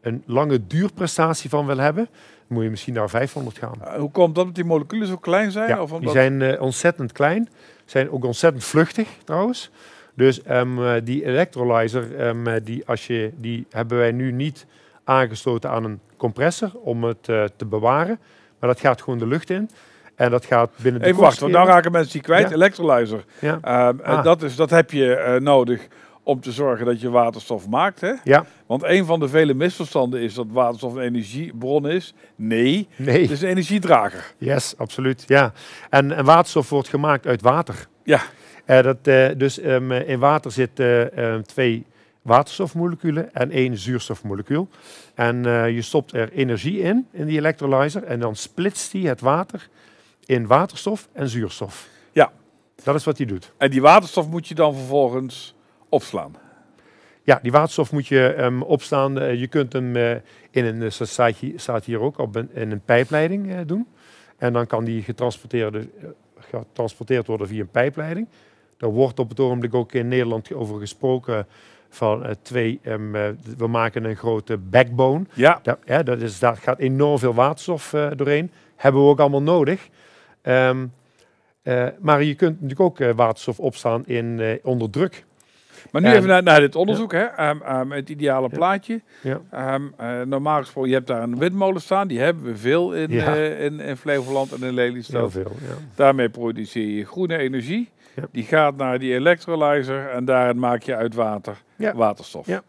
een 0.00 0.22
lange 0.26 0.66
duurprestatie 0.66 1.50
van 1.50 1.66
wil 1.66 1.78
hebben, 1.78 2.08
moet 2.46 2.62
je 2.62 2.70
misschien 2.70 2.94
naar 2.94 3.10
500 3.10 3.58
gaan. 3.58 3.98
Hoe 3.98 4.10
komt 4.10 4.34
dat? 4.34 4.44
Dat 4.44 4.54
die 4.54 4.64
moleculen 4.64 5.06
zo 5.06 5.16
klein 5.16 5.50
zijn? 5.50 5.68
Ja, 5.68 5.82
of 5.82 5.88
die 5.88 5.98
omdat... 5.98 6.12
zijn 6.12 6.42
eh, 6.42 6.62
ontzettend 6.62 7.12
klein, 7.12 7.48
zijn 7.84 8.10
ook 8.10 8.24
ontzettend 8.24 8.64
vluchtig 8.64 9.08
trouwens. 9.24 9.70
Dus 10.14 10.42
ehm, 10.42 10.82
eh, 10.84 10.92
die 11.04 11.24
electrolyzer, 11.24 12.16
ehm, 12.16 12.46
eh, 12.46 12.54
die, 12.64 12.82
als 12.86 13.06
je, 13.06 13.32
die 13.36 13.66
hebben 13.70 13.98
wij 13.98 14.12
nu 14.12 14.32
niet 14.32 14.66
aangesloten 15.04 15.70
aan 15.70 15.84
een 15.84 16.00
compressor 16.16 16.70
om 16.74 17.04
het 17.04 17.28
eh, 17.28 17.44
te 17.56 17.64
bewaren. 17.66 18.18
Maar 18.60 18.70
dat 18.70 18.80
gaat 18.80 19.02
gewoon 19.02 19.18
de 19.18 19.26
lucht 19.26 19.50
in. 19.50 19.70
En 20.14 20.30
dat 20.30 20.44
gaat 20.44 20.70
binnen 20.76 21.00
de 21.00 21.06
Even 21.06 21.20
wachten, 21.20 21.40
want 21.40 21.52
nou 21.52 21.64
kortschermen- 21.64 21.74
raken 21.74 21.92
mensen 21.92 22.12
die 22.12 22.22
kwijt. 22.22 22.48
Ja. 22.48 22.54
Electrolyzer. 22.54 23.24
Ja, 23.38 23.58
Ehm, 23.62 23.98
en 24.00 24.16
Ah. 24.16 24.24
dat, 24.24 24.42
is, 24.42 24.56
dat 24.56 24.70
heb 24.70 24.90
je 24.90 25.38
nodig 25.42 25.86
om 26.22 26.40
te 26.40 26.52
zorgen 26.52 26.86
dat 26.86 27.00
je 27.00 27.10
waterstof 27.10 27.68
maakt. 27.68 28.00
Hè? 28.00 28.12
ja, 28.24 28.44
Want 28.66 28.82
een 28.82 29.04
van 29.04 29.20
de 29.20 29.28
vele 29.28 29.54
misverstanden 29.54 30.20
is 30.20 30.34
dat 30.34 30.46
waterstof 30.50 30.94
een 30.94 31.02
energiebron 31.02 31.88
is. 31.88 32.14
Nee, 32.36 32.88
nee. 32.96 33.20
het 33.22 33.30
is 33.30 33.42
een 33.42 33.48
energiedrager. 33.48 34.32
Yes, 34.38 34.74
absoluut. 34.76 35.24
Ja. 35.26 35.52
En, 35.90 36.12
en 36.12 36.24
waterstof 36.24 36.68
wordt 36.68 36.88
gemaakt 36.88 37.26
uit 37.26 37.42
water. 37.42 37.86
Ja. 38.04 38.20
Eh, 38.64 38.82
dat, 38.82 38.96
eh, 39.02 39.28
dus 39.36 39.58
ehm, 39.58 39.92
eh, 39.92 40.08
in 40.08 40.18
water 40.18 40.52
zitten 40.52 41.16
eh, 41.16 41.38
twee 41.38 41.86
waterstofmoleculen 42.22 43.34
en 43.34 43.50
één 43.50 43.76
zuurstofmolecuul. 43.76 44.68
En 45.14 45.42
je 45.72 45.82
stopt 45.82 46.12
er 46.12 46.32
energie 46.32 46.78
in, 46.78 47.06
in 47.10 47.26
die 47.26 47.38
electrolyzer, 47.38 48.04
en 48.04 48.20
dan 48.20 48.36
splitst 48.36 48.92
die 48.92 49.08
het 49.08 49.20
water 49.20 49.68
in 50.26 50.46
waterstof 50.46 51.08
en 51.12 51.28
zuurstof. 51.28 51.88
Ja. 52.12 52.32
Dat 52.82 52.94
is 52.94 53.04
wat 53.04 53.16
hij 53.16 53.26
doet. 53.26 53.52
En 53.56 53.70
die 53.70 53.80
waterstof 53.80 54.28
moet 54.28 54.48
je 54.48 54.54
dan 54.54 54.74
vervolgens 54.74 55.54
opslaan. 55.88 56.36
Ja, 57.22 57.38
die 57.42 57.52
waterstof 57.52 57.92
moet 57.92 58.06
je 58.06 58.26
ehm, 58.26 58.62
opslaan. 58.62 59.38
Je 59.38 59.46
kunt 59.46 59.72
hem 59.72 59.96
in 60.50 60.64
een, 60.64 60.92
staat 60.92 61.36
hier, 61.36 61.60
staat 61.60 61.84
hier 61.84 62.00
ook, 62.00 62.18
op 62.18 62.36
een, 62.36 62.50
in 62.54 62.70
een 62.70 62.84
pijpleiding 62.84 63.60
doen. 63.60 63.86
En 64.36 64.52
dan 64.52 64.66
kan 64.66 64.84
die 64.84 65.02
getransporteerd, 65.02 65.86
getransporteerd 66.38 67.26
worden 67.26 67.48
via 67.48 67.60
een 67.60 67.70
pijpleiding. 67.70 68.28
Daar 68.78 68.90
wordt 68.90 69.18
op 69.18 69.28
het 69.28 69.40
ogenblik 69.40 69.74
ook 69.74 69.92
in 69.92 70.08
Nederland 70.08 70.52
over 70.54 70.78
gesproken 70.78 71.46
van 71.88 72.24
eh, 72.24 72.30
twee, 72.42 72.80
ehm, 72.82 73.14
eh, 73.16 73.22
we 73.56 73.66
maken 73.66 74.04
een 74.04 74.16
grote 74.16 74.56
backbone. 74.56 75.24
Ja, 75.34 75.60
Daar, 75.62 75.78
ja, 75.84 76.02
dat 76.02 76.20
is, 76.20 76.38
daar 76.38 76.56
gaat 76.56 76.78
enorm 76.78 77.18
veel 77.18 77.34
waterstof 77.34 77.92
eh, 77.92 78.10
doorheen. 78.16 78.50
Hebben 78.76 79.02
we 79.02 79.08
ook 79.08 79.20
allemaal 79.20 79.42
nodig. 79.42 79.88
Ehm, 80.42 80.86
eh, 81.62 81.86
maar 82.00 82.22
je 82.22 82.34
kunt 82.34 82.60
natuurlijk 82.60 82.80
ook 82.80 83.14
waterstof 83.16 83.60
opslaan 83.60 84.06
in, 84.06 84.58
onder 84.62 84.90
druk. 84.90 85.24
maar 85.90 86.02
nu 86.02 86.08
En- 86.08 86.14
even 86.16 86.28
naar, 86.28 86.42
naar 86.42 86.60
dit 86.60 86.76
onderzoek. 86.76 87.12
Hè? 87.12 87.24
Ehm, 87.24 87.90
het 87.90 88.08
ideale 88.08 88.48
Ja. 88.50 88.56
plaatje. 88.56 89.00
Ja. 89.22 89.78
Normaal 90.24 90.60
gesproken, 90.60 90.90
je 90.90 90.96
hebt 90.96 91.06
daar 91.08 91.22
een 91.22 91.38
windmolen 91.38 91.80
staan. 91.80 92.08
Die 92.08 92.20
hebben 92.20 92.44
we 92.44 92.56
veel 92.56 92.94
in, 92.94 93.10
in, 93.10 93.80
in 93.80 93.96
Flevoland 93.96 94.50
en 94.50 94.56
in 94.56 94.62
Heel 94.62 94.72
Lelystad. 94.72 95.32
veel. 95.32 95.52
Ja. 95.60 95.74
Daarmee 95.94 96.28
produceer 96.28 96.86
je 96.88 97.04
groene 97.06 97.38
energie. 97.38 97.88
Ja. 98.14 98.22
Die 98.32 98.44
gaat 98.44 98.76
naar 98.76 98.98
die 98.98 99.14
electrolyzer 99.14 100.10
en 100.10 100.24
daarin 100.24 100.58
maak 100.58 100.82
je 100.82 100.94
uit 100.96 101.14
water 101.14 101.56
Ja. 101.76 101.94
waterstof. 101.94 102.46
Ja. 102.46 102.62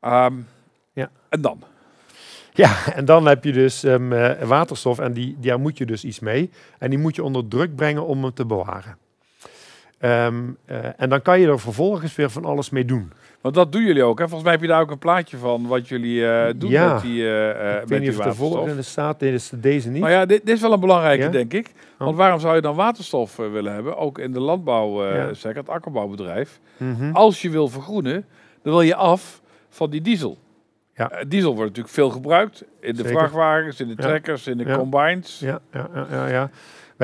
Ehm, 0.00 0.34
Ja. 0.92 1.10
En 1.28 1.40
dan? 1.40 1.62
Ja, 2.52 2.92
en 2.94 3.04
dan 3.04 3.26
heb 3.26 3.44
je 3.44 3.52
dus 3.52 3.84
ehm, 3.84 4.12
eh, 4.12 4.42
waterstof 4.48 4.98
en 4.98 5.12
die, 5.12 5.36
daar 5.40 5.60
moet 5.60 5.78
je 5.78 5.86
dus 5.86 6.04
iets 6.04 6.20
mee. 6.20 6.50
En 6.78 6.90
die 6.90 6.98
moet 6.98 7.14
je 7.16 7.24
onder 7.24 7.48
druk 7.48 7.76
brengen 7.76 8.06
om 8.06 8.22
hem 8.22 8.34
te 8.34 8.46
bewaren. 8.46 8.96
Ehm, 9.98 10.42
eh, 10.64 10.76
en 10.96 11.08
dan 11.08 11.22
kan 11.22 11.40
je 11.40 11.46
er 11.46 11.60
vervolgens 11.60 12.14
weer 12.14 12.30
van 12.30 12.44
alles 12.44 12.70
mee 12.70 12.84
doen. 12.84 13.12
Want 13.40 13.54
dat 13.54 13.72
doen 13.72 13.82
jullie 13.82 14.02
ook. 14.02 14.18
Hè? 14.18 14.24
Volgens 14.24 14.42
mij 14.42 14.52
heb 14.52 14.60
je 14.60 14.68
daar 14.68 14.80
ook 14.80 14.90
een 14.90 14.98
plaatje 14.98 15.36
van 15.36 15.66
wat 15.66 15.88
jullie 15.88 16.26
eh, 16.28 16.52
doen 16.56 16.70
Ja. 16.70 16.92
met 16.92 17.02
die, 17.02 17.28
eh, 17.28 17.48
Ik 17.74 17.80
met 17.80 17.88
weet 17.88 18.00
niet 18.00 18.18
of 18.18 18.24
de 18.24 18.34
volgende 18.34 18.82
staat, 18.82 19.18
dit 19.20 19.32
is 19.32 19.52
deze 19.54 19.90
niet. 19.90 20.00
Nou 20.00 20.12
ja, 20.12 20.26
dit, 20.26 20.46
dit 20.46 20.54
is 20.54 20.60
wel 20.60 20.72
een 20.72 20.80
belangrijke, 20.80 21.22
Ja? 21.24 21.30
denk 21.30 21.52
ik. 21.52 21.72
Want 21.98 22.10
Oh. 22.10 22.16
waarom 22.16 22.40
zou 22.40 22.54
je 22.54 22.60
dan 22.60 22.74
waterstof 22.74 23.36
willen 23.36 23.72
hebben? 23.72 23.96
Ook 23.96 24.18
in 24.18 24.32
de 24.32 24.40
landbouw, 24.40 25.04
eh 25.04 25.14
Ja. 25.42 25.48
het 25.52 25.68
akkerbouwbedrijf. 25.68 26.60
Mhm. 26.76 27.10
Als 27.12 27.42
je 27.42 27.50
wil 27.50 27.68
vergroenen, 27.68 28.24
dan 28.62 28.72
wil 28.72 28.82
je 28.82 28.94
af 28.94 29.42
van 29.68 29.90
die 29.90 30.00
diesel. 30.00 30.38
Ja. 30.94 31.10
Diesel 31.28 31.50
wordt 31.54 31.68
natuurlijk 31.68 31.94
veel 31.94 32.10
gebruikt 32.10 32.64
in 32.80 32.94
de 32.94 33.02
Zeker. 33.02 33.10
vrachtwagens, 33.18 33.80
in 33.80 33.88
de 33.88 33.94
trekkers, 33.96 34.46
in 34.46 34.58
de 34.58 34.76
combines. 34.76 35.38
Ja, 35.38 35.60
ja, 35.72 35.88
ja, 36.10 36.26
ja. 36.28 36.50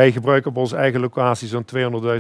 Wij 0.01 0.13
gebruiken 0.13 0.51
op 0.51 0.57
onze 0.57 0.77
eigen 0.77 1.01
locatie 1.01 1.49
zo'n 1.49 1.65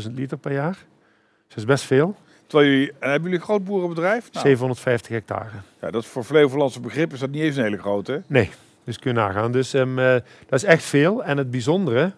200.000 0.05 0.12
liter 0.14 0.38
per 0.38 0.53
jaar. 0.53 0.73
Dus 0.73 1.49
dat 1.49 1.57
is 1.57 1.64
best 1.64 1.85
veel. 1.85 2.16
Terwijl 2.47 2.71
jullie, 2.71 2.88
en 2.88 3.11
hebben 3.11 3.23
jullie 3.23 3.38
een 3.38 3.45
groot 3.45 3.64
boerenbedrijf? 3.64 4.33
Nou, 4.33 4.47
750 4.47 5.11
hectare. 5.12 5.51
ja, 5.81 5.90
dat 5.90 6.03
is 6.03 6.09
voor 6.09 6.25
Flevolandse 6.25 6.81
begrip 6.81 7.12
is 7.12 7.19
dat 7.19 7.31
niet 7.31 7.43
eens 7.43 7.57
een 7.57 7.62
hele 7.62 7.79
grote. 7.79 8.12
hè? 8.12 8.19
Dus 8.29 8.49
Dus 8.85 8.99
kun 8.99 9.12
je 9.12 9.19
nagaan. 9.19 9.53
Dus 9.53 9.75
ehm, 9.75 9.99
eh, 9.99 10.12
dat 10.47 10.62
is 10.62 10.64
echt 10.64 10.83
veel. 10.83 11.25
En 11.25 11.37
het 11.37 11.51
bijzondere 11.51 12.12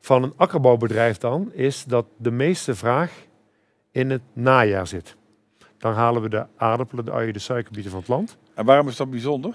van 0.00 0.22
een 0.22 0.32
akkerbouwbedrijf 0.36 1.18
dan 1.18 1.52
is 1.52 1.84
dat 1.84 2.06
de 2.16 2.30
meeste 2.30 2.74
vraag 2.74 3.12
in 3.90 4.10
het 4.10 4.22
najaar 4.32 4.86
zit. 4.86 5.16
Dan 5.78 5.94
halen 5.94 6.22
we 6.22 6.28
de 6.28 6.46
aardappelen, 6.56 7.04
de 7.04 7.12
uien, 7.12 7.32
de 7.32 7.38
suikerbieten 7.38 7.90
van 7.90 8.00
het 8.00 8.08
land. 8.08 8.36
En 8.54 8.64
waarom 8.64 8.88
is 8.88 8.96
dat 8.96 9.10
bijzonder? 9.10 9.54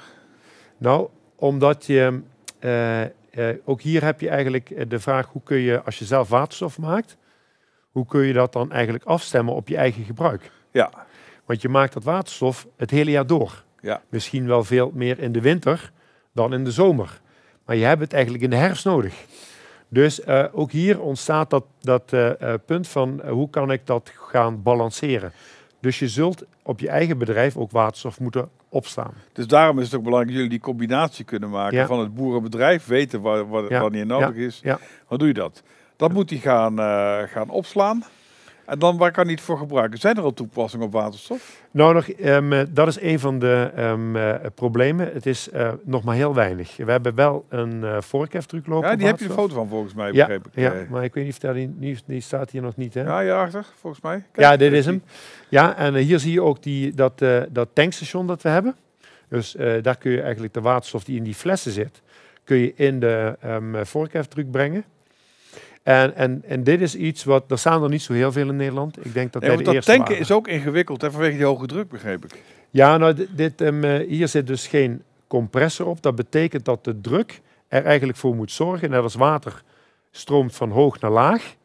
Nou, 0.77 1.07
omdat 1.35 1.85
je 1.85 2.21
eh, 2.59 3.01
eh, 3.29 3.47
ook 3.65 3.81
hier 3.81 4.03
heb 4.03 4.21
je 4.21 4.29
eigenlijk 4.29 4.69
eh, 4.69 4.85
de 4.87 4.99
vraag 4.99 5.27
hoe 5.27 5.41
kun 5.43 5.57
je, 5.57 5.81
als 5.81 5.99
je 5.99 6.05
zelf 6.05 6.29
waterstof 6.29 6.77
maakt, 6.77 7.17
hoe 7.91 8.05
kun 8.05 8.21
je 8.21 8.33
dat 8.33 8.53
dan 8.53 8.71
eigenlijk 8.71 9.03
afstemmen 9.03 9.53
op 9.53 9.67
je 9.67 9.77
eigen 9.77 10.03
gebruik? 10.03 10.51
Ja, 10.71 10.91
Want 11.45 11.61
je 11.61 11.69
maakt 11.69 11.93
dat 11.93 12.03
waterstof 12.03 12.67
het 12.75 12.91
hele 12.91 13.11
jaar 13.11 13.27
door. 13.27 13.63
Ja. 13.81 14.01
Misschien 14.09 14.47
wel 14.47 14.63
veel 14.63 14.91
meer 14.93 15.19
in 15.19 15.31
de 15.31 15.41
winter 15.41 15.91
dan 16.33 16.53
in 16.53 16.63
de 16.63 16.71
zomer. 16.71 17.21
Maar 17.65 17.75
je 17.75 17.85
hebt 17.85 18.01
het 18.01 18.13
eigenlijk 18.13 18.43
in 18.43 18.49
de 18.49 18.55
herfst 18.55 18.85
nodig. 18.85 19.25
Dus 19.87 20.21
eh, 20.21 20.45
ook 20.51 20.71
hier 20.71 21.01
ontstaat 21.01 21.49
dat, 21.49 21.65
dat 21.79 22.15
punt 22.65 22.87
van 22.87 23.21
hoe 23.27 23.49
kan 23.49 23.71
ik 23.71 23.85
dat 23.85 24.11
gaan 24.15 24.61
balanceren. 24.63 25.31
Dus 25.79 25.99
je 25.99 26.07
zult 26.07 26.43
op 26.63 26.79
je 26.79 26.89
eigen 26.89 27.17
bedrijf 27.17 27.57
ook 27.57 27.71
waterstof 27.71 28.19
moeten 28.19 28.49
opslaan. 28.69 29.13
dus 29.33 29.47
daarom 29.47 29.79
is 29.79 29.85
het 29.85 29.95
ook 29.95 30.03
belangrijk 30.03 30.27
dat 30.27 30.35
jullie 30.43 30.49
die 30.59 30.67
combinatie 30.69 31.25
kunnen 31.25 31.49
maken 31.49 31.77
Ja. 31.77 31.85
van 31.85 31.99
het 31.99 32.15
boerenbedrijf, 32.15 32.85
weten 32.85 33.21
waar, 33.21 33.49
waar, 33.49 33.69
Ja. 33.71 33.81
wanneer 33.81 34.05
nodig 34.05 34.35
is. 34.35 34.61
Hoe 35.05 35.17
doe 35.17 35.27
je 35.27 35.33
dat? 35.33 35.63
Dat 35.95 36.13
moet 36.13 36.29
hij 36.29 36.39
gaan, 36.39 36.79
eh, 36.79 37.17
gaan 37.31 37.49
opslaan. 37.49 38.03
En 38.67 38.79
dan 38.79 38.97
waar 38.97 39.11
kan 39.11 39.23
hij 39.23 39.33
het 39.33 39.41
voor 39.41 39.57
gebruiken? 39.57 39.99
Zijn 39.99 40.15
er 40.15 40.23
al 40.23 40.33
toepassingen 40.33 40.85
op 40.85 40.91
waterstof? 40.91 41.61
Nou, 41.71 41.93
nog, 41.93 42.09
ehm, 42.09 42.53
eh, 42.53 42.61
dat 42.69 42.87
is 42.87 43.01
een 43.01 43.19
van 43.19 43.39
de 43.39 43.71
ehm, 43.75 44.15
eh, 44.15 44.35
problemen. 44.55 45.13
Het 45.13 45.25
is 45.25 45.49
eh, 45.49 45.71
nog 45.83 46.03
maar 46.03 46.15
heel 46.15 46.33
weinig. 46.33 46.77
We 46.77 46.91
hebben 46.91 47.15
wel 47.15 47.45
een 47.49 47.83
eh 47.83 48.01
voorkeftruc 48.01 48.67
lopen. 48.67 48.89
Ja, 48.89 48.95
die 48.95 49.05
heb 49.07 49.19
je 49.19 49.25
een 49.25 49.31
foto 49.31 49.53
van 49.53 49.67
volgens 49.67 49.93
mij, 49.93 50.11
Ja, 50.11 50.25
begreep 50.25 50.47
ik. 50.47 50.51
ja, 50.53 50.73
maar 50.89 51.03
ik 51.03 51.13
weet 51.13 51.23
niet 51.23 51.33
of 51.33 51.39
dat 51.39 51.53
die, 51.53 51.75
die, 51.77 51.97
die 52.05 52.21
staat 52.21 52.51
hier 52.51 52.61
nog 52.61 52.75
niet. 52.75 52.93
Hè? 52.93 53.01
ja, 53.01 53.19
hierachter, 53.19 53.65
volgens 53.79 54.01
mij. 54.03 54.23
Kijk, 54.31 54.47
Ja, 54.47 54.57
dit 54.57 54.73
is 54.73 54.85
hem. 54.85 55.03
Ja, 55.49 55.75
en 55.75 55.95
hier 55.95 56.19
zie 56.19 56.31
je 56.31 56.41
ook 56.41 56.63
die, 56.63 56.93
dat, 56.93 57.23
dat 57.49 57.69
tankstation 57.73 58.27
dat 58.27 58.41
we 58.41 58.49
hebben. 58.49 58.75
Dus 59.29 59.55
daar 59.81 59.97
kun 59.97 60.11
je 60.11 60.21
eigenlijk 60.21 60.53
de 60.53 60.61
waterstof 60.61 61.03
die 61.03 61.17
in 61.17 61.23
die 61.23 61.35
flessen 61.35 61.71
zit, 61.71 62.01
kun 62.43 62.57
je 62.57 62.73
in 62.75 62.99
de 62.99 63.37
um, 63.45 63.85
voorkeftruc 63.85 64.51
brengen. 64.51 64.85
En, 65.87 66.15
en, 66.15 66.43
en 66.47 66.63
dit 66.63 66.81
is 66.81 66.95
iets 66.95 67.23
wat, 67.23 67.51
er 67.51 67.57
staan 67.57 67.83
er 67.83 67.89
niet 67.89 68.01
zo 68.01 68.13
heel 68.13 68.31
veel 68.31 68.49
in 68.49 68.55
Nederland. 68.55 69.05
Ik 69.05 69.13
denk 69.13 69.33
dat 69.33 69.41
wij 69.41 69.57
de 69.57 69.63
dat 69.63 69.73
eerste 69.73 69.91
tanken 69.91 70.07
waren. 70.07 70.23
is 70.23 70.31
ook 70.31 70.47
ingewikkeld 70.47 71.01
hè, 71.01 71.11
vanwege 71.11 71.37
die 71.37 71.45
hoge 71.45 71.65
druk, 71.65 71.89
begreep 71.89 72.25
ik. 72.25 72.41
Ja, 72.69 72.97
nou, 72.97 73.13
dit, 73.13 73.27
dit, 73.35 73.61
ehm, 73.61 73.83
eh, 73.83 74.07
hier 74.07 74.27
zit 74.27 74.47
dus 74.47 74.67
geen 74.67 75.03
compressor 75.27 75.85
op. 75.85 76.01
Dat 76.01 76.15
betekent 76.15 76.65
dat 76.65 76.83
de 76.83 77.01
druk 77.01 77.41
er 77.67 77.85
eigenlijk 77.85 78.17
voor 78.17 78.35
moet 78.35 78.51
zorgen. 78.51 78.89
Net 78.89 79.03
als 79.03 79.15
water 79.15 79.63
stroomt 80.11 80.55
van 80.55 80.71
hoog 80.71 80.99
naar 80.99 81.11
laag, 81.11 81.55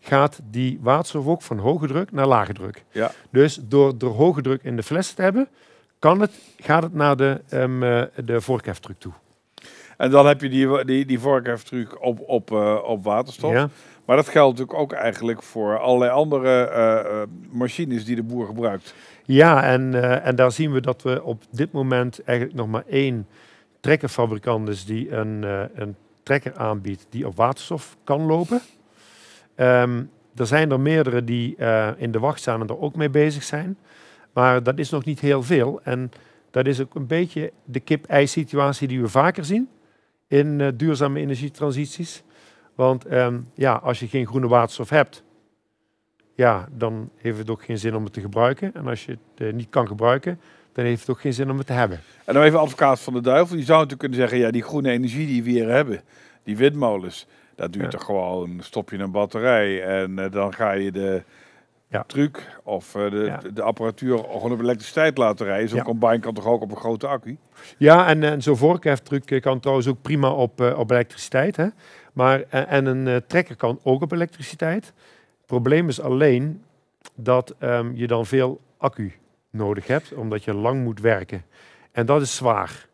gaat 0.00 0.40
die 0.50 0.78
waterstof 0.82 1.26
ook 1.26 1.42
van 1.42 1.58
hoge 1.58 1.86
druk 1.86 2.12
naar 2.12 2.26
lage 2.26 2.52
druk. 2.52 2.84
Ja. 2.90 3.10
Dus 3.30 3.60
door, 3.62 3.98
door 3.98 4.14
hoge 4.14 4.42
druk 4.42 4.62
in 4.62 4.76
de 4.76 4.82
fles 4.82 5.12
te 5.12 5.22
hebben, 5.22 5.48
kan 5.98 6.20
het, 6.20 6.32
gaat 6.58 6.82
het 6.82 6.94
naar 6.94 7.16
de, 7.16 7.40
eh, 7.48 8.24
de 8.24 8.40
voorkeftruc 8.40 8.98
toe. 8.98 9.12
En 9.96 10.10
dan 10.10 10.26
heb 10.26 10.40
je 10.40 10.48
die, 10.48 10.84
die, 10.84 11.04
die 11.04 11.18
vorkheftruc 11.18 12.04
op, 12.04 12.20
op, 12.20 12.52
eh, 12.52 12.78
op 12.84 13.04
waterstof. 13.04 13.52
Ja? 13.52 13.68
Maar 14.04 14.16
dat 14.16 14.28
geldt 14.28 14.58
natuurlijk 14.58 14.78
ook 14.78 14.92
eigenlijk 14.92 15.42
voor 15.42 15.78
allerlei 15.78 16.10
andere 16.10 16.64
eh, 16.64 16.98
eh, 16.98 17.28
machines 17.50 18.04
die 18.04 18.16
de 18.16 18.22
boer 18.22 18.46
gebruikt. 18.46 18.94
Ja, 19.24 19.62
en, 19.62 19.94
en 20.22 20.36
daar 20.36 20.52
zien 20.52 20.72
we 20.72 20.80
dat 20.80 21.02
we 21.02 21.22
op 21.22 21.42
dit 21.50 21.72
moment 21.72 22.22
eigenlijk 22.24 22.58
nog 22.58 22.68
maar 22.68 22.84
één 22.88 23.26
trekkerfabrikant 23.80 24.68
is 24.68 24.84
die 24.84 25.12
een, 25.12 25.42
een 25.74 25.96
trekker 26.22 26.56
aanbiedt 26.56 27.06
die 27.10 27.26
op 27.26 27.36
waterstof 27.36 27.96
kan 28.04 28.22
lopen. 28.22 28.60
Ehm, 29.54 30.02
er 30.36 30.46
zijn 30.46 30.70
er 30.70 30.80
meerdere 30.80 31.24
die 31.24 31.56
in 31.96 32.10
de 32.10 32.18
wacht 32.18 32.40
staan 32.40 32.60
en 32.60 32.66
er 32.66 32.80
ook 32.80 32.96
mee 32.96 33.10
bezig 33.10 33.42
zijn. 33.42 33.78
Maar 34.32 34.62
dat 34.62 34.78
is 34.78 34.90
nog 34.90 35.04
niet 35.04 35.20
heel 35.20 35.42
veel. 35.42 35.80
En 35.82 36.10
dat 36.50 36.66
is 36.66 36.80
ook 36.80 36.94
een 36.94 37.06
beetje 37.06 37.52
de 37.64 37.80
kip-ei 37.80 38.26
situatie 38.26 38.88
die 38.88 39.00
we 39.00 39.08
vaker 39.08 39.44
zien 39.44 39.68
in 40.38 40.60
eh, 40.60 40.68
duurzame 40.74 41.20
energietransities. 41.20 42.22
Want 42.74 43.04
ehm, 43.06 43.40
ja, 43.54 43.72
als 43.72 44.00
je 44.00 44.08
geen 44.08 44.26
groene 44.26 44.48
waterstof 44.48 44.88
hebt, 44.88 45.22
ja, 46.34 46.68
dan 46.72 47.10
heeft 47.16 47.38
het 47.38 47.50
ook 47.50 47.64
geen 47.64 47.78
zin 47.78 47.94
om 47.94 48.04
het 48.04 48.12
te 48.12 48.20
gebruiken. 48.20 48.74
En 48.74 48.86
als 48.86 49.04
je 49.04 49.10
het 49.10 49.46
eh, 49.46 49.52
niet 49.52 49.70
kan 49.70 49.86
gebruiken, 49.86 50.40
dan 50.72 50.84
heeft 50.84 51.00
het 51.00 51.10
ook 51.10 51.20
geen 51.20 51.32
zin 51.32 51.50
om 51.50 51.58
het 51.58 51.66
te 51.66 51.72
hebben. 51.72 52.00
En 52.24 52.34
dan 52.34 52.42
even 52.42 52.60
advocaat 52.60 53.00
van 53.00 53.12
de 53.12 53.20
duivel. 53.20 53.56
Die 53.56 53.64
zou 53.64 53.76
natuurlijk 53.82 54.00
kunnen 54.00 54.18
zeggen, 54.18 54.38
ja, 54.38 54.50
die 54.50 54.62
groene 54.62 54.90
energie 54.90 55.26
die 55.26 55.42
we 55.42 55.50
hier 55.50 55.68
hebben, 55.68 56.00
die 56.42 56.56
windmolens, 56.56 57.26
dat 57.54 57.72
duurt 57.72 57.84
Ja. 57.84 57.90
toch 57.90 58.04
gewoon, 58.04 58.56
stop 58.60 58.90
je 58.90 58.98
een 58.98 59.10
batterij 59.10 59.82
en 59.84 60.18
eh, 60.18 60.30
dan 60.30 60.54
ga 60.54 60.72
je 60.72 60.92
de 60.92 61.22
Ja. 61.88 62.04
truc 62.06 62.58
of 62.62 62.94
eh, 62.94 63.10
de, 63.10 63.16
Ja. 63.16 63.40
de, 63.52 63.62
apparatuur 63.62 64.18
gewoon 64.18 64.52
op 64.52 64.60
elektriciteit 64.60 65.18
laten 65.18 65.46
rijden. 65.46 65.68
Zo'n 65.68 65.78
Ja. 65.78 65.84
combine 65.84 66.18
kan 66.18 66.34
toch 66.34 66.46
ook 66.46 66.62
op 66.62 66.70
een 66.70 66.76
grote 66.76 67.06
accu? 67.06 67.36
Ja, 67.78 68.06
en, 68.06 68.22
en 68.22 68.42
zo'n 68.42 68.56
voorkeftruc 68.56 69.30
eh, 69.30 69.40
kan 69.40 69.60
trouwens 69.60 69.88
ook 69.88 70.02
prima 70.02 70.30
op, 70.30 70.60
eh, 70.60 70.78
op 70.78 70.90
elektriciteit. 70.90 71.56
Hè? 71.56 71.66
Maar, 72.12 72.40
en 72.50 72.86
een 72.86 73.22
trekker 73.26 73.56
kan 73.56 73.80
ook 73.82 74.02
op 74.02 74.12
elektriciteit. 74.12 74.84
Het 75.36 75.46
probleem 75.46 75.88
is 75.88 76.00
alleen 76.00 76.62
dat 77.14 77.54
ehm, 77.58 77.90
je 77.94 78.06
dan 78.06 78.26
veel 78.26 78.60
accu 78.78 79.12
nodig 79.50 79.86
hebt, 79.86 80.12
omdat 80.14 80.44
je 80.44 80.54
lang 80.54 80.82
moet 80.84 81.00
werken. 81.00 81.44
En 81.92 82.06
dat 82.06 82.22
is 82.22 82.36
zwaar. 82.36 82.88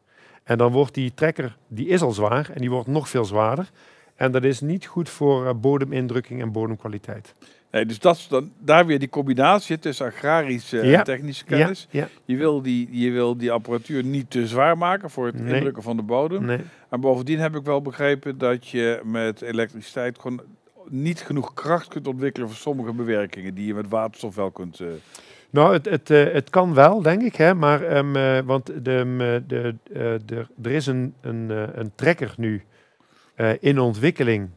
En 0.44 0.58
dan 0.58 0.72
wordt 0.72 0.94
die 0.94 1.14
trekker, 1.14 1.56
die 1.68 1.86
is 1.88 2.02
al 2.02 2.10
zwaar 2.12 2.50
en 2.54 2.60
die 2.60 2.70
wordt 2.70 2.86
nog 2.88 3.08
veel 3.08 3.24
zwaarder. 3.24 3.70
En 4.14 4.32
dat 4.32 4.44
is 4.44 4.60
niet 4.60 4.86
goed 4.86 5.08
voor 5.08 5.56
bodemindrukking 5.56 6.40
en 6.40 6.52
bodemkwaliteit. 6.52 7.34
Nee, 7.70 7.86
dus 7.86 7.98
dat 7.98 8.16
is 8.16 8.28
dan 8.28 8.50
daar 8.58 8.86
weer 8.86 8.98
die 8.98 9.08
combinatie 9.08 9.78
tussen 9.78 10.06
agrarische 10.06 10.76
Ja. 10.86 10.98
en 10.98 11.04
technische 11.04 11.44
kennis. 11.44 11.86
Ja, 11.90 12.08
Je, 12.24 12.36
wil 12.36 12.62
die, 12.62 12.88
je 12.90 13.10
wil 13.10 13.36
die 13.36 13.52
apparatuur 13.52 14.04
niet 14.04 14.30
te 14.30 14.46
zwaar 14.46 14.78
maken 14.78 15.10
voor 15.10 15.26
het 15.26 15.40
Nee. 15.42 15.54
indrukken 15.54 15.82
van 15.82 15.96
de 15.96 16.02
bodem. 16.02 16.40
ja. 16.40 16.46
Nee. 16.46 16.60
En 16.88 17.00
bovendien 17.00 17.38
heb 17.38 17.56
ik 17.56 17.64
wel 17.64 17.82
begrepen 17.82 18.38
dat 18.38 18.68
je 18.68 19.00
met 19.04 19.42
elektriciteit 19.42 20.18
gewoon 20.18 20.40
niet 20.88 21.20
genoeg 21.20 21.54
kracht 21.54 21.88
kunt 21.88 22.06
ontwikkelen 22.06 22.48
voor 22.48 22.56
sommige 22.56 22.92
bewerkingen 22.92 23.54
die 23.54 23.66
je 23.66 23.74
met 23.74 23.88
waterstof 23.88 24.34
wel 24.34 24.50
kunt. 24.50 24.80
eh, 24.80 24.86
Nou, 25.50 25.72
het, 25.72 25.84
het, 25.84 26.10
eh, 26.10 26.32
het 26.32 26.50
kan 26.50 26.74
wel, 26.74 27.02
denk 27.02 27.22
ik. 27.22 27.34
Hè? 27.34 27.54
Maar, 27.54 27.82
ehm, 27.82 28.16
eh, 28.16 28.38
want 28.44 28.66
de, 28.84 28.96
ehm, 28.96 29.18
de, 29.46 29.74
de, 30.24 30.46
er 30.62 30.70
is 30.70 30.86
een, 30.86 31.14
een, 31.20 31.50
een 31.80 31.92
trekker 31.94 32.34
nu 32.36 32.62
in 33.60 33.78
ontwikkeling 33.78 34.48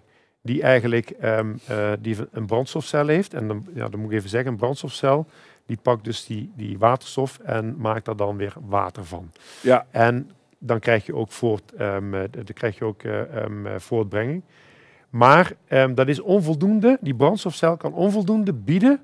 die 0.44 0.62
eigenlijk 0.62 1.10
ehm, 1.10 1.54
eh, 1.68 1.92
die 2.00 2.18
een 2.32 2.46
brandstofcel 2.46 3.08
heeft. 3.08 3.34
En 3.34 3.48
dan, 3.48 3.66
ja, 3.74 3.90
dan 3.90 4.00
moet 4.00 4.12
ik 4.12 4.18
even 4.18 4.30
zeggen, 4.30 4.52
een 4.52 4.58
brandstofcel 4.58 5.28
die 5.66 5.78
pakt 5.82 6.04
dus 6.04 6.26
die, 6.26 6.52
die 6.56 6.78
waterstof 6.78 7.40
en 7.40 7.76
maakt 7.78 8.08
er 8.08 8.18
dan 8.18 8.38
weer 8.38 8.54
water 8.62 9.06
van. 9.06 9.32
ja, 9.62 9.86
En 9.92 10.32
dan 10.58 10.80
krijg 10.80 11.06
je 11.06 11.16
ook, 11.16 11.32
voort, 11.32 11.74
ehm, 11.74 12.14
eh, 12.14 12.22
dan 12.32 12.44
krijg 12.54 12.78
je 12.78 12.86
ook 12.86 13.04
eh, 13.04 13.38
ehm, 13.38 13.68
eh, 13.68 13.74
voortbrenging. 13.78 14.44
Maar 15.10 15.54
dat 15.94 16.08
is 16.08 16.20
onvoldoende. 16.20 16.98
Die 17.02 17.16
brandstofcel 17.16 17.78
kan 17.78 17.94
onvoldoende 17.94 18.54
bieden 18.54 19.02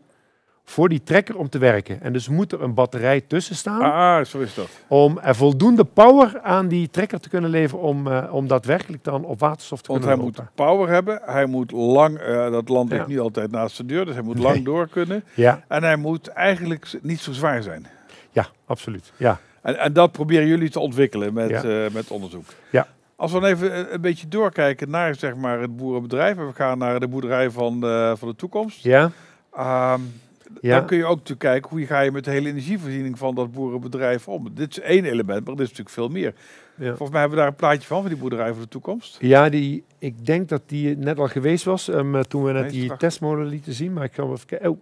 voor 0.69 0.89
die 0.89 1.03
trekker 1.03 1.37
om 1.37 1.49
te 1.49 1.57
werken. 1.57 2.01
En 2.01 2.13
dus 2.13 2.27
moet 2.29 2.51
er 2.51 2.61
een 2.61 2.73
batterij 2.73 3.21
tussen 3.21 3.55
staan 3.55 3.81
ah, 3.81 4.25
zo 4.25 4.39
is 4.39 4.53
dat. 4.53 4.67
om 4.87 5.19
er 5.19 5.35
voldoende 5.35 5.83
power 5.83 6.39
aan 6.41 6.67
die 6.67 6.89
trekker 6.89 7.19
te 7.19 7.29
kunnen 7.29 7.49
leveren 7.49 7.83
om, 7.83 8.07
eh, 8.07 8.33
om 8.33 8.47
daadwerkelijk 8.47 9.03
dan 9.03 9.25
op 9.25 9.39
waterstof 9.39 9.81
te 9.81 9.91
Want 9.91 10.03
hij 10.03 10.13
kunnen 10.13 10.29
moet 10.31 10.37
lopen. 10.37 10.53
power 10.55 10.89
hebben, 10.89 11.21
hij 11.25 11.45
moet 11.45 11.71
lang, 11.71 12.17
eh, 12.17 12.51
dat 12.51 12.69
land 12.69 12.89
ligt 12.89 13.01
Ja. 13.03 13.09
niet 13.09 13.19
altijd 13.19 13.51
naast 13.51 13.77
de 13.77 13.85
deur, 13.85 14.05
dus 14.05 14.13
hij 14.13 14.23
moet 14.23 14.35
Nee. 14.35 14.43
lang 14.43 14.65
door 14.65 14.87
kunnen. 14.87 15.23
Ja, 15.33 15.63
En 15.67 15.83
hij 15.83 15.95
moet 15.95 16.27
eigenlijk 16.27 16.91
niet 17.01 17.19
zo 17.19 17.31
zwaar 17.31 17.63
zijn. 17.63 17.87
ja, 18.31 18.45
absoluut. 18.65 19.11
Ja. 19.17 19.39
En, 19.61 19.77
en 19.79 19.93
dat 19.93 20.11
proberen 20.11 20.47
jullie 20.47 20.69
te 20.69 20.79
ontwikkelen 20.79 21.33
met, 21.33 21.49
Ja. 21.49 21.63
eh, 21.63 21.91
met 21.91 22.11
onderzoek. 22.11 22.45
Ja. 22.71 22.87
Als 23.15 23.31
we 23.31 23.39
dan 23.39 23.49
even 23.49 23.93
een, 23.93 24.01
beetje 24.01 24.27
doorkijken 24.27 24.89
naar 24.89 25.15
zeg 25.15 25.35
maar, 25.35 25.59
het 25.61 25.77
boerenbedrijf. 25.77 26.37
en 26.37 26.47
We 26.47 26.53
gaan 26.53 26.77
naar 26.77 26.99
de 26.99 27.07
boerderij 27.07 27.49
van, 27.51 27.79
de- 27.79 28.15
van 28.17 28.27
de 28.27 28.35
toekomst. 28.35 28.83
Ja, 28.83 29.11
Ehm, 29.53 30.01
Ja. 30.61 30.77
Dan 30.77 30.85
kun 30.87 30.97
je 30.97 31.03
ook 31.05 31.15
natuurlijk 31.17 31.39
kijken 31.39 31.69
hoe 31.69 31.85
ga 31.85 31.99
je 31.99 32.11
met 32.11 32.23
de 32.23 32.31
hele 32.31 32.49
energievoorziening 32.49 33.17
van 33.17 33.35
dat 33.35 33.51
boerenbedrijf 33.51 34.27
om. 34.27 34.47
Dit 34.53 34.69
is 34.77 34.79
één 34.79 35.05
element, 35.05 35.45
maar 35.45 35.55
dit 35.55 35.63
is 35.63 35.69
natuurlijk 35.77 35.89
veel 35.89 36.07
meer. 36.09 36.33
ja. 36.75 36.87
Volgens 36.87 37.09
mij 37.09 37.19
hebben 37.19 37.37
we 37.37 37.43
daar 37.43 37.51
een 37.53 37.59
plaatje 37.59 37.87
van, 37.87 37.99
van 38.01 38.09
die 38.09 38.17
boerderij 38.19 38.51
van 38.53 38.61
de 38.61 38.67
toekomst. 38.67 39.17
Ja, 39.21 39.49
die, 39.49 39.83
ik 39.99 40.25
denk 40.25 40.49
dat 40.49 40.61
die 40.65 40.97
net 40.97 41.19
al 41.19 41.27
geweest 41.27 41.63
was 41.65 41.89
ehm, 41.89 42.15
eh, 42.15 42.21
toen 42.21 42.43
we 42.43 42.51
net 42.51 42.61
Nee, 42.61 42.71
die 42.71 42.83
straks. 42.83 42.99
testmolen 43.01 43.45
lieten 43.47 43.73
zien. 43.73 43.93
Maar 43.93 44.03
ik 44.03 44.13
ga 44.13 44.23
hem 44.23 44.31
even 44.31 44.45
kijken. 44.47 44.69
Oh, 44.69 44.77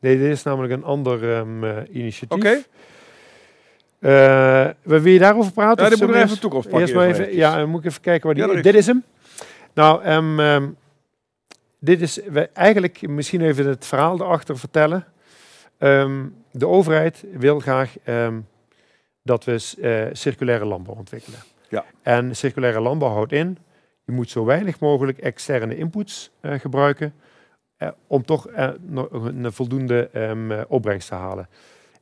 nee, 0.00 0.18
dit 0.18 0.30
is 0.30 0.42
namelijk 0.42 0.72
een 0.72 0.84
ander 0.84 1.32
ehm, 1.36 1.64
eh, 1.64 1.76
initiatief. 1.92 2.38
Oké, 2.38 2.58
Eh, 3.98 4.66
wil 4.82 5.06
je 5.06 5.18
daarover 5.18 5.52
praten? 5.52 5.84
ja, 5.84 5.90
de 5.90 5.96
boerderij 5.96 6.20
van 6.20 6.30
eerst- 6.30 6.34
de 6.42 6.48
toekomst 6.48 6.68
Eerst 6.80 6.94
maar 6.94 7.06
even 7.08 7.34
ja, 7.36 7.56
dan 7.56 7.68
moet 7.68 7.80
ik 7.84 7.86
even 7.90 8.00
kijken 8.00 8.26
waar 8.26 8.34
die. 8.34 8.46
Ja, 8.46 8.52
is 8.52 8.62
dit 8.62 8.74
is 8.74 8.86
hem. 8.86 9.02
Nou, 9.74 10.02
ehm, 10.02 10.64
dit 11.84 12.00
is 12.00 12.20
eigenlijk 12.52 13.08
misschien 13.08 13.40
even 13.40 13.66
het 13.66 13.86
verhaal 13.86 14.20
erachter 14.20 14.58
vertellen. 14.58 15.04
Ehm, 15.78 16.26
de 16.50 16.66
overheid 16.66 17.24
wil 17.32 17.60
graag 17.60 17.98
ehm, 18.04 18.40
dat 19.22 19.44
we 19.44 19.74
eh, 19.80 20.14
circulaire 20.14 20.64
landbouw 20.64 20.94
ontwikkelen. 20.94 21.38
Ja. 21.68 21.84
En 22.02 22.36
circulaire 22.36 22.80
landbouw 22.80 23.10
houdt 23.10 23.32
in, 23.32 23.58
je 24.04 24.12
moet 24.12 24.30
zo 24.30 24.44
weinig 24.44 24.80
mogelijk 24.80 25.18
externe 25.18 25.76
inputs 25.76 26.30
eh, 26.40 26.58
gebruiken 26.60 27.14
eh, 27.76 27.88
om 28.06 28.24
toch 28.24 28.46
een 28.52 29.52
voldoende 29.52 30.08
ehm, 30.12 30.50
eh, 30.50 30.60
opbrengst 30.68 31.08
te 31.08 31.14
halen. 31.14 31.48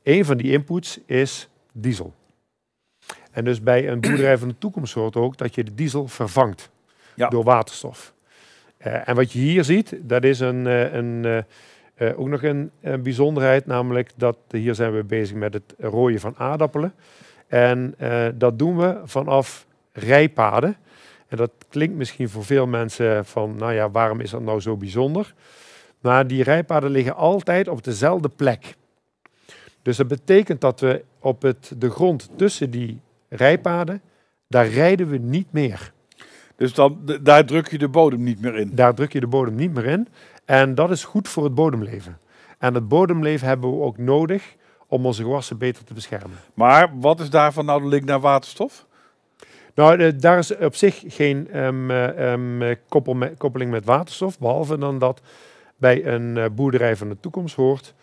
Een 0.03 0.25
van 0.25 0.37
die 0.37 0.51
inputs 0.51 0.99
is 1.05 1.49
diesel. 1.71 2.13
En 3.31 3.45
dus 3.45 3.61
bij 3.61 3.89
een 3.89 4.01
boerderij 4.01 4.37
van 4.37 4.47
de 4.47 4.57
toekomst 4.57 4.93
hoort 4.93 5.15
ook 5.15 5.37
dat 5.37 5.55
je 5.55 5.63
de 5.63 5.73
diesel 5.75 6.07
vervangt 6.07 6.69
Ja. 7.15 7.29
door 7.29 7.43
waterstof. 7.43 8.13
Eh, 8.83 9.07
en 9.07 9.15
wat 9.15 9.31
je 9.31 9.39
hier 9.39 9.63
ziet, 9.63 9.95
dat 10.01 10.23
is 10.23 10.39
een, 10.39 10.67
eh, 10.67 10.93
een, 10.93 11.43
eh, 11.95 12.19
ook 12.19 12.27
nog 12.27 12.43
een, 12.43 12.71
een 12.81 13.03
bijzonderheid, 13.03 13.65
namelijk 13.65 14.11
dat 14.15 14.37
hier 14.49 14.75
zijn 14.75 14.95
we 14.95 15.03
bezig 15.03 15.35
met 15.35 15.53
het 15.53 15.73
rooien 15.77 16.19
van 16.19 16.35
aardappelen. 16.37 16.93
En 17.47 17.95
dat 18.35 18.59
doen 18.59 18.77
we 18.77 19.01
vanaf 19.03 19.67
rijpaden. 19.91 20.75
En 21.27 21.37
dat 21.37 21.51
klinkt 21.69 21.95
misschien 21.95 22.29
voor 22.29 22.45
veel 22.45 22.67
mensen 22.67 23.25
van, 23.25 23.55
nou 23.55 23.73
ja, 23.73 23.91
waarom 23.91 24.19
is 24.19 24.29
dat 24.29 24.41
nou 24.41 24.59
zo 24.59 24.77
bijzonder? 24.77 25.33
Maar 25.99 26.27
die 26.27 26.43
rijpaden 26.43 26.89
liggen 26.89 27.15
altijd 27.15 27.67
op 27.67 27.83
dezelfde 27.83 28.29
plek. 28.29 28.75
Dus 29.81 29.97
dat 29.97 30.07
betekent 30.07 30.61
dat 30.61 30.79
we 30.79 31.03
op 31.19 31.41
het, 31.41 31.73
de 31.77 31.89
grond 31.89 32.29
tussen 32.35 32.69
die 32.69 32.99
rijpaden, 33.29 34.01
daar 34.47 34.67
rijden 34.67 35.07
we 35.07 35.17
niet 35.17 35.47
meer. 35.51 35.92
Dus 36.63 36.73
dan, 36.73 36.99
daar 37.21 37.45
druk 37.45 37.71
je 37.71 37.77
de 37.77 37.87
bodem 37.87 38.23
niet 38.23 38.41
meer 38.41 38.55
in. 38.55 38.71
Daar 38.73 38.93
druk 38.93 39.13
je 39.13 39.19
de 39.19 39.27
bodem 39.27 39.55
niet 39.55 39.73
meer 39.73 39.85
in. 39.85 40.07
En 40.45 40.75
dat 40.75 40.91
is 40.91 41.03
goed 41.03 41.27
voor 41.27 41.43
het 41.43 41.55
bodemleven. 41.55 42.17
En 42.57 42.73
het 42.73 42.87
bodemleven 42.87 43.47
hebben 43.47 43.69
we 43.69 43.83
ook 43.83 43.97
nodig 43.97 44.55
om 44.87 45.05
onze 45.05 45.21
gewassen 45.21 45.57
beter 45.57 45.83
te 45.83 45.93
beschermen. 45.93 46.37
Maar 46.53 46.99
wat 46.99 47.19
is 47.19 47.29
daarvan 47.29 47.65
nou 47.65 47.81
de 47.81 47.87
link 47.87 48.05
naar 48.05 48.19
waterstof? 48.19 48.85
Nou, 49.75 49.99
eh, 49.99 50.11
daar 50.17 50.37
is 50.37 50.57
op 50.57 50.75
zich 50.75 51.03
geen 51.07 51.47
ehm, 51.51 51.91
eh, 51.91 52.31
ehm, 52.31 52.61
eh, 52.61 52.75
koppel 52.89 53.17
koppeling 53.37 53.71
met 53.71 53.85
waterstof, 53.85 54.39
behalve 54.39 54.77
dan 54.77 54.99
dat 54.99 55.21
bij 55.77 56.05
een 56.05 56.37
eh, 56.37 56.45
boerderij 56.51 56.95
van 56.95 57.09
de 57.09 57.17
toekomst 57.19 57.55
hoort, 57.55 57.93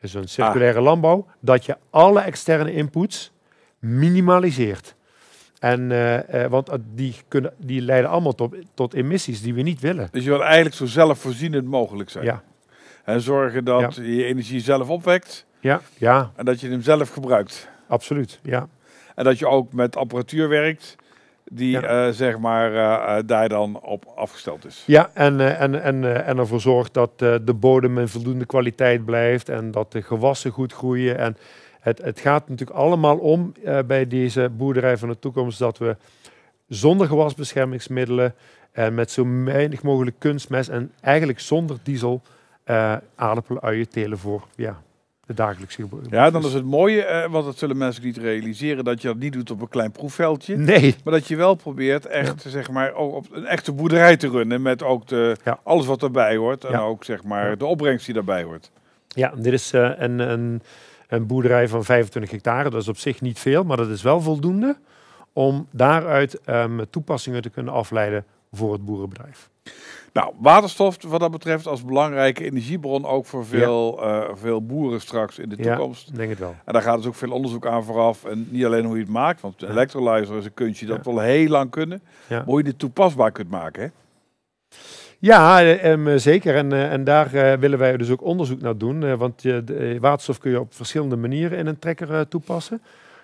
een 0.00 0.28
circulaire 0.28 0.80
landbouw, 0.80 1.26
dat 1.40 1.64
je 1.64 1.76
alle 1.90 2.20
externe 2.20 2.72
inputs 2.72 3.32
minimaliseert. 3.78 4.94
En, 5.58 5.92
eh, 5.92 6.44
eh, 6.44 6.50
want 6.50 6.68
eh, 6.68 6.78
die, 6.94 7.14
kunnen, 7.28 7.52
die 7.56 7.80
leiden 7.80 8.10
allemaal 8.10 8.34
tot, 8.34 8.54
tot 8.74 8.94
emissies 8.94 9.42
die 9.42 9.54
we 9.54 9.62
niet 9.62 9.80
willen. 9.80 10.08
Dus 10.10 10.24
je 10.24 10.30
wil 10.30 10.44
eigenlijk 10.44 10.74
zo 10.74 10.86
zelfvoorzienend 10.86 11.66
mogelijk 11.66 12.10
zijn. 12.10 12.24
Ja, 12.24 12.42
En 13.04 13.20
zorgen 13.20 13.64
dat 13.64 13.94
je 13.94 14.16
je 14.16 14.24
energie 14.24 14.60
zelf 14.60 14.88
opwekt 14.88 15.46
ja, 15.60 15.80
ja, 15.98 16.30
en 16.36 16.44
dat 16.44 16.60
je 16.60 16.68
hem 16.68 16.82
zelf 16.82 17.10
gebruikt. 17.10 17.68
absoluut. 17.88 18.38
Ja. 18.42 18.68
En 19.14 19.24
dat 19.24 19.38
je 19.38 19.46
ook 19.48 19.72
met 19.72 19.96
apparatuur 19.96 20.48
werkt 20.48 20.96
die 21.44 21.70
Ja. 21.80 22.12
zeg 22.12 22.38
maar 22.38 22.72
daar 23.26 23.48
dan 23.48 23.80
op 23.80 24.12
afgesteld 24.16 24.64
is. 24.64 24.82
Ja, 24.86 25.10
en, 25.14 25.58
en, 25.58 25.82
en, 25.82 26.24
en 26.24 26.38
ervoor 26.38 26.60
zorgt 26.60 26.94
dat 26.94 27.18
de 27.18 27.54
bodem 27.54 27.98
in 27.98 28.08
voldoende 28.08 28.46
kwaliteit 28.46 29.04
blijft 29.04 29.48
en 29.48 29.70
dat 29.70 29.92
de 29.92 30.02
gewassen 30.02 30.50
goed 30.50 30.72
groeien. 30.72 31.18
En 31.18 31.36
het, 31.86 32.02
het 32.02 32.20
gaat 32.20 32.48
natuurlijk 32.48 32.78
allemaal 32.78 33.16
om 33.16 33.52
eh, 33.64 33.78
bij 33.86 34.06
deze 34.06 34.50
boerderij 34.56 34.96
van 34.96 35.08
de 35.08 35.18
toekomst 35.18 35.58
dat 35.58 35.78
we 35.78 35.96
zonder 36.68 37.06
gewasbeschermingsmiddelen 37.06 38.34
en 38.72 38.94
met 38.94 39.10
zo 39.10 39.26
weinig 39.44 39.82
mogelijk 39.82 40.16
kunstmest 40.18 40.68
en 40.68 40.92
eigenlijk 41.00 41.40
zonder 41.40 41.76
diesel 41.82 42.22
eh 42.64 42.94
aardappelen 43.14 43.62
uien 43.62 43.88
telen 43.88 44.18
voor 44.18 44.42
ja, 44.56 44.82
de 45.26 45.34
dagelijkse 45.34 45.80
gebruik. 45.82 46.10
Ja, 46.10 46.30
dan 46.30 46.44
is 46.44 46.52
het 46.52 46.64
mooie, 46.64 47.02
eh, 47.04 47.30
want 47.30 47.44
dat 47.44 47.58
zullen 47.58 47.76
mensen 47.76 48.04
niet 48.04 48.16
realiseren, 48.16 48.84
dat 48.84 49.02
je 49.02 49.08
dat 49.08 49.16
niet 49.16 49.32
doet 49.32 49.50
op 49.50 49.60
een 49.60 49.68
klein 49.68 49.90
proefveldje. 49.92 50.56
Nee, 50.56 50.94
Maar 51.04 51.12
dat 51.14 51.26
je 51.28 51.36
wel 51.36 51.54
probeert 51.54 52.06
echt, 52.06 52.44
zeg 52.48 52.70
maar, 52.70 52.92
ook 52.94 53.14
op 53.14 53.26
een 53.32 53.46
echte 53.46 53.72
boerderij 53.72 54.16
te 54.16 54.28
runnen. 54.28 54.62
Met 54.62 54.82
ook 54.82 55.06
de, 55.06 55.36
Ja. 55.44 55.58
alles 55.62 55.86
wat 55.86 56.02
erbij 56.02 56.36
hoort. 56.36 56.64
En 56.64 56.72
Ja. 56.72 56.80
ook, 56.80 57.04
zeg 57.04 57.24
maar, 57.24 57.58
de 57.58 57.66
opbrengst 57.66 58.04
die 58.06 58.14
daarbij 58.14 58.42
hoort. 58.42 58.70
Ja, 59.08 59.32
dit 59.36 59.52
is 59.52 59.72
eh, 59.72 59.90
een, 59.96 60.18
een, 60.18 60.62
een 61.08 61.26
boerderij 61.26 61.68
van 61.68 61.84
25 61.84 62.30
hectare. 62.32 62.70
Dat 62.70 62.82
is 62.82 62.88
op 62.88 62.96
zich 62.98 63.20
niet 63.20 63.38
veel, 63.38 63.64
maar 63.64 63.76
dat 63.76 63.88
is 63.88 64.02
wel 64.02 64.20
voldoende 64.20 64.76
om 65.32 65.66
daaruit 65.70 66.40
ehm, 66.40 66.80
toepassingen 66.90 67.42
te 67.42 67.50
kunnen 67.50 67.72
afleiden 67.72 68.24
voor 68.52 68.72
het 68.72 68.84
boerenbedrijf. 68.84 69.50
Nou, 70.12 70.32
waterstof 70.40 70.96
wat 71.02 71.20
dat 71.20 71.30
betreft 71.30 71.66
als 71.66 71.84
belangrijke 71.84 72.44
energiebron 72.44 73.04
ook 73.06 73.26
voor 73.26 73.46
veel, 73.46 74.02
eh, 74.02 74.28
veel 74.34 74.66
boeren 74.66 75.00
straks 75.00 75.38
in 75.38 75.48
de 75.48 75.56
Ja. 75.62 75.74
toekomst. 75.76 76.08
Ik 76.08 76.16
denk 76.16 76.30
het 76.30 76.38
wel. 76.38 76.54
En 76.64 76.72
daar 76.72 76.82
gaat 76.82 76.96
dus 76.96 77.06
ook 77.06 77.14
veel 77.14 77.30
onderzoek 77.32 77.66
aan 77.66 77.84
vooraf. 77.84 78.24
En 78.24 78.46
niet 78.50 78.64
alleen 78.64 78.84
hoe 78.84 78.94
je 78.96 79.02
het 79.02 79.12
maakt, 79.12 79.40
want 79.40 79.58
de 79.60 79.66
Ja. 79.66 79.72
electrolyzer 79.72 80.36
is 80.36 80.44
een 80.44 80.54
kunstje 80.54 80.86
dat 80.86 81.04
Ja. 81.04 81.12
wel 81.12 81.20
heel 81.20 81.48
lang 81.48 81.70
kunnen. 81.70 82.02
Ja. 82.28 82.36
Maar 82.36 82.44
hoe 82.46 82.58
je 82.58 82.64
dit 82.64 82.78
toepasbaar 82.78 83.32
kunt 83.32 83.50
maken. 83.50 83.82
Hè? 83.82 83.88
Ja, 85.18 85.60
eh, 85.60 85.92
ehm, 85.92 86.18
zeker. 86.18 86.54
En, 86.54 86.72
eh, 86.72 86.92
en 86.92 87.04
daar 87.04 87.34
eh, 87.34 87.58
willen 87.58 87.78
wij 87.78 87.96
dus 87.96 88.10
ook 88.10 88.22
onderzoek 88.22 88.60
naar 88.60 88.76
doen. 88.76 89.02
eh, 89.04 89.14
want 89.14 89.42
de, 89.42 89.96
waterstof 90.00 90.38
kun 90.38 90.50
je 90.50 90.60
op 90.60 90.74
verschillende 90.74 91.16
manieren 91.16 91.58
in 91.58 91.66
een 91.66 91.78
trekker 91.78 92.28
toepassen. 92.28 92.82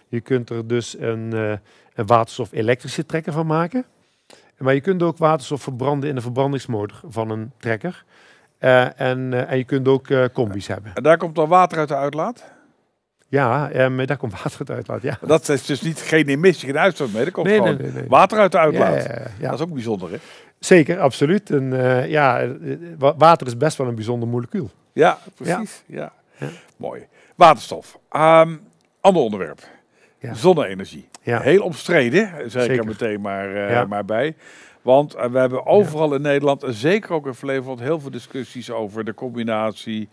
Je 0.09 0.21
kunt 0.21 0.51
er 0.51 0.67
dus 0.67 0.99
een, 0.99 1.33
een 1.95 2.07
waterstof-elektrische 2.07 3.07
trekker 3.07 3.33
van 3.33 3.47
maken. 3.47 3.85
Maar 4.59 4.75
je 4.75 4.81
kunt 4.81 5.03
ook 5.03 5.19
waterstof 5.19 5.63
verbranden 5.63 6.09
in 6.09 6.15
de 6.15 6.21
verbrandingsmotor 6.21 7.01
van 7.09 7.31
een 7.31 7.53
trekker. 7.59 8.05
En, 8.59 9.49
en 9.49 9.57
je 9.59 9.65
kunt 9.65 9.89
ook 9.89 10.09
combi's 10.33 10.67
hebben. 10.67 10.91
En 10.95 11.03
daar 11.03 11.17
komt 11.17 11.35
dan 11.35 11.49
water 11.49 11.79
uit 11.79 11.89
de 11.89 11.97
uitlaat. 11.97 12.45
Ja, 13.33 13.71
ehm, 13.71 14.07
daar 14.07 14.17
komt 14.17 14.33
water 14.43 14.59
uit 14.59 14.71
uitlaat. 14.71 15.03
Ja. 15.03 15.19
Dat 15.27 15.49
is 15.49 15.67
dus 15.67 15.81
niet 15.83 16.01
geen 16.01 16.29
emissie, 16.29 16.69
geen 16.69 16.79
uitstoot 16.79 17.13
mee. 17.13 17.25
Er 17.25 17.31
komt 17.33 17.47
Nee, 17.47 17.57
gewoon 17.57 17.75
nee, 17.77 17.83
nee, 17.87 17.93
nee. 17.93 18.09
water 18.09 18.39
uit 18.39 18.53
de 18.53 18.59
uitlaat. 18.59 19.03
ja. 19.39 19.49
Dat 19.51 19.59
is 19.59 19.61
ook 19.67 19.73
bijzonder, 19.73 20.11
hè? 20.11 20.17
Zeker, 20.59 20.99
absoluut. 21.01 21.51
En, 21.51 21.81
eh, 21.81 22.09
ja, 22.09 22.47
wa- 22.99 23.15
water 23.17 23.47
is 23.47 23.57
best 23.57 23.77
wel 23.77 23.87
een 23.87 23.95
bijzonder 23.95 24.29
molecuul. 24.29 24.71
Ja, 24.93 25.19
precies. 25.35 25.83
Ja. 25.87 26.13
Ja. 26.39 26.49
Mooi. 26.77 27.07
Waterstof. 27.35 27.99
Ehm, 28.11 28.57
ander 29.01 29.23
onderwerp. 29.23 29.61
Ja. 30.19 30.35
Zonne-energie. 30.35 31.09
Ja. 31.23 31.41
Heel 31.41 31.63
omstreden, 31.63 32.29
zeg 32.29 32.45
ik 32.47 32.55
er 32.55 32.61
Zeker. 32.61 32.85
meteen 32.87 33.21
maar, 33.21 33.71
Ja. 33.71 33.85
maar 33.85 34.05
bij. 34.05 34.37
Want 34.83 35.15
eh, 35.15 35.25
we 35.31 35.39
hebben 35.39 35.67
overal 35.67 36.15
in 36.15 36.23
Nederland, 36.23 36.63
en 36.63 36.75
zeker 36.75 37.13
ook 37.13 37.27
in 37.27 37.35
Flevoland, 37.35 37.81
heel 37.81 38.01
veel 38.01 38.11
discussies 38.11 38.71
over 38.71 39.05
de 39.05 39.15
combinatie 39.15 40.09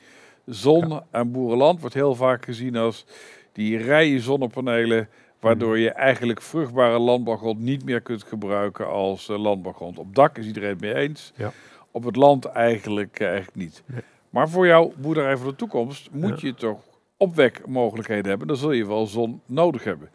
zon 0.50 1.02
en 1.12 1.32
boerenland. 1.32 1.80
Wordt 1.80 1.96
heel 1.96 2.16
vaak 2.16 2.46
gezien 2.46 2.76
als 2.76 3.06
die 3.54 3.78
rijen 3.78 4.22
zonnepanelen, 4.22 5.10
waardoor 5.40 5.76
Mm. 5.76 5.82
je 5.82 5.90
eigenlijk 5.92 6.42
vruchtbare 6.42 7.00
landbouwgrond 7.00 7.60
niet 7.60 7.86
meer 7.86 8.02
kunt 8.02 8.24
gebruiken 8.24 8.88
als 8.88 9.30
eh, 9.30 9.40
landbouwgrond. 9.40 9.98
Op 10.00 10.16
dak 10.16 10.38
is 10.38 10.46
iedereen 10.46 10.70
het 10.70 10.82
mee 10.82 10.94
eens. 10.96 11.32
Ja. 11.36 11.52
Op 11.92 12.04
het 12.04 12.16
land 12.16 12.46
eigenlijk, 12.46 13.20
eh, 13.20 13.28
eigenlijk 13.28 13.58
niet. 13.58 13.84
Nee. 13.86 14.02
Maar 14.30 14.50
voor 14.50 14.68
jouw 14.68 14.94
boerderij 14.98 15.38
van 15.38 15.48
de 15.48 15.56
toekomst 15.56 16.10
moet 16.12 16.42
Ja. 16.42 16.48
je 16.48 16.54
toch 16.54 16.80
opwekmogelijkheden 17.18 18.30
hebben. 18.30 18.48
Dan 18.48 18.58
zul 18.58 18.72
je 18.72 18.88
wel 18.88 19.06
zon 19.08 19.42
nodig 19.46 19.84
hebben. 19.84 20.10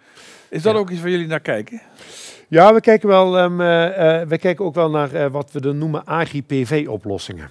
Is 0.49 0.63
dat 0.63 0.75
ook 0.75 0.91
iets 0.91 1.01
waar 1.01 1.11
jullie 1.11 1.27
naar 1.27 1.41
kijken? 1.41 1.81
Ja, 2.49 2.75
we 2.75 2.81
kijken, 2.81 3.09
wel, 3.09 3.39
ehm, 3.39 3.61
eh, 3.61 4.21
eh, 4.21 4.29
we 4.29 4.39
kijken 4.39 4.65
ook 4.65 4.75
wel 4.75 4.91
naar 4.91 5.13
eh, 5.15 5.31
wat 5.31 5.53
we 5.53 5.61
dan 5.61 5.79
noemen 5.79 6.05
agri-PV-oplossingen. 6.07 7.51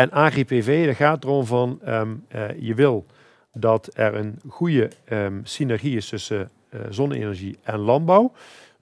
En 0.00 0.10
agri-PV, 0.10 0.86
dat 0.86 0.96
gaat 0.96 1.24
erom 1.24 1.46
van, 1.46 1.78
ehm, 1.84 2.08
eh, 2.28 2.42
je 2.58 2.74
wil 2.74 3.06
dat 3.52 3.90
er 3.94 4.14
een 4.14 4.40
goede 4.48 4.90
ehm, 5.04 5.40
synergie 5.42 5.96
is 5.96 6.08
tussen 6.08 6.50
eh, 6.68 6.80
zonne-energie 6.90 7.58
en 7.62 7.78
landbouw, 7.78 8.32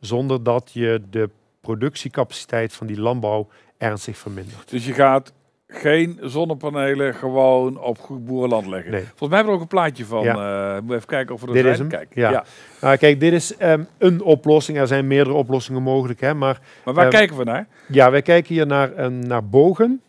zonder 0.01 0.43
dat 0.43 0.71
je 0.73 1.03
de 1.11 1.31
productiecapaciteit 1.61 2.73
van 2.73 2.87
die 2.87 3.01
landbouw 3.01 3.49
ernstig 3.79 4.17
vermindert. 4.17 4.71
Dus 4.71 4.87
je 4.87 4.93
gaat 4.93 5.33
geen 5.67 6.19
zonnepanelen 6.23 7.15
gewoon 7.15 7.81
op 7.81 7.99
goed 7.99 8.25
boerenland 8.25 8.67
leggen. 8.67 8.91
Nee. 8.91 9.01
Volgens 9.01 9.29
mij 9.29 9.39
hebben 9.39 9.47
we 9.47 9.61
er 9.61 9.65
ook 9.65 9.73
een 9.73 9.79
plaatje 9.79 10.05
van. 10.05 10.27
Eh 10.27 10.79
moet 10.81 10.95
even 10.95 11.07
kijken 11.07 11.35
of 11.35 11.41
we 11.41 11.63
er 11.63 11.77
zijn. 11.77 11.89
Kijk, 11.89 12.15
Ja. 12.15 12.31
ja. 12.31 12.45
Nou, 12.81 12.97
kijk, 12.97 13.21
dit 13.21 13.33
is 13.33 13.57
ehm, 13.57 13.85
een 13.99 14.23
oplossing. 14.23 14.79
Er 14.79 14.87
zijn 14.87 15.07
meerdere 15.07 15.37
oplossingen 15.37 15.83
mogelijk, 15.83 16.21
hè, 16.21 16.35
maar 16.35 16.61
Maar 16.85 16.95
waar 16.95 17.09
kijken 17.09 17.37
we 17.37 17.45
naar? 17.45 17.67
Ja, 17.89 18.11
wij 18.11 18.23
kijken 18.23 18.55
hier 18.55 18.67
naar, 18.67 18.99
een 18.99 19.19
naar 19.19 19.49
bogen 19.49 20.03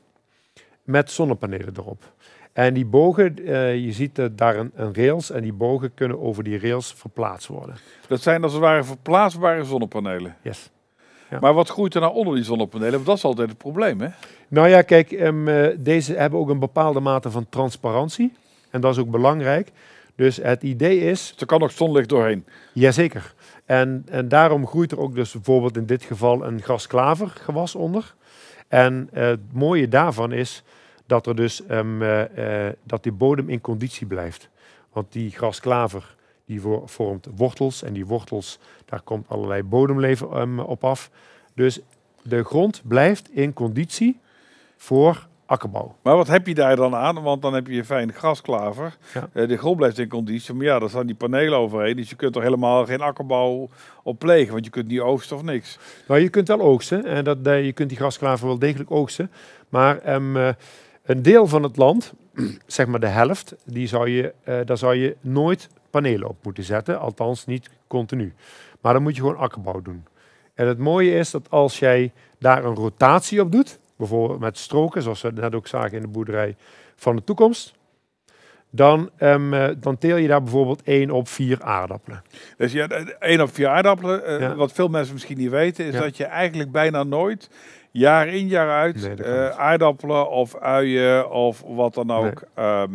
met 0.90 1.12
zonnepanelen 1.12 1.74
erop. 1.78 2.12
En 2.54 2.74
die 2.74 2.86
bogen, 2.86 3.46
eh, 3.46 3.76
je 3.86 3.92
ziet 3.92 4.30
daar 4.32 4.56
een, 4.58 4.72
een 4.76 4.94
rails 4.96 5.32
en 5.32 5.42
die 5.42 5.54
bogen 5.54 5.94
kunnen 5.94 6.20
over 6.22 6.44
die 6.44 6.60
rails 6.60 6.94
verplaatst 6.94 7.48
worden. 7.48 7.76
Dat 8.08 8.22
zijn 8.22 8.44
als 8.44 8.52
het 8.52 8.62
ware 8.62 8.84
verplaatsbare 8.84 9.64
zonnepanelen. 9.64 10.36
Yes. 10.42 10.70
Ja. 11.30 11.40
Maar 11.40 11.54
wat 11.54 11.70
groeit 11.70 11.96
er 11.96 12.02
nou 12.02 12.14
onder 12.14 12.36
die 12.36 12.44
zonnepanelen? 12.44 12.94
Want 12.94 13.06
dat 13.06 13.18
is 13.18 13.24
altijd 13.24 13.50
het 13.50 13.58
probleem, 13.58 14.02
hè? 14.02 14.08
Nou 14.48 14.68
ja, 14.68 14.82
kijk, 14.82 15.12
ehm, 15.12 15.48
eh, 15.48 15.76
deze 15.80 16.14
hebben 16.14 16.40
ook 16.40 16.50
een 16.50 16.60
bepaalde 16.60 17.00
mate 17.00 17.32
van 17.32 17.46
transparantie. 17.50 18.34
En 18.70 18.82
dat 18.82 18.92
is 18.94 19.00
ook 19.00 19.10
belangrijk. 19.12 19.72
Dus 20.16 20.38
het 20.38 20.64
idee 20.64 21.00
is, 21.00 21.30
Dus 21.32 21.42
er 21.42 21.46
kan 21.46 21.62
ook 21.62 21.72
zonlicht 21.72 22.10
doorheen. 22.10 22.46
jazeker. 22.74 23.34
En, 23.66 24.06
en 24.10 24.28
daarom 24.28 24.68
groeit 24.68 24.92
er 24.92 25.00
ook 25.00 25.16
dus 25.16 25.32
bijvoorbeeld 25.32 25.78
in 25.78 25.86
dit 25.86 26.04
geval 26.04 26.46
een 26.46 26.62
grasklavergewas 26.62 27.76
onder. 27.76 28.16
En 28.68 29.10
het 29.12 29.54
mooie 29.54 29.88
daarvan 29.88 30.32
is 30.32 30.64
dat 31.10 31.28
er 31.28 31.36
dus 31.36 31.66
ehm, 31.66 32.02
eh, 32.02 32.68
eh, 32.68 32.74
dat 32.84 33.04
die 33.04 33.12
bodem 33.12 33.50
in 33.50 33.62
conditie 33.62 34.08
blijft. 34.08 34.50
Want 34.94 35.12
die 35.12 35.32
grasklaver 35.32 36.18
Die 36.46 36.62
vo- 36.62 36.84
vormt 36.86 37.28
wortels 37.36 37.84
en 37.84 37.94
die 37.94 38.06
wortels, 38.06 38.60
daar 38.86 39.02
komt 39.02 39.26
allerlei 39.30 39.64
bodemleven 39.64 40.32
ehm, 40.32 40.60
op 40.60 40.84
af. 40.84 41.10
Dus 41.56 41.80
de 42.22 42.44
grond 42.44 42.82
blijft 42.88 43.30
in 43.32 43.54
conditie 43.54 44.20
voor 44.78 45.28
akkerbouw. 45.46 45.96
Maar 46.02 46.16
wat 46.16 46.28
heb 46.28 46.48
je 46.48 46.54
daar 46.54 46.76
dan 46.76 46.96
aan? 46.96 47.22
Want 47.22 47.42
dan 47.42 47.54
heb 47.54 47.68
je 47.68 47.86
fijne 47.86 48.12
grasklaver. 48.14 48.98
Ja. 49.14 49.30
Eh, 49.34 49.48
de 49.48 49.58
grond 49.58 49.78
blijft 49.78 49.98
in 50.00 50.08
conditie. 50.08 50.54
Maar 50.54 50.66
ja, 50.66 50.80
daar 50.80 50.90
staan 50.90 51.06
die 51.06 51.16
panelen 51.16 51.58
overheen. 51.58 51.96
Dus 51.96 52.10
je 52.10 52.16
kunt 52.16 52.36
er 52.36 52.42
helemaal 52.42 52.86
geen 52.86 53.02
akkerbouw 53.02 53.70
op 54.04 54.20
plegen. 54.20 54.54
Want 54.54 54.66
je 54.66 54.72
kunt 54.72 54.88
niet 54.88 55.00
oogsten 55.00 55.36
of 55.36 55.44
niks. 55.44 55.78
Nou, 56.08 56.20
je 56.20 56.30
kunt 56.30 56.48
wel 56.48 56.62
oogsten. 56.62 57.06
En 57.06 57.24
dat, 57.24 57.38
je 57.44 57.72
kunt 57.74 57.90
die 57.90 57.98
grasklaver 57.98 58.48
wel 58.48 58.60
degelijk 58.60 58.92
oogsten. 58.92 59.32
Maar 59.70 59.98
ehm, 60.00 60.38
eh, 60.38 60.50
een 61.10 61.22
deel 61.22 61.48
van 61.48 61.64
het 61.64 61.78
land, 61.78 62.14
zeg 62.68 62.88
maar 62.88 63.00
de 63.00 63.08
helft, 63.08 63.56
die 63.66 63.88
zou 63.88 64.10
je, 64.10 64.34
eh, 64.44 64.58
daar 64.66 64.78
zou 64.78 64.96
je 64.96 65.16
nooit 65.22 65.70
panelen 65.90 66.28
op 66.28 66.38
moeten 66.44 66.64
zetten. 66.64 67.00
Althans, 67.00 67.46
niet 67.46 67.70
continu. 67.88 68.34
Maar 68.82 68.94
dan 68.94 69.02
moet 69.04 69.16
je 69.16 69.22
gewoon 69.22 69.38
akkerbouw 69.38 69.82
doen. 69.82 70.06
En 70.54 70.68
het 70.68 70.78
mooie 70.78 71.12
is 71.16 71.32
dat 71.32 71.50
als 71.50 71.80
jij 71.80 72.12
daar 72.40 72.64
een 72.66 72.76
rotatie 72.76 73.42
op 73.42 73.52
doet, 73.52 73.80
bijvoorbeeld 73.96 74.40
met 74.40 74.58
stroken, 74.58 75.02
zoals 75.02 75.22
we 75.22 75.32
net 75.32 75.56
ook 75.56 75.68
zagen 75.68 75.92
in 75.92 76.02
de 76.02 76.08
boerderij 76.08 76.56
van 76.96 77.16
de 77.16 77.24
toekomst, 77.24 77.74
dan, 78.72 79.10
ehm, 79.18 79.54
eh, 79.54 79.70
dan 79.78 79.98
teel 79.98 80.16
je 80.18 80.28
daar 80.28 80.44
bijvoorbeeld 80.44 80.82
1 80.86 81.12
op 81.12 81.28
4 81.28 81.62
aardappelen. 81.64 82.22
Dus 82.58 82.72
ja, 82.72 82.88
één 83.20 83.42
op 83.42 83.54
vier 83.54 83.68
aardappelen. 83.68 84.26
eh, 84.26 84.40
Ja. 84.40 84.56
Wat 84.56 84.72
veel 84.72 84.88
mensen 84.88 85.14
misschien 85.14 85.38
niet 85.38 85.50
weten, 85.50 85.86
is 85.86 85.94
Ja. 85.94 86.00
dat 86.00 86.18
je 86.18 86.26
eigenlijk 86.26 86.72
bijna 86.72 87.04
nooit, 87.04 87.50
jaar 87.92 88.28
in 88.28 88.48
jaar 88.48 88.70
uit, 88.70 89.02
Nee, 89.18 89.24
eh, 89.24 89.50
aardappelen 89.60 90.30
of 90.30 90.56
uien 90.58 91.32
of 91.32 91.64
wat 91.68 91.94
dan 91.94 92.12
ook 92.12 92.44
ehm, 92.56 92.92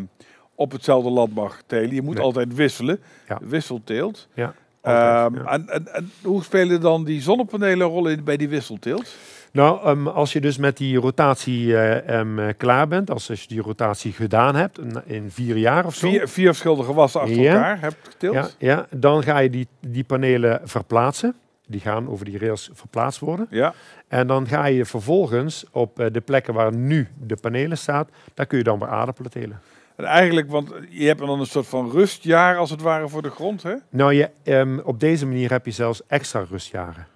op 0.54 0.72
hetzelfde 0.72 1.10
land 1.10 1.34
mag 1.34 1.62
telen. 1.66 1.94
Je 1.94 2.02
moet 2.02 2.14
Nee. 2.14 2.24
altijd 2.24 2.54
wisselen. 2.54 3.00
Ja. 3.28 3.38
Wisselteelt. 3.42 4.28
Ja, 4.34 4.54
Ehm, 4.82 5.34
ja. 5.34 5.44
en, 5.44 5.68
en, 5.68 5.94
en 5.94 6.10
hoe 6.22 6.42
spelen 6.42 6.80
dan 6.80 7.04
die 7.04 7.20
zonnepanelen 7.22 7.86
een 7.86 7.92
rol 7.92 8.08
in 8.08 8.24
bij 8.24 8.36
die 8.36 8.48
wisselteelt? 8.48 9.14
Nou, 9.52 9.80
ehm, 9.84 10.06
als 10.08 10.32
je 10.32 10.40
dus 10.40 10.56
met 10.58 10.76
die 10.76 10.96
rotatie 10.96 11.76
eh, 11.76 12.48
klaar 12.56 12.88
bent, 12.88 13.10
als 13.10 13.26
je 13.26 13.36
die 13.48 13.60
rotatie 13.60 14.12
gedaan 14.12 14.54
hebt 14.54 14.78
in, 15.06 15.30
vier 15.30 15.56
jaar 15.56 15.86
of 15.86 15.94
zo, 15.94 16.08
Vier, 16.08 16.28
vier 16.28 16.46
verschillende 16.46 16.82
gewassen 16.84 17.20
achter 17.20 17.36
Ja. 17.40 17.52
elkaar 17.54 17.80
hebt 17.80 17.96
geteeld. 18.02 18.34
ja, 18.34 18.48
ja, 18.58 18.86
dan 18.90 19.22
ga 19.22 19.38
je 19.38 19.50
die, 19.50 19.66
die 19.80 20.04
panelen 20.04 20.60
verplaatsen. 20.64 21.34
Die 21.66 21.80
gaan 21.80 22.08
over 22.08 22.24
die 22.24 22.38
rails 22.38 22.70
verplaatst 22.72 23.20
worden. 23.20 23.46
Ja. 23.50 23.74
En 24.08 24.26
dan 24.26 24.46
ga 24.46 24.66
je 24.66 24.84
vervolgens 24.84 25.64
op 25.70 26.00
eh, 26.00 26.06
de 26.12 26.20
plekken 26.20 26.54
waar 26.54 26.74
nu 26.74 27.08
de 27.18 27.36
panelen 27.36 27.78
staan, 27.78 28.08
daar 28.34 28.46
kun 28.46 28.58
je 28.58 28.64
dan 28.64 28.78
weer 28.78 28.88
aardappelen 28.88 29.30
telen. 29.30 29.60
En 29.96 30.04
eigenlijk, 30.04 30.50
want 30.50 30.72
je 30.88 31.06
hebt 31.06 31.18
dan 31.18 31.40
een 31.40 31.46
soort 31.46 31.66
van 31.66 31.90
rustjaar 31.90 32.56
als 32.56 32.70
het 32.70 32.80
ware 32.80 33.08
voor 33.08 33.22
de 33.22 33.30
grond, 33.30 33.62
hè? 33.62 33.74
Nou, 33.90 34.12
je, 34.12 34.30
ehm, 34.42 34.78
op 34.78 35.00
deze 35.00 35.26
manier 35.26 35.50
heb 35.50 35.64
je 35.64 35.70
zelfs 35.70 36.02
extra 36.06 36.44
rustjaren. 36.50 37.06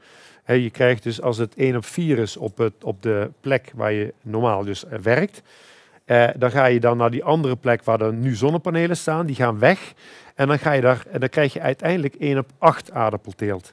Je 0.47 0.71
krijgt 0.71 1.03
dus 1.03 1.21
als 1.23 1.39
het 1.39 1.55
1 1.57 1.77
op 1.77 1.85
4 1.85 2.19
is 2.19 2.37
op, 2.37 2.59
het, 2.59 2.85
op 2.85 3.03
de 3.03 3.31
plek 3.41 3.73
waar 3.75 3.93
je 3.93 4.15
normaal 4.23 4.65
dus 4.65 4.85
eh, 4.85 4.99
werkt, 4.99 5.43
eh, 6.05 6.29
dan 6.37 6.51
ga 6.51 6.65
je 6.65 6.81
dan 6.81 6.97
naar 6.97 7.11
die 7.11 7.25
andere 7.25 7.57
plek 7.57 7.85
waar 7.85 8.01
er 8.01 8.13
nu 8.13 8.35
zonnepanelen 8.35 8.97
staan, 8.97 9.27
die 9.27 9.37
gaan 9.37 9.59
weg. 9.59 9.93
En 10.35 10.49
dan, 10.49 10.59
ga 10.59 10.73
je 10.73 10.81
daar, 10.81 11.05
en 11.11 11.21
dan 11.21 11.29
krijg 11.29 11.53
je 11.53 11.61
uiteindelijk 11.61 12.15
1 12.15 12.39
op 12.39 12.51
8 12.59 12.93
aardappelteelt. 12.93 13.73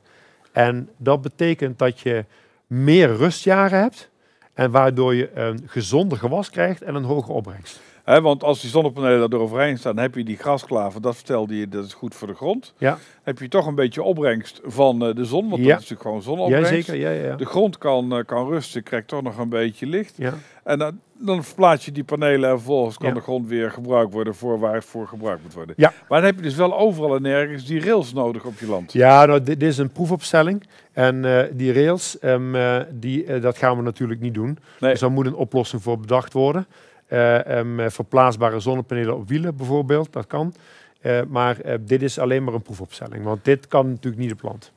En 0.55 0.89
dat 0.97 1.21
betekent 1.21 1.79
dat 1.79 1.99
je 1.99 2.25
meer 2.67 3.15
rustjaren 3.15 3.79
hebt 3.79 4.09
en 4.53 4.71
waardoor 4.71 5.15
je 5.15 5.31
een 5.33 5.63
gezonder 5.65 6.17
gewas 6.17 6.49
krijgt 6.49 6.81
en 6.81 6.95
een 6.95 7.03
hogere 7.03 7.33
opbrengst. 7.33 7.79
Want 8.05 8.43
als 8.43 8.61
die 8.61 8.69
zonnepanelen 8.69 9.29
daar 9.29 9.39
overheen 9.39 9.77
staan, 9.77 9.97
heb 9.97 10.15
je 10.15 10.23
die 10.23 10.37
grasklaver, 10.37 11.01
dat 11.01 11.15
vertelde 11.15 11.57
je, 11.57 11.67
dat 11.69 11.85
is 11.85 11.93
goed 11.93 12.15
voor 12.15 12.27
de 12.27 12.33
grond. 12.33 12.73
Ja, 12.77 12.97
Heb 13.23 13.39
je 13.39 13.47
toch 13.47 13.67
een 13.67 13.75
beetje 13.75 14.03
opbrengst 14.03 14.61
van 14.63 15.05
eh, 15.05 15.15
de 15.15 15.25
zon, 15.25 15.49
want 15.49 15.61
Ja. 15.63 15.67
dat 15.73 15.81
is 15.81 15.89
natuurlijk 15.89 16.01
gewoon 16.01 16.21
zonopbrengst. 16.21 16.87
Ja, 16.87 16.93
ja, 16.93 17.09
ja. 17.09 17.35
De 17.35 17.45
grond 17.45 17.77
kan, 17.77 18.17
eh, 18.17 18.25
kan 18.25 18.47
rusten, 18.49 18.83
krijgt 18.83 19.07
toch 19.07 19.21
nog 19.21 19.37
een 19.37 19.49
beetje 19.49 19.85
licht. 19.85 20.13
ja. 20.17 20.33
En 20.63 20.79
dan, 20.79 20.99
dan 21.19 21.43
verplaats 21.43 21.85
je 21.85 21.91
die 21.91 22.03
panelen 22.03 22.49
en 22.49 22.55
vervolgens 22.55 22.97
kan 22.97 23.13
de 23.13 23.19
grond 23.19 23.47
weer 23.47 23.71
gebruikt 23.71 24.13
worden 24.13 24.35
voor 24.35 24.59
waar 24.59 24.73
het 24.73 24.85
voor 24.85 25.07
gebruikt 25.07 25.43
moet 25.43 25.53
worden. 25.53 25.75
Ja. 25.77 25.93
Maar 26.09 26.17
dan 26.19 26.27
heb 26.27 26.35
je 26.35 26.41
dus 26.41 26.55
wel 26.55 26.77
overal 26.77 27.15
en 27.15 27.21
nergens 27.21 27.65
die 27.65 27.79
rails 27.85 28.13
nodig 28.13 28.43
op 28.45 28.59
je 28.59 28.67
land. 28.67 28.93
Ja, 28.93 29.25
nou, 29.25 29.43
dit, 29.43 29.59
dit 29.59 29.69
is 29.69 29.77
een 29.77 29.91
proefopstelling. 29.91 30.63
En 30.93 31.25
eh, 31.25 31.43
die 31.53 31.73
rails, 31.73 32.19
ehm, 32.19 32.55
eh, 32.55 32.77
die, 32.91 33.39
dat 33.39 33.57
gaan 33.57 33.77
we 33.77 33.83
natuurlijk 33.83 34.19
niet 34.21 34.33
doen. 34.33 34.57
Nee. 34.79 34.91
Dus 34.91 34.99
daar 34.99 35.11
moet 35.11 35.25
een 35.25 35.35
oplossing 35.35 35.81
voor 35.81 35.99
bedacht 35.99 36.33
worden. 36.33 36.67
Eh, 37.05 37.87
verplaatsbare 37.87 38.59
zonnepanelen 38.59 39.15
op 39.15 39.27
wielen 39.27 39.55
bijvoorbeeld, 39.55 40.13
dat 40.13 40.27
kan. 40.27 40.53
Eh, 41.01 41.21
maar 41.27 41.57
dit 41.81 42.01
is 42.01 42.19
alleen 42.19 42.43
maar 42.43 42.53
een 42.53 42.61
proefopstelling, 42.61 43.23
want 43.23 43.45
dit 43.45 43.67
kan 43.67 43.89
natuurlijk 43.89 44.23
niet 44.23 44.31
op 44.31 44.41
land. 44.41 44.71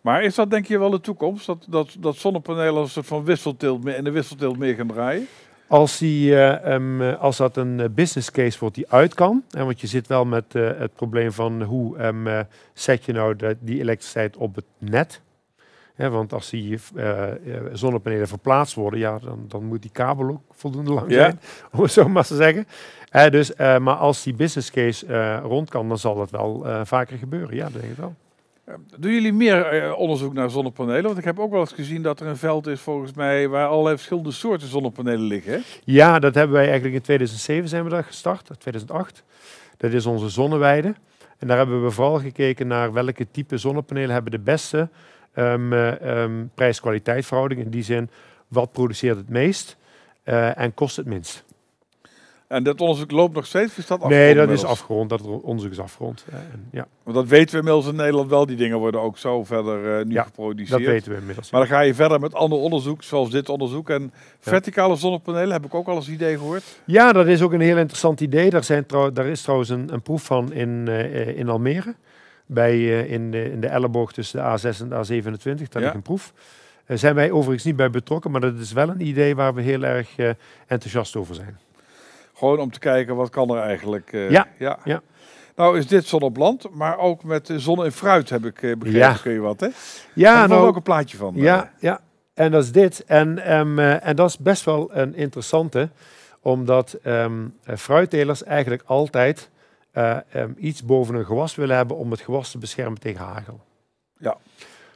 Maar 0.00 0.22
is 0.22 0.34
dat 0.34 0.50
denk 0.50 0.66
je 0.66 0.78
wel 0.78 0.90
de 0.90 1.00
toekomst? 1.00 1.46
Dat, 1.46 1.66
dat, 1.68 1.96
dat 1.98 2.16
zonnepanelen 2.16 2.74
als 2.74 2.84
een 2.84 2.90
soort 2.90 3.06
van 3.06 3.24
wisselteelt 3.24 3.86
in 3.86 4.04
de 4.04 4.10
wisselteelt 4.10 4.58
meer 4.58 4.74
gaan 4.74 4.86
draaien? 4.86 5.26
Als, 5.68 5.98
die, 5.98 6.34
eh, 6.34 6.74
ehm, 6.74 7.02
eh, 7.02 7.20
als 7.20 7.36
dat 7.36 7.56
een 7.56 7.94
business 7.94 8.30
case 8.30 8.58
wordt 8.58 8.74
die 8.74 8.90
uit 8.90 9.14
kan, 9.14 9.44
want 9.50 9.80
je 9.80 9.86
zit 9.86 10.06
wel 10.06 10.24
met 10.24 10.52
het 10.52 10.94
probleem 10.94 11.32
van 11.32 11.62
hoe 11.62 11.98
ehm, 11.98 12.26
eh, 12.26 12.40
zet 12.72 13.04
je 13.04 13.12
nou 13.12 13.36
de, 13.36 13.56
die 13.60 13.80
elektriciteit 13.80 14.36
op 14.36 14.54
het 14.54 14.64
net. 14.78 15.20
Want 15.96 16.32
als 16.32 16.50
die 16.50 16.78
eh, 16.94 17.30
eh, 17.30 17.36
zonnepanelen 17.72 18.28
verplaatst 18.28 18.74
worden, 18.74 19.00
ja, 19.00 19.18
dan, 19.18 19.44
dan 19.48 19.64
moet 19.64 19.82
die 19.82 19.90
kabel 19.90 20.28
ook 20.28 20.42
voldoende 20.50 20.92
lang 20.92 21.12
zijn, 21.12 21.40
om 21.72 21.82
het 21.82 21.92
zo 21.92 22.08
maar 22.08 22.26
te 22.26 22.36
zeggen. 22.36 22.66
Dus, 23.30 23.54
eh, 23.54 23.78
maar 23.78 23.94
als 23.94 24.22
die 24.22 24.34
business 24.34 24.70
case 24.70 25.36
rond 25.36 25.70
kan, 25.70 25.88
dan 25.88 25.98
zal 25.98 26.14
dat 26.14 26.30
wel 26.30 26.66
vaker 26.84 27.18
gebeuren. 27.18 27.56
Ja, 27.56 27.68
dat 27.68 27.80
denk 27.80 27.92
ik 27.92 27.98
wel. 27.98 28.14
Doen 28.98 29.12
jullie 29.12 29.32
meer 29.32 29.94
onderzoek 29.94 30.32
naar 30.32 30.50
zonnepanelen? 30.50 31.02
Want 31.02 31.18
ik 31.18 31.24
heb 31.24 31.38
ook 31.38 31.50
wel 31.50 31.60
eens 31.60 31.72
gezien 31.72 32.02
dat 32.02 32.20
er 32.20 32.26
een 32.26 32.36
veld 32.36 32.66
is 32.66 32.80
volgens 32.80 33.12
mij 33.12 33.48
waar 33.48 33.68
allerlei 33.68 33.96
verschillende 33.96 34.30
soorten 34.30 34.68
zonnepanelen 34.68 35.26
liggen. 35.26 35.52
Hè? 35.52 35.58
Ja, 35.84 36.18
dat 36.18 36.34
hebben 36.34 36.56
wij 36.56 36.64
eigenlijk 36.64 36.94
in 36.94 37.02
2007 37.02 37.68
zijn 37.68 37.84
we 37.84 37.90
daar 37.90 38.04
gestart, 38.04 38.50
2008. 38.58 39.22
Dat 39.76 39.92
is 39.92 40.06
onze 40.06 40.28
zonneweide. 40.28 40.94
En 41.38 41.46
daar 41.46 41.56
hebben 41.56 41.84
we 41.84 41.90
vooral 41.90 42.18
gekeken 42.18 42.66
naar 42.66 42.92
welke 42.92 43.30
type 43.30 43.58
zonnepanelen 43.58 44.10
hebben 44.10 44.30
de 44.30 44.38
beste 44.38 44.88
ehm, 45.36 46.44
prijs-kwaliteit 46.54 47.26
verhouding. 47.26 47.60
In 47.60 47.70
die 47.70 47.82
zin, 47.82 48.10
wat 48.48 48.72
produceert 48.72 49.16
het 49.16 49.28
meest 49.28 49.76
eh, 50.22 50.58
en 50.58 50.74
kost 50.74 50.96
het 50.96 51.06
minst. 51.06 51.44
En 52.46 52.62
dat 52.62 52.80
onderzoek 52.80 53.10
loopt 53.10 53.34
nog 53.34 53.46
steeds? 53.46 53.78
Is 53.78 53.86
dat 53.86 54.08
nee, 54.08 54.28
afgerond 54.28 54.48
dat 54.48 54.58
is 54.58 54.64
afgerond. 54.64 55.10
Dat 55.10 55.20
onderzoek 55.20 55.72
is 55.72 55.80
afgerond. 55.80 56.24
Eh, 56.28 56.34
en 56.34 56.68
ja, 56.72 56.86
Want 57.02 57.16
dat 57.16 57.26
weten 57.26 57.50
we 57.50 57.56
inmiddels 57.56 57.86
in 57.86 57.96
Nederland 57.96 58.30
wel. 58.30 58.46
Die 58.46 58.56
dingen 58.56 58.78
worden 58.78 59.00
ook 59.00 59.18
zo 59.18 59.44
verder 59.44 59.98
eh, 59.98 60.04
nu 60.04 60.12
Ja, 60.12 60.22
geproduceerd. 60.22 60.78
dat 60.78 60.90
weten 60.92 61.12
we 61.12 61.18
inmiddels. 61.18 61.50
Maar 61.50 61.60
dan 61.60 61.70
ga 61.70 61.80
je 61.80 61.94
verder 61.94 62.20
met 62.20 62.34
ander 62.34 62.58
onderzoek, 62.58 63.02
zoals 63.02 63.30
dit 63.30 63.48
onderzoek. 63.48 63.90
En 63.90 64.12
verticale 64.38 64.96
zonnepanelen 64.96 65.52
heb 65.52 65.64
ik 65.64 65.74
ook 65.74 65.86
al 65.88 65.96
eens 65.96 66.08
idee 66.08 66.36
gehoord. 66.36 66.64
Ja, 66.84 67.12
dat 67.12 67.26
is 67.26 67.42
ook 67.42 67.52
een 67.52 67.60
heel 67.60 67.78
interessant 67.78 68.20
idee. 68.20 68.50
Daar, 68.50 68.64
zijn 68.64 68.86
trouw, 68.86 69.12
daar 69.12 69.26
is 69.26 69.42
trouwens 69.42 69.68
een, 69.68 69.92
een 69.92 70.02
proef 70.02 70.22
van 70.24 70.52
in, 70.52 70.88
in 71.36 71.48
Almere. 71.48 71.94
Bij, 72.46 72.72
eh, 72.72 73.10
in, 73.12 73.30
de, 73.30 73.50
in 73.52 73.60
de 73.60 73.66
elleboog 73.68 74.12
tussen 74.12 74.38
de 74.42 74.58
A6 74.74 74.80
en 74.80 74.88
de 74.88 74.94
A27. 75.22 75.40
Daar 75.42 75.56
Ja. 75.72 75.78
ligt 75.80 75.94
een 75.94 76.02
proef. 76.02 76.32
Daar 76.86 76.98
zijn 76.98 77.14
wij 77.14 77.30
overigens 77.30 77.64
niet 77.64 77.76
bij 77.76 77.90
betrokken, 77.90 78.30
maar 78.30 78.40
dat 78.40 78.58
is 78.58 78.72
wel 78.72 78.88
een 78.88 79.06
idee 79.06 79.34
waar 79.34 79.54
we 79.54 79.62
heel 79.62 79.82
erg 79.82 80.16
eh, 80.16 80.30
enthousiast 80.66 81.16
over 81.16 81.34
zijn. 81.34 81.58
Gewoon 82.34 82.58
om 82.58 82.70
te 82.70 82.78
kijken 82.78 83.16
wat 83.16 83.30
kan 83.30 83.50
er 83.50 83.62
eigenlijk. 83.62 84.12
eh, 84.12 84.30
Ja, 84.30 84.46
ja. 84.58 84.78
ja. 84.84 85.02
Nou 85.56 85.78
is 85.78 85.86
dit 85.86 86.06
zon 86.06 86.20
op 86.20 86.36
land, 86.36 86.66
maar 86.72 86.98
ook 86.98 87.24
met 87.24 87.50
eh, 87.50 87.56
zon 87.56 87.84
en 87.84 87.92
fruit 87.92 88.30
heb 88.30 88.44
ik 88.44 88.62
eh, 88.62 88.76
begrepen. 88.76 89.00
Ja. 89.00 89.16
Kun 89.22 89.32
je 89.32 89.40
wat, 89.40 89.60
hè? 89.60 89.66
Ja, 89.66 89.72
Ja, 90.14 90.46
nou, 90.46 90.66
ook 90.66 90.76
een 90.76 90.82
plaatje 90.82 91.16
van. 91.16 91.32
ja, 91.36 91.72
ja, 91.78 92.00
en 92.34 92.50
dat 92.50 92.62
is 92.64 92.72
dit. 92.72 93.04
En, 93.06 93.38
ehm, 93.38 93.78
eh, 93.78 94.06
en 94.06 94.16
dat 94.16 94.28
is 94.28 94.38
best 94.38 94.64
wel 94.64 94.88
een 94.96 95.14
interessante, 95.14 95.88
omdat 96.40 96.92
eh, 97.02 97.26
fruittelers 97.76 98.44
eigenlijk 98.44 98.82
altijd 98.86 99.50
eh, 99.96 100.16
ehm, 100.32 100.50
iets 100.56 100.84
boven 100.84 101.14
een 101.14 101.24
gewas 101.24 101.54
willen 101.54 101.76
hebben 101.76 101.96
om 101.96 102.10
het 102.10 102.20
gewas 102.20 102.50
te 102.50 102.58
beschermen 102.58 103.00
tegen 103.00 103.24
hagel. 103.24 103.60
Ja. 104.18 104.36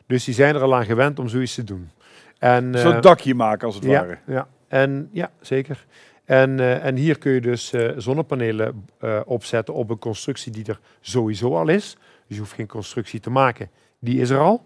Dus 0.06 0.24
die 0.24 0.34
zijn 0.34 0.54
er 0.54 0.62
al 0.62 0.74
aan 0.74 0.84
gewend 0.84 1.18
om 1.18 1.28
zoiets 1.28 1.54
te 1.54 1.64
doen. 1.64 1.90
En, 2.38 2.78
Zo'n 2.78 2.94
eh, 2.94 3.00
dakje 3.00 3.34
maken 3.34 3.66
als 3.66 3.74
het 3.74 3.84
ja, 3.84 4.00
ware. 4.00 4.18
ja, 4.26 4.48
en, 4.68 5.08
ja, 5.12 5.30
zeker. 5.40 5.86
En, 6.24 6.61
eh, 6.61 6.84
en 6.84 6.96
hier 6.96 7.18
kun 7.18 7.32
je 7.32 7.40
dus 7.40 7.74
zonnepanelen 7.96 8.86
opzetten 9.24 9.74
op 9.74 9.90
een 9.90 9.98
constructie 9.98 10.53
die 10.53 10.64
er 10.66 10.80
sowieso 11.01 11.57
al 11.57 11.68
is. 11.68 11.96
Dus 12.26 12.36
je 12.36 12.38
hoeft 12.38 12.53
geen 12.53 12.66
constructie 12.66 13.20
te 13.20 13.30
maken. 13.30 13.70
Die 13.98 14.20
is 14.20 14.30
er 14.30 14.38
al. 14.38 14.64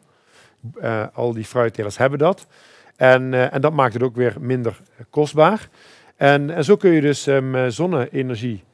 Al 1.12 1.32
die 1.32 1.44
fruittelers 1.44 1.98
hebben 1.98 2.18
dat. 2.18 2.46
En, 2.96 3.50
en 3.52 3.60
dat 3.60 3.72
maakt 3.72 3.92
het 3.92 4.02
ook 4.02 4.16
weer 4.16 4.36
minder 4.40 4.80
kostbaar. 5.10 5.68
En, 6.16 6.50
en 6.50 6.64
zo 6.64 6.76
kun 6.76 6.90
je 6.90 7.00
dus 7.00 7.26
ehm, 7.26 7.54
eh, 7.54 7.64
zonne-energie 7.68 8.64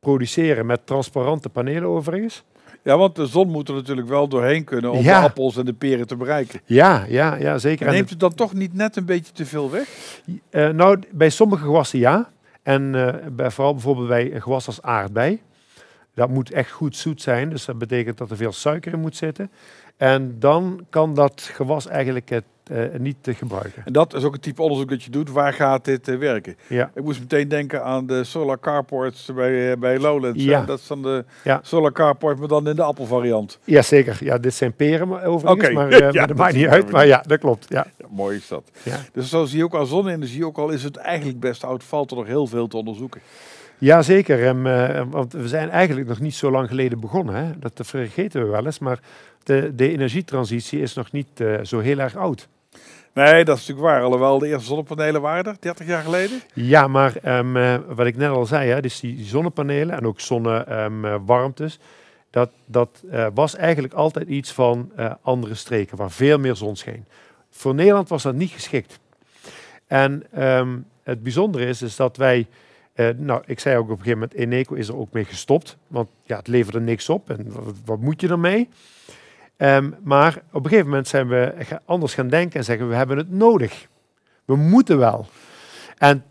produceren 0.00 0.66
met 0.66 0.86
transparante 0.86 1.48
panelen 1.48 1.88
overigens. 1.88 2.44
Ja, 2.82 2.98
want 2.98 3.16
de 3.16 3.26
zon 3.26 3.48
moet 3.50 3.68
er 3.68 3.74
natuurlijk 3.74 4.08
wel 4.08 4.28
doorheen 4.28 4.64
kunnen 4.64 4.90
om 4.90 5.02
Ja. 5.02 5.20
de 5.20 5.26
appels 5.26 5.56
en 5.56 5.64
de 5.64 5.72
peren 5.72 6.06
te 6.06 6.16
bereiken. 6.16 6.60
Ja, 6.64 7.04
ja, 7.08 7.34
ja 7.34 7.58
zeker. 7.58 7.86
En 7.86 7.92
Neemt 7.92 8.10
het 8.10 8.20
dan 8.20 8.34
toch 8.34 8.52
niet 8.54 8.74
net 8.74 8.96
een 8.96 9.04
beetje 9.04 9.32
te 9.32 9.46
veel 9.46 9.70
weg? 9.70 10.18
Eh, 10.50 10.68
nou, 10.68 11.00
bij 11.10 11.30
sommige 11.30 11.64
gewassen 11.64 11.98
ja. 11.98 12.28
En 12.62 12.94
eh, 12.94 13.26
bij, 13.32 13.50
vooral 13.50 13.72
bijvoorbeeld 13.72 14.08
bij 14.08 14.34
een 14.34 14.42
gewas 14.42 14.66
als 14.66 14.82
aardbei. 14.82 15.40
Dat 16.14 16.28
moet 16.28 16.50
echt 16.52 16.70
goed 16.70 16.96
zoet 16.96 17.22
zijn, 17.22 17.50
dus 17.50 17.64
dat 17.64 17.78
betekent 17.78 18.18
dat 18.18 18.30
er 18.30 18.36
veel 18.36 18.52
suiker 18.52 18.92
in 18.92 19.00
moet 19.00 19.16
zitten. 19.16 19.50
En 19.96 20.36
dan 20.38 20.86
kan 20.90 21.14
dat 21.14 21.50
gewas 21.52 21.86
eigenlijk 21.86 22.28
het, 22.28 22.44
niet 22.98 23.16
te 23.20 23.34
gebruiken. 23.34 23.82
En 23.84 23.92
dat 23.92 24.14
is 24.14 24.24
ook 24.24 24.32
het 24.32 24.42
type 24.42 24.62
onderzoek 24.62 24.88
dat 24.90 25.02
je 25.02 25.10
doet. 25.10 25.30
Waar 25.30 25.52
gaat 25.52 25.84
dit 25.84 26.08
eh, 26.08 26.16
werken? 26.16 26.56
Ja. 26.66 26.90
Ik 26.94 27.02
moest 27.02 27.20
meteen 27.20 27.48
denken 27.48 27.84
aan 27.84 28.06
de 28.06 28.24
solar 28.24 28.58
carports 28.60 29.30
bij, 29.34 29.72
eh, 29.72 29.78
bij 29.78 29.98
Lowlands. 29.98 30.44
Ja. 30.44 30.64
Dat 30.64 30.78
is 30.78 30.86
dan 30.86 31.02
de 31.02 31.24
Ja. 31.44 31.60
solar 31.62 31.92
carport, 31.92 32.38
maar 32.38 32.48
dan 32.48 32.68
in 32.68 32.76
de 32.76 32.82
appelvariant. 32.82 33.58
Jazeker, 33.64 34.18
ja, 34.20 34.38
dit 34.38 34.54
zijn 34.54 34.72
peren 34.74 35.22
overigens, 35.24 35.72
maar, 35.74 35.88
eh, 35.90 36.00
maar 36.00 36.12
Ja, 36.12 36.26
dat 36.26 36.36
maakt 36.36 36.54
niet 36.54 36.66
uit. 36.66 36.90
Maar 36.90 37.06
ja, 37.06 37.24
dat 37.26 37.38
klopt. 37.38 37.66
Ja. 37.68 37.86
Mooi 38.10 38.36
is 38.36 38.48
dat. 38.48 38.70
Dus 39.12 39.28
zo 39.28 39.44
zie 39.44 39.58
je 39.58 39.64
ook 39.64 39.74
aan 39.74 39.86
zonne-energie, 39.86 40.46
ook 40.46 40.58
al 40.58 40.68
is 40.70 40.82
het 40.82 40.96
eigenlijk 40.96 41.40
best 41.40 41.64
oud, 41.64 41.84
valt 41.84 42.10
er 42.10 42.16
nog 42.16 42.26
heel 42.26 42.46
veel 42.46 42.66
te 42.68 42.76
onderzoeken. 42.76 43.20
Ja, 43.80 44.02
zeker. 44.02 44.46
En, 44.46 44.66
eh, 44.66 45.02
want 45.10 45.32
we 45.32 45.48
zijn 45.48 45.70
eigenlijk 45.70 46.08
nog 46.08 46.20
niet 46.20 46.34
zo 46.34 46.50
lang 46.50 46.68
geleden 46.68 47.00
begonnen. 47.00 47.34
Hè? 47.34 47.58
Dat 47.58 47.80
vergeten 47.82 48.42
we 48.42 48.48
wel 48.48 48.66
eens. 48.66 48.78
Maar 48.78 49.00
de, 49.42 49.72
de 49.74 49.90
energietransitie 49.90 50.80
is 50.80 50.94
nog 50.94 51.12
niet 51.12 51.26
eh, 51.40 51.54
zo 51.62 51.78
heel 51.78 51.98
erg 51.98 52.16
oud. 52.16 52.48
Nee, 53.12 53.44
dat 53.44 53.58
is 53.58 53.66
natuurlijk 53.66 53.94
waar. 53.94 54.02
Alhoewel 54.02 54.38
de 54.38 54.46
eerste 54.46 54.66
zonnepanelen 54.66 55.20
waren 55.20 55.44
er, 55.44 55.56
30 55.60 55.86
jaar 55.86 56.02
geleden. 56.02 56.40
Ja, 56.54 56.88
maar 56.88 57.16
ehm, 57.16 57.56
eh, 57.56 57.76
wat 57.88 58.06
ik 58.06 58.16
net 58.16 58.30
al 58.30 58.46
zei, 58.46 58.70
hè, 58.70 58.80
dus 58.80 59.00
die 59.00 59.24
zonnepanelen 59.24 59.96
en 59.96 60.06
ook 60.06 60.20
zonnewarmtes, 60.20 61.78
dat, 62.30 62.50
dat 62.66 63.02
eh, 63.10 63.26
was 63.34 63.56
eigenlijk 63.56 63.94
altijd 63.94 64.28
iets 64.28 64.52
van 64.52 64.90
eh, 64.96 65.14
andere 65.22 65.54
streken, 65.54 65.96
waar 65.96 66.10
veel 66.10 66.38
meer 66.38 66.56
zon 66.56 66.76
scheen. 66.76 67.04
Voor 67.50 67.74
Nederland 67.74 68.08
was 68.08 68.22
dat 68.22 68.34
niet 68.34 68.50
geschikt. 68.50 68.98
En 69.86 70.22
ehm, 70.32 70.78
het 71.02 71.22
bijzondere 71.22 71.66
is, 71.66 71.82
is 71.82 71.96
dat 71.96 72.16
wij, 72.16 72.46
eh, 72.92 73.08
nou, 73.16 73.42
ik 73.46 73.60
zei 73.60 73.76
ook 73.76 73.84
op 73.84 73.90
een 73.90 73.96
gegeven 73.96 74.18
moment, 74.18 74.38
Eneco 74.38 74.74
is 74.74 74.88
er 74.88 74.96
ook 74.96 75.12
mee 75.12 75.24
gestopt, 75.24 75.76
want 75.86 76.08
ja, 76.22 76.36
het 76.36 76.48
leverde 76.48 76.80
niks 76.80 77.08
op 77.08 77.30
en 77.30 77.52
wat, 77.52 77.74
wat 77.84 78.00
moet 78.00 78.20
je 78.20 78.28
ermee? 78.28 78.68
Ehm, 79.60 79.90
maar 80.02 80.42
op 80.52 80.62
een 80.64 80.68
gegeven 80.70 80.88
moment 80.90 81.08
zijn 81.08 81.28
we 81.28 81.54
anders 81.84 82.14
gaan 82.14 82.28
denken 82.28 82.58
en 82.58 82.64
zeggen 82.64 82.88
we 82.88 82.94
hebben 82.94 83.16
het 83.16 83.30
nodig. 83.30 83.86
We 84.44 84.56
moeten 84.56 84.98
wel. 84.98 85.26
En 85.98 86.24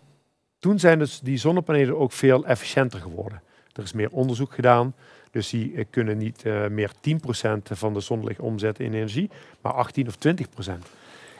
toen 0.60 0.80
zijn 0.80 1.00
dus 1.00 1.20
die 1.20 1.38
zonnepanelen 1.38 1.98
ook 1.98 2.12
veel 2.12 2.46
efficiënter 2.46 3.00
geworden. 3.00 3.42
Er 3.74 3.84
is 3.84 3.94
meer 3.94 4.10
onderzoek 4.12 4.54
gedaan. 4.54 4.94
Dus 5.32 5.50
die 5.50 5.74
eh, 5.76 5.86
kunnen 5.90 6.18
niet 6.18 6.44
eh, 6.46 6.68
meer 6.68 6.92
10% 7.02 7.62
van 7.64 7.94
de 7.94 8.00
zonlicht 8.00 8.40
omzetten 8.40 8.86
in 8.86 8.94
energie, 8.94 9.30
maar 9.62 9.74
18 9.74 10.08
of 10.08 10.16
20%. 10.16 10.72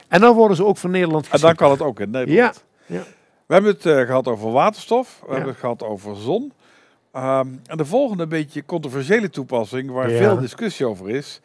En 0.08 0.22
dan 0.22 0.36
worden 0.36 0.58
ze 0.58 0.66
ook 0.66 0.78
voor 0.78 0.90
Nederland 0.90 1.28
En 1.30 1.40
dan 1.40 1.56
kan 1.56 1.72
het 1.72 1.82
ook 1.82 2.00
in 2.00 2.10
Nederland. 2.10 2.64
Ja, 2.86 2.96
ja. 2.96 3.04
We 3.46 3.54
hebben 3.54 3.72
het 3.72 3.86
eh, 3.86 4.06
gehad 4.06 4.28
over 4.28 4.52
waterstof, 4.52 5.20
we 5.22 5.26
Ja. 5.28 5.34
hebben 5.34 5.52
het 5.52 5.60
gehad 5.60 5.84
over 5.84 6.16
zon. 6.16 6.52
Ehm, 7.12 7.48
en 7.66 7.78
de 7.78 7.86
volgende 7.86 8.28
beetje 8.28 8.66
controversiële 8.66 9.30
toepassing, 9.30 9.92
waar 9.92 10.12
Ja. 10.12 10.18
veel 10.18 10.40
discussie 10.40 10.86
over 10.86 11.10
is, 11.10 11.42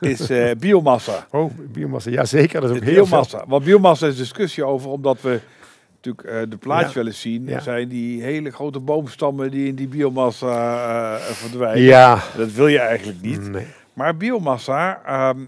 is 0.00 0.30
eh, 0.30 0.50
biomassa. 0.58 1.26
Oh, 1.30 1.50
biomassa. 1.58 2.10
Ja, 2.10 2.24
zeker. 2.24 2.60
Dat 2.60 2.70
is 2.70 2.76
ook 2.76 2.82
heel 2.82 2.94
biomassa. 2.94 3.44
Want 3.46 3.64
biomassa 3.64 4.06
is 4.06 4.16
discussie 4.16 4.64
over, 4.64 4.90
omdat 4.90 5.20
we 5.20 5.40
natuurlijk 5.94 6.26
eh, 6.28 6.50
de 6.50 6.56
plaatjes 6.56 6.88
Ja. 6.92 6.98
wel 6.98 7.06
eens 7.06 7.20
zien. 7.20 7.44
Ja. 7.46 7.54
Er 7.54 7.62
zijn 7.62 7.88
die 7.88 8.22
hele 8.22 8.50
grote 8.50 8.80
boomstammen 8.80 9.50
die 9.50 9.66
in 9.68 9.74
die 9.74 9.88
biomassa 9.88 11.16
eh, 11.16 11.20
verdwijnen. 11.22 11.82
Ja. 11.82 12.22
Dat 12.36 12.52
wil 12.52 12.66
je 12.66 12.78
eigenlijk 12.78 13.20
niet. 13.22 13.50
Nee. 13.50 13.66
Maar 13.92 14.16
biomassa 14.16 15.02
ehm, 15.04 15.38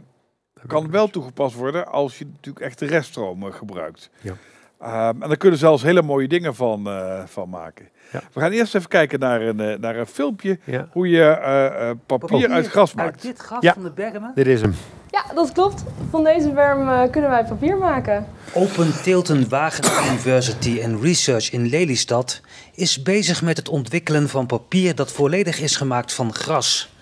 kan 0.67 0.91
wel 0.91 1.09
toegepast 1.09 1.55
worden 1.57 1.87
als 1.87 2.19
je 2.19 2.25
natuurlijk 2.27 2.65
echt 2.65 2.79
de 2.79 2.87
reststromen 2.87 3.55
gebruikt. 3.55 4.11
Ja. 4.21 4.35
Ehm, 4.81 5.23
en 5.23 5.29
daar 5.29 5.37
kunnen 5.37 5.59
zelfs 5.59 5.83
hele 5.83 6.03
mooie 6.03 6.29
dingen 6.29 6.55
van, 6.55 6.89
van 7.27 7.49
maken. 7.49 7.89
Ja. 8.15 8.21
We 8.33 8.41
gaan 8.41 8.51
eerst 8.51 8.75
even 8.75 8.89
kijken 8.89 9.19
naar 9.19 9.41
een, 9.43 9.61
eh, 9.61 9.79
naar 9.79 9.97
een 9.97 10.07
filmpje 10.07 10.59
Ja. 10.65 10.89
hoe 10.93 11.09
je 11.09 11.23
eh, 11.23 11.89
eh, 11.91 11.97
papier 12.07 12.49
uit 12.51 12.67
gras 12.69 12.89
Uit 12.97 13.07
maakt. 13.07 13.23
dit 13.23 13.39
gras 13.39 13.59
Ja. 13.63 13.73
van 13.73 13.83
de 13.83 13.91
bergen. 13.91 14.33
Dit 14.35 14.47
is 14.47 14.61
hem. 14.61 14.75
Ja, 15.11 15.25
dat 15.35 15.53
klopt. 15.53 15.85
Van 16.11 16.25
deze 16.25 16.51
berm 16.51 16.89
eh, 16.89 17.11
kunnen 17.11 17.31
wij 17.31 17.45
papier 17.45 17.77
maken. 17.77 18.27
Open 18.53 19.03
Tilton 19.03 19.49
Wageningen 19.49 20.13
University 20.13 20.81
and 20.85 21.03
Research 21.03 21.53
in 21.53 21.69
Lelystad 21.69 22.41
is 22.75 23.03
bezig 23.03 23.43
met 23.43 23.57
het 23.57 23.69
ontwikkelen 23.69 24.29
van 24.29 24.47
papier 24.47 24.95
dat 24.95 25.13
volledig 25.13 25.61
is 25.61 25.77
gemaakt 25.77 26.13
van 26.13 26.35
gras. 26.35 26.93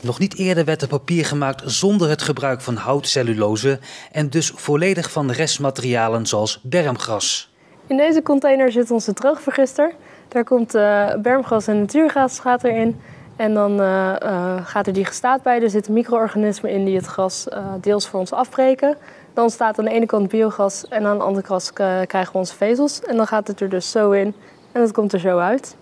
Nog 0.00 0.18
niet 0.18 0.36
eerder 0.38 0.64
werd 0.64 0.82
er 0.82 0.88
papier 0.88 1.24
gemaakt 1.24 1.62
zonder 1.64 2.08
het 2.08 2.22
gebruik 2.22 2.60
van 2.60 2.76
houtcellulose 2.76 3.78
en 4.12 4.30
dus 4.30 4.52
volledig 4.54 5.10
van 5.10 5.30
restmaterialen 5.30 6.26
zoals 6.26 6.60
bermgras. 6.62 7.54
In 7.86 7.96
deze 7.96 8.22
container 8.22 8.72
zit 8.72 8.90
onze 8.90 9.12
droogvergister. 9.12 9.92
Daar 10.28 10.44
komt 10.44 10.74
eh, 10.74 11.14
bermgas 11.14 11.66
en 11.66 11.78
natuurgas 11.78 12.38
gaat 12.38 12.64
erin. 12.64 13.00
En 13.36 13.54
dan 13.54 13.80
eh, 13.80 14.22
eh, 14.22 14.66
gaat 14.66 14.86
er 14.86 14.92
die 14.92 15.04
gestaat 15.04 15.42
bij. 15.42 15.62
Er 15.62 15.70
zitten 15.70 15.92
micro-organismen 15.92 16.70
in 16.70 16.84
die 16.84 16.96
het 16.96 17.08
gas 17.08 17.46
deels 17.80 18.08
voor 18.08 18.20
ons 18.20 18.32
afbreken. 18.32 18.96
Dan 19.34 19.44
ontstaat 19.44 19.78
aan 19.78 19.84
de 19.84 19.90
ene 19.90 20.06
kant 20.06 20.28
biogas 20.28 20.88
en 20.88 21.06
aan 21.06 21.18
de 21.18 21.24
andere 21.24 21.46
kant 21.46 21.72
krijgen 21.72 22.32
we 22.32 22.38
onze 22.38 22.54
vezels. 22.54 23.00
En 23.00 23.16
dan 23.16 23.26
gaat 23.26 23.46
het 23.46 23.60
er 23.60 23.68
dus 23.68 23.90
zo 23.90 24.10
in 24.10 24.34
en 24.72 24.80
het 24.80 24.92
komt 24.92 25.12
er 25.12 25.20
zo 25.20 25.38
uit. 25.38 25.76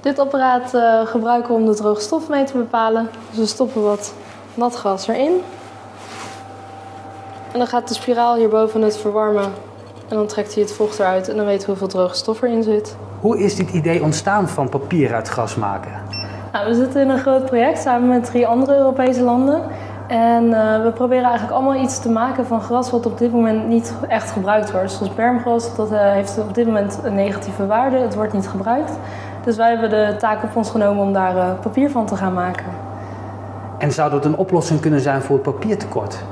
Dit 0.00 0.18
apparaat 0.18 0.70
gebruiken 1.08 1.54
we 1.54 1.60
om 1.60 1.66
de 1.66 1.74
droge 1.74 2.00
stof 2.00 2.28
mee 2.28 2.44
te 2.44 2.56
bepalen. 2.56 3.08
Dus 3.30 3.38
we 3.38 3.46
stoppen 3.46 3.82
wat 3.82 4.14
nat 4.54 4.76
gas 4.76 5.08
erin. 5.08 5.42
En 7.52 7.58
dan 7.58 7.66
gaat 7.66 7.88
de 7.88 7.94
spiraal 7.94 8.36
hierboven 8.36 8.82
het 8.82 8.96
verwarmen. 8.96 9.52
En 10.08 10.16
dan 10.16 10.26
trekt 10.26 10.54
hij 10.54 10.62
het 10.62 10.72
vocht 10.72 10.98
eruit 10.98 11.28
en 11.28 11.36
dan 11.36 11.46
weten 11.46 11.60
we 11.60 11.66
hoeveel 11.66 11.88
droge 11.88 12.14
stof 12.14 12.42
erin 12.42 12.62
zit. 12.62 12.96
Hoe 13.20 13.38
is 13.38 13.56
dit 13.56 13.70
idee 13.70 14.02
ontstaan 14.02 14.48
van 14.48 14.68
papier 14.68 15.14
uit 15.14 15.28
gras 15.28 15.56
maken? 15.56 15.92
Nou, 16.52 16.68
we 16.68 16.74
zitten 16.74 17.00
in 17.00 17.08
een 17.08 17.18
groot 17.18 17.44
project 17.44 17.78
samen 17.78 18.08
met 18.08 18.24
drie 18.24 18.46
andere 18.46 18.76
Europese 18.76 19.22
landen. 19.22 19.62
En 20.08 20.52
eh, 20.52 20.82
we 20.82 20.92
proberen 20.94 21.24
eigenlijk 21.24 21.52
allemaal 21.52 21.82
iets 21.82 22.00
te 22.00 22.10
maken 22.10 22.46
van 22.46 22.60
gras 22.60 22.90
wat 22.90 23.06
op 23.06 23.18
dit 23.18 23.32
moment 23.32 23.68
niet 23.68 23.94
echt 24.08 24.30
gebruikt 24.30 24.72
wordt. 24.72 24.92
Zoals 24.92 25.14
bermgras, 25.14 25.76
dat 25.76 25.92
eh, 25.92 26.12
heeft 26.12 26.38
op 26.38 26.54
dit 26.54 26.66
moment 26.66 26.98
een 27.02 27.14
negatieve 27.14 27.66
waarde. 27.66 27.96
Het 27.96 28.14
wordt 28.14 28.32
niet 28.32 28.48
gebruikt. 28.48 28.92
Dus 29.44 29.56
wij 29.56 29.70
hebben 29.70 29.90
de 29.90 30.16
taak 30.18 30.42
op 30.42 30.56
ons 30.56 30.70
genomen 30.70 31.02
om 31.02 31.12
daar 31.12 31.36
eh, 31.36 31.60
papier 31.62 31.90
van 31.90 32.06
te 32.06 32.16
gaan 32.16 32.32
maken. 32.32 32.66
En 33.78 33.92
zou 33.92 34.10
dat 34.10 34.24
een 34.24 34.36
oplossing 34.36 34.80
kunnen 34.80 35.00
zijn 35.00 35.22
voor 35.22 35.34
het 35.34 35.44
papiertekort? 35.44 36.24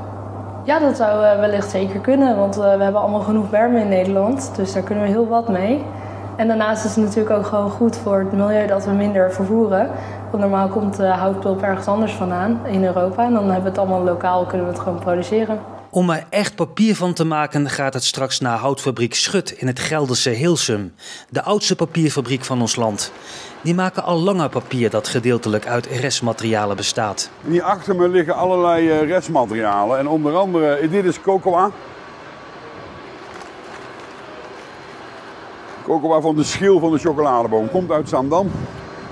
Ja, 0.62 0.78
dat 0.78 0.97
zou 0.97 1.39
wellicht 1.41 1.70
zeker 1.70 2.01
kunnen, 2.01 2.36
want 2.36 2.57
we 2.57 2.62
hebben 2.62 3.01
allemaal 3.01 3.20
genoeg 3.20 3.51
bermen 3.51 3.80
in 3.80 3.89
Nederland. 3.89 4.51
Dus 4.57 4.72
daar 4.72 4.82
kunnen 4.82 5.05
we 5.05 5.11
heel 5.11 5.28
wat 5.28 5.49
mee. 5.49 5.84
En 6.39 6.49
daarnaast 6.49 6.84
is 6.84 6.95
het 6.97 7.05
natuurlijk 7.05 7.30
ook 7.30 7.47
gewoon 7.47 7.70
goed 7.70 7.97
voor 7.97 8.18
het 8.18 8.32
milieu 8.32 8.66
dat 8.66 8.84
we 8.84 8.91
minder 8.91 9.32
vervoeren. 9.32 9.91
Want 10.30 10.43
normaal 10.43 10.68
komt 10.68 10.97
de 10.97 11.07
houtpulp 11.07 11.62
ergens 11.62 11.86
anders 11.86 12.12
vandaan 12.12 12.66
in 12.66 12.84
Europa. 12.84 13.24
En 13.24 13.32
dan 13.32 13.45
hebben 13.45 13.62
we 13.62 13.68
het 13.68 13.78
allemaal 13.78 14.03
lokaal, 14.03 14.47
kunnen 14.47 14.66
we 14.66 14.72
het 14.72 14.82
gewoon 14.82 14.99
produceren. 14.99 15.61
Om 15.91 16.11
er 16.11 16.24
echt 16.30 16.55
papier 16.55 16.97
van 16.97 17.12
te 17.12 17.24
maken 17.24 17.68
gaat 17.68 17.95
het 17.95 18.05
straks 18.05 18.41
naar 18.41 18.59
houtfabriek 18.59 19.14
Schut 19.14 19.51
in 19.51 19.66
het 19.66 19.80
Gelderse 19.80 20.30
Hilsum. 20.30 20.95
De 21.28 21.43
oudste 21.43 21.76
papierfabriek 21.76 22.45
van 22.45 22.61
ons 22.61 22.76
land. 22.76 23.12
Die 23.62 23.74
maken 23.74 24.05
al 24.05 24.18
langer 24.18 24.49
papier 24.49 24.91
dat 24.91 25.09
gedeeltelijk 25.09 25.66
uit 25.66 25.86
restmaterialen 25.86 26.76
bestaat. 26.76 27.30
Hier 27.47 27.62
achter 27.62 27.97
me 27.97 28.09
liggen 28.09 28.34
allerlei 28.34 28.91
eh, 28.91 29.09
restmaterialen. 29.09 29.99
En 29.99 30.09
onder 30.09 30.36
andere, 30.36 30.74
eh, 30.74 30.91
dit 30.91 31.05
is 31.05 31.20
cocoa. 31.20 31.70
Cocoa 35.89 36.20
van 36.20 36.36
de 36.36 36.43
schil 36.43 36.78
van 36.78 36.93
de 36.93 36.99
chocoladeboom. 36.99 37.70
Komt 37.70 37.91
uit 37.91 38.09
Zaandam. 38.09 38.51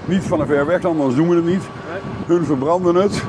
Niet 0.04 0.22
van 0.22 0.40
een 0.40 0.46
ver 0.46 0.66
wegland, 0.66 0.98
anders 0.98 1.16
doen 1.16 1.28
we 1.28 1.34
het 1.36 1.44
niet. 1.44 1.62
Hun 2.26 2.44
verbranden 2.44 2.94
het. 2.94 3.22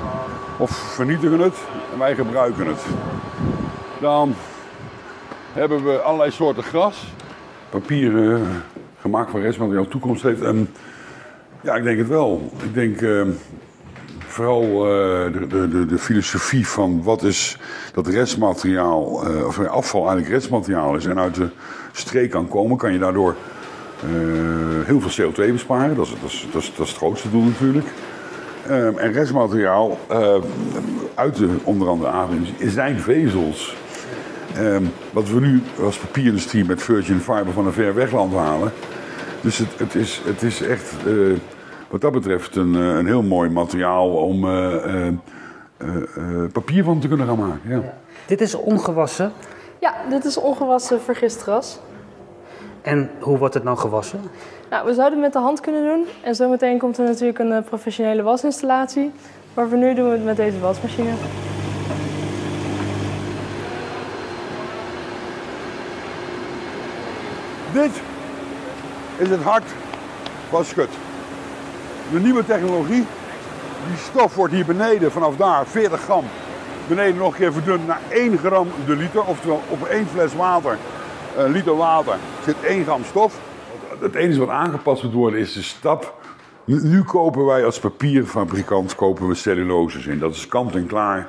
Of 0.57 0.71
vernietigen 0.71 1.39
het. 1.39 1.55
En 1.93 1.99
wij 1.99 2.15
gebruiken 2.15 2.67
het. 2.67 2.81
Dan 4.01 4.35
hebben 5.53 5.83
we 5.83 6.01
allerlei 6.01 6.31
soorten 6.31 6.63
gras. 6.63 7.13
Papier 7.69 8.33
eh, 8.33 8.39
gemaakt 9.01 9.31
van 9.31 9.39
restmateriaal 9.41 9.87
toekomst 9.87 10.23
heeft. 10.23 10.41
En 10.41 10.69
ja, 11.61 11.75
ik 11.75 11.83
denk 11.83 11.97
het 11.97 12.07
wel. 12.07 12.51
Ik 12.63 12.73
denk... 12.73 13.01
eh, 13.01 13.21
vooral 14.27 14.63
eh, 14.63 15.33
de, 15.33 15.47
de, 15.47 15.67
de, 15.67 15.85
de 15.85 15.97
filosofie 15.97 16.67
van 16.67 17.03
wat 17.03 17.23
is 17.23 17.57
dat 17.93 18.07
restmateriaal, 18.07 19.03
of 19.45 19.59
afval 19.59 20.01
eigenlijk 20.01 20.29
restmateriaal 20.29 20.95
is 20.95 21.05
en 21.05 21.19
uit 21.19 21.35
de 21.35 21.49
streek 21.97 22.29
kan 22.29 22.47
komen, 22.47 22.77
kan 22.77 22.93
je 22.93 22.99
daardoor 22.99 23.35
eh, 24.03 24.85
heel 24.85 25.01
veel 25.01 25.31
CO2 25.31 25.51
besparen. 25.51 25.95
Dat 25.95 26.05
is, 26.05 26.11
dat, 26.21 26.29
is, 26.29 26.47
dat, 26.51 26.61
is, 26.61 26.71
dat 26.75 26.85
is 26.85 26.91
het 26.91 26.97
grootste 26.97 27.29
doel 27.29 27.43
natuurlijk. 27.43 27.87
Ehm, 28.67 28.97
en 28.97 29.11
restmateriaal 29.11 29.97
eh, 30.07 30.35
uit 31.13 31.35
de 31.35 31.49
onder 31.63 31.87
andere 31.87 32.11
aardindustrie 32.11 32.69
zijn 32.69 32.99
vezels. 32.99 33.75
Ehm, 34.55 34.83
wat 35.11 35.29
we 35.29 35.39
nu 35.39 35.61
als 35.83 35.97
papierindustrie 35.97 36.65
met 36.65 36.83
virgin 36.83 37.19
fiber 37.19 37.53
van 37.53 37.65
een 37.65 37.73
ver 37.73 37.93
wegland 37.93 38.33
halen. 38.33 38.71
Dus 39.41 39.57
het, 39.57 39.79
het, 39.79 39.95
is, 39.95 40.21
het 40.25 40.41
is 40.41 40.61
echt 40.61 40.93
eh, 41.05 41.13
wat 41.89 42.01
dat 42.01 42.11
betreft 42.11 42.55
een, 42.55 42.73
een 42.73 43.05
heel 43.05 43.23
mooi 43.23 43.49
materiaal 43.49 44.09
om 44.09 44.47
eh, 44.47 44.75
eh, 44.75 45.13
eh, 45.77 45.95
eh, 46.15 46.51
papier 46.51 46.83
van 46.83 46.99
te 46.99 47.07
kunnen 47.07 47.27
gaan 47.27 47.37
maken. 47.37 47.69
Ja. 47.69 47.93
Dit 48.25 48.41
is 48.41 48.55
ongewassen. 48.55 49.31
Ja, 49.79 49.93
dit 50.09 50.25
is 50.25 50.37
ongewassen 50.37 51.01
vergist 51.01 51.41
gras. 51.41 51.79
En 52.88 53.09
hoe 53.19 53.38
wordt 53.38 53.53
het 53.53 53.63
nou 53.63 53.77
gewassen? 53.77 54.21
Nou, 54.69 54.85
we 54.85 54.93
zouden 54.93 55.13
het 55.13 55.21
met 55.21 55.33
de 55.33 55.39
hand 55.47 55.59
kunnen 55.59 55.83
doen. 55.83 56.05
En 56.23 56.35
zometeen 56.35 56.77
komt 56.77 56.97
er 56.97 57.05
natuurlijk 57.05 57.39
een 57.39 57.51
eh, 57.51 57.63
professionele 57.63 58.21
wasinstallatie. 58.21 59.11
Maar 59.53 59.67
voor 59.67 59.77
nu 59.77 59.93
doen 59.93 60.05
we 60.05 60.11
het 60.11 60.23
met 60.23 60.35
deze 60.35 60.59
wasmachine. 60.59 61.11
Dit 67.73 67.91
is 69.17 69.29
het 69.29 69.41
hart 69.41 69.65
van 70.49 70.65
schut. 70.65 70.89
De 72.11 72.19
nieuwe 72.19 72.45
technologie. 72.45 73.05
Die 73.88 73.97
stof 73.97 74.35
wordt 74.35 74.53
hier 74.53 74.65
beneden 74.65 75.11
vanaf 75.11 75.35
daar 75.35 75.65
40 75.65 76.01
gram. 76.01 76.23
Beneden 76.88 77.17
nog 77.17 77.31
een 77.31 77.39
keer 77.39 77.53
verdund 77.53 77.88
naar 77.88 78.01
1 78.09 78.38
gram 78.38 78.67
de 78.85 78.95
liter. 78.95 79.23
Oftewel 79.23 79.61
op 79.69 79.85
één 79.85 80.07
fles 80.07 80.33
water, 80.33 80.77
een 81.38 81.51
liter 81.51 81.75
water, 81.75 82.15
zit 82.45 82.55
1 82.63 82.83
gram 82.83 83.03
stof. 83.03 83.39
Het 83.99 84.15
enige 84.15 84.39
wat 84.39 84.49
aangepast 84.49 85.03
moet 85.03 85.13
worden 85.13 85.39
is 85.39 85.53
de 85.53 85.61
stap. 85.61 86.15
Nu, 86.65 87.03
kopen 87.03 87.45
wij 87.45 87.65
als 87.65 87.79
papierfabrikant 87.79 88.95
kopen 88.95 89.27
we 89.27 89.35
celluloses 89.35 90.05
in. 90.05 90.19
Dat 90.19 90.35
is 90.35 90.47
kant-en-klaar 90.47 91.27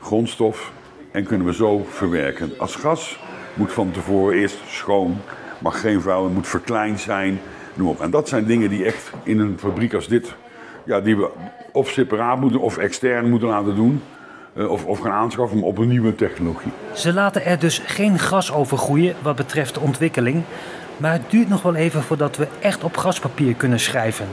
grondstof 0.00 0.72
en 1.10 1.24
kunnen 1.24 1.46
we 1.46 1.54
zo 1.54 1.86
verwerken. 1.88 2.52
Als 2.58 2.76
gas 2.76 3.18
moet 3.54 3.72
van 3.72 3.90
tevoren 3.90 4.36
eerst 4.36 4.58
schoon, 4.66 5.16
mag 5.58 5.80
geen 5.80 6.00
vuil, 6.00 6.28
moet 6.28 6.48
verkleind 6.48 7.00
zijn, 7.00 7.40
noem 7.74 7.88
op. 7.88 8.00
En 8.00 8.10
dat 8.10 8.28
zijn 8.28 8.44
dingen 8.44 8.68
die 8.68 8.84
echt 8.84 9.10
in 9.22 9.38
een 9.38 9.58
fabriek 9.58 9.94
als 9.94 10.08
dit, 10.08 10.34
ja, 10.84 11.00
die 11.00 11.16
we 11.16 11.30
of 11.72 11.88
separaat 11.88 12.40
moeten 12.40 12.60
of 12.60 12.78
extern 12.78 13.30
moeten 13.30 13.48
laten 13.48 13.74
doen. 13.74 14.02
Eh, 14.54 14.70
Of, 14.70 14.84
of 14.84 14.98
gaan 14.98 15.12
aanschaffen 15.12 15.62
op 15.62 15.78
een 15.78 15.88
nieuwe 15.88 16.14
technologie. 16.14 16.72
Ze 16.92 17.12
laten 17.12 17.44
er 17.44 17.58
dus 17.58 17.78
geen 17.78 18.18
gas 18.18 18.52
over 18.52 18.78
groeien 18.78 19.14
wat 19.22 19.36
betreft 19.36 19.74
de 19.74 19.80
ontwikkeling. 19.80 20.42
Maar 20.96 21.12
het 21.12 21.30
duurt 21.30 21.48
nog 21.48 21.62
wel 21.62 21.74
even 21.74 22.02
voordat 22.02 22.36
we 22.36 22.46
echt 22.60 22.84
op 22.84 22.96
graspapier 22.96 23.54
kunnen 23.54 23.80
schrijven. 23.80 24.26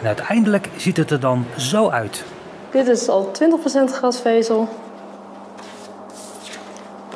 En 0.00 0.06
uiteindelijk 0.06 0.68
ziet 0.76 0.96
het 0.96 1.10
er 1.10 1.20
dan 1.20 1.44
zo 1.56 1.88
uit. 1.88 2.24
Dit 2.70 2.86
is 2.86 3.08
al 3.08 3.30
20% 3.88 3.92
grasvezel. 3.92 4.68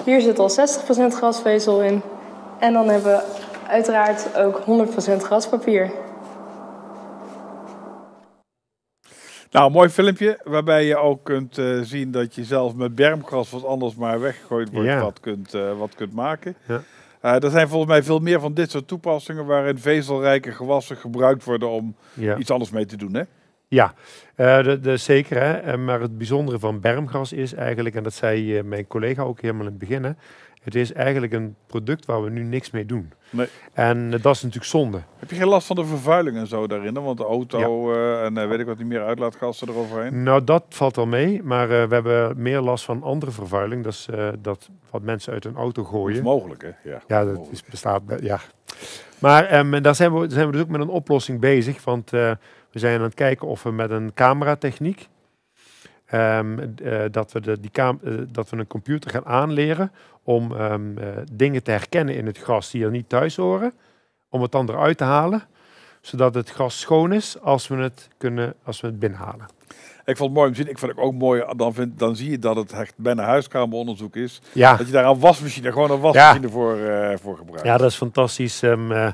Hier 0.05 0.21
zit 0.21 0.39
al 0.39 0.51
60% 0.51 1.15
grasvezel 1.15 1.83
in. 1.83 2.03
En 2.59 2.73
dan 2.73 2.89
hebben 2.89 3.13
we 3.13 3.23
uiteraard 3.69 4.37
ook 4.37 4.61
100% 4.61 5.23
graspapier. 5.23 5.91
Nou, 9.55 9.67
een 9.67 9.73
mooi 9.73 9.89
filmpje 9.89 10.39
waarbij 10.45 10.85
je 10.87 10.97
ook 10.97 11.25
kunt 11.25 11.59
eh, 11.59 11.79
zien 11.83 12.11
dat 12.11 12.35
je 12.35 12.45
zelf 12.45 12.75
met 12.75 12.95
bermgras 12.95 13.51
wat 13.51 13.65
anders 13.65 13.95
maar 13.95 14.21
weggegooid 14.21 14.71
wordt, 14.71 14.89
Ja. 14.89 15.01
wat, 15.01 15.21
kunt, 15.21 15.55
eh, 15.55 15.79
wat 15.79 15.95
kunt 15.95 16.13
maken. 16.13 16.55
Ja. 16.69 16.83
Eh, 17.21 17.43
er 17.43 17.51
zijn 17.51 17.69
volgens 17.69 17.91
mij 17.91 18.03
veel 18.03 18.19
meer 18.19 18.41
van 18.41 18.55
dit 18.55 18.71
soort 18.71 18.89
toepassingen 18.89 19.47
waarin 19.47 19.79
vezelrijke 19.79 20.53
gewassen 20.53 20.97
gebruikt 20.97 21.45
worden 21.45 21.69
om 21.71 21.95
Ja. 22.13 22.37
iets 22.37 22.51
anders 22.51 22.71
mee 22.71 22.87
te 22.87 22.97
doen. 22.97 23.15
Hè? 23.15 23.23
Ja, 23.69 23.95
de, 24.37 24.79
de, 24.83 24.97
zeker. 24.97 25.41
Hè? 25.43 25.77
Maar 25.77 26.01
het 26.01 26.19
bijzondere 26.19 26.59
van 26.59 26.81
bermgras 26.81 27.33
is 27.33 27.55
eigenlijk, 27.55 27.95
en 27.95 28.03
dat 28.03 28.15
zei 28.15 28.63
mijn 28.63 28.87
collega 28.87 29.23
ook 29.23 29.41
helemaal 29.41 29.63
in 29.63 29.69
het 29.69 29.79
begin, 29.79 30.05
hè, 30.05 30.11
het 30.65 30.75
is 30.75 30.93
eigenlijk 30.93 31.33
een 31.33 31.57
product 31.67 32.05
waar 32.07 32.23
we 32.23 32.31
nu 32.31 32.43
niks 32.43 32.71
mee 32.71 32.87
doen. 32.87 33.13
Nee. 33.31 33.47
En 33.73 34.13
eh, 34.13 34.23
dat 34.23 34.35
is 34.35 34.43
natuurlijk 34.43 34.71
zonde. 34.71 35.01
Heb 35.19 35.31
je 35.31 35.37
geen 35.37 35.49
last 35.49 35.67
van 35.67 35.77
de 35.77 35.85
vervuiling 35.85 36.37
en 36.37 36.47
zo 36.47 36.67
daarin? 36.67 36.95
Want 37.03 37.19
de 37.19 37.25
auto 37.25 37.93
eh, 37.93 38.25
en 38.25 38.39
eh, 38.39 38.49
weet 38.49 38.59
ik 38.61 38.67
wat 38.67 38.79
niet 38.79 38.87
meer 38.87 39.03
uitlaatgassen 39.05 39.69
eroverheen. 39.69 40.23
Nou, 40.23 40.45
dat 40.45 40.65
valt 40.69 40.97
wel 40.97 41.07
mee, 41.07 41.43
maar 41.43 41.69
we 41.69 41.75
hebben 41.75 42.43
meer 42.43 42.61
last 42.61 42.85
van 42.85 43.03
andere 43.03 43.33
vervuiling. 43.33 43.85
Dat 43.85 43.93
is 43.93 44.09
dat 44.41 44.69
wat 44.91 45.03
mensen 45.03 45.33
uit 45.33 45.45
hun 45.45 45.57
auto 45.57 45.83
Dat 45.83 45.91
gooien. 45.91 46.17
is 46.17 46.23
mogelijk, 46.23 46.63
hè? 46.63 46.91
Ja, 46.91 47.03
Ja, 47.07 47.25
dat 47.25 47.49
is, 47.51 47.63
bestaat. 47.65 48.07
be- 48.07 48.19
Ja. 48.23 48.41
Maar 49.19 49.45
ehm, 49.45 49.83
daar 49.83 49.95
zijn 49.95 50.15
we, 50.15 50.31
zijn 50.31 50.47
we 50.47 50.53
dus 50.53 50.61
ook 50.61 50.69
met 50.69 50.81
een 50.81 50.89
oplossing 50.89 51.41
bezig. 51.41 51.85
Want 51.85 52.11
we 52.11 52.39
zijn 52.73 52.97
aan 52.99 53.05
het 53.05 53.15
kijken 53.15 53.49
of 53.49 53.63
we 53.63 53.71
met 53.73 53.91
een 53.91 54.15
cameratechniek. 54.15 55.09
Ehm, 56.07 56.59
eh, 56.83 57.03
dat, 57.11 57.33
we 57.33 57.41
de, 57.41 57.61
die 57.61 57.71
eh, 57.73 57.89
dat 58.29 58.51
we 58.51 58.57
een 58.57 58.67
computer 58.67 59.11
gaan 59.11 59.27
aanleren 59.27 59.93
om 60.23 60.57
ehm, 60.57 60.99
eh, 60.99 61.07
dingen 61.33 61.63
te 61.63 61.71
herkennen 61.71 62.17
in 62.17 62.27
het 62.27 62.39
gras 62.39 62.71
die 62.71 62.85
er 62.85 62.91
niet 62.91 63.09
thuis 63.09 63.37
horen. 63.37 63.73
Om 64.29 64.43
het 64.43 64.53
dan 64.53 64.69
eruit 64.69 64.99
te 64.99 65.05
halen. 65.05 65.43
Zodat 66.01 66.35
het 66.35 66.51
gras 66.51 66.81
schoon 66.81 67.13
is 67.13 67.41
als 67.41 67.69
we 67.69 67.77
het, 67.77 68.09
kunnen, 68.17 68.55
als 68.65 68.81
we 68.81 68.87
het 68.87 68.99
binnenhalen. 68.99 69.47
Ik 70.05 70.17
vond 70.17 70.31
het 70.31 70.39
mooi 70.39 70.49
om 70.49 70.55
te 70.55 70.61
zien. 70.61 70.71
Ik 70.71 70.79
vind 70.79 70.91
het 70.91 71.01
ook 71.01 71.15
mooi. 71.15 71.45
Dan, 71.57 71.75
vind, 71.75 71.99
dan 71.99 72.17
zie 72.17 72.31
je 72.31 72.39
dat 72.39 72.57
het 72.57 72.73
echt 72.73 72.95
bijna 72.97 73.23
huiskameronderzoek 73.23 74.17
is. 74.17 74.41
Ja, 74.53 74.77
Dat 74.77 74.87
je 74.87 74.93
daar 74.93 75.05
een 75.05 75.19
wasmachine, 75.19 75.73
gewoon 75.73 75.91
een 75.91 76.01
wasmachine 76.01 76.49
voor, 76.49 76.79
voor 77.21 77.37
gebruikt. 77.37 77.67
Ja, 77.67 77.77
dat 77.77 77.91
is 77.91 77.97
fantastisch. 77.97 78.63
Ehm, 78.63 78.93
eh, 78.93 79.07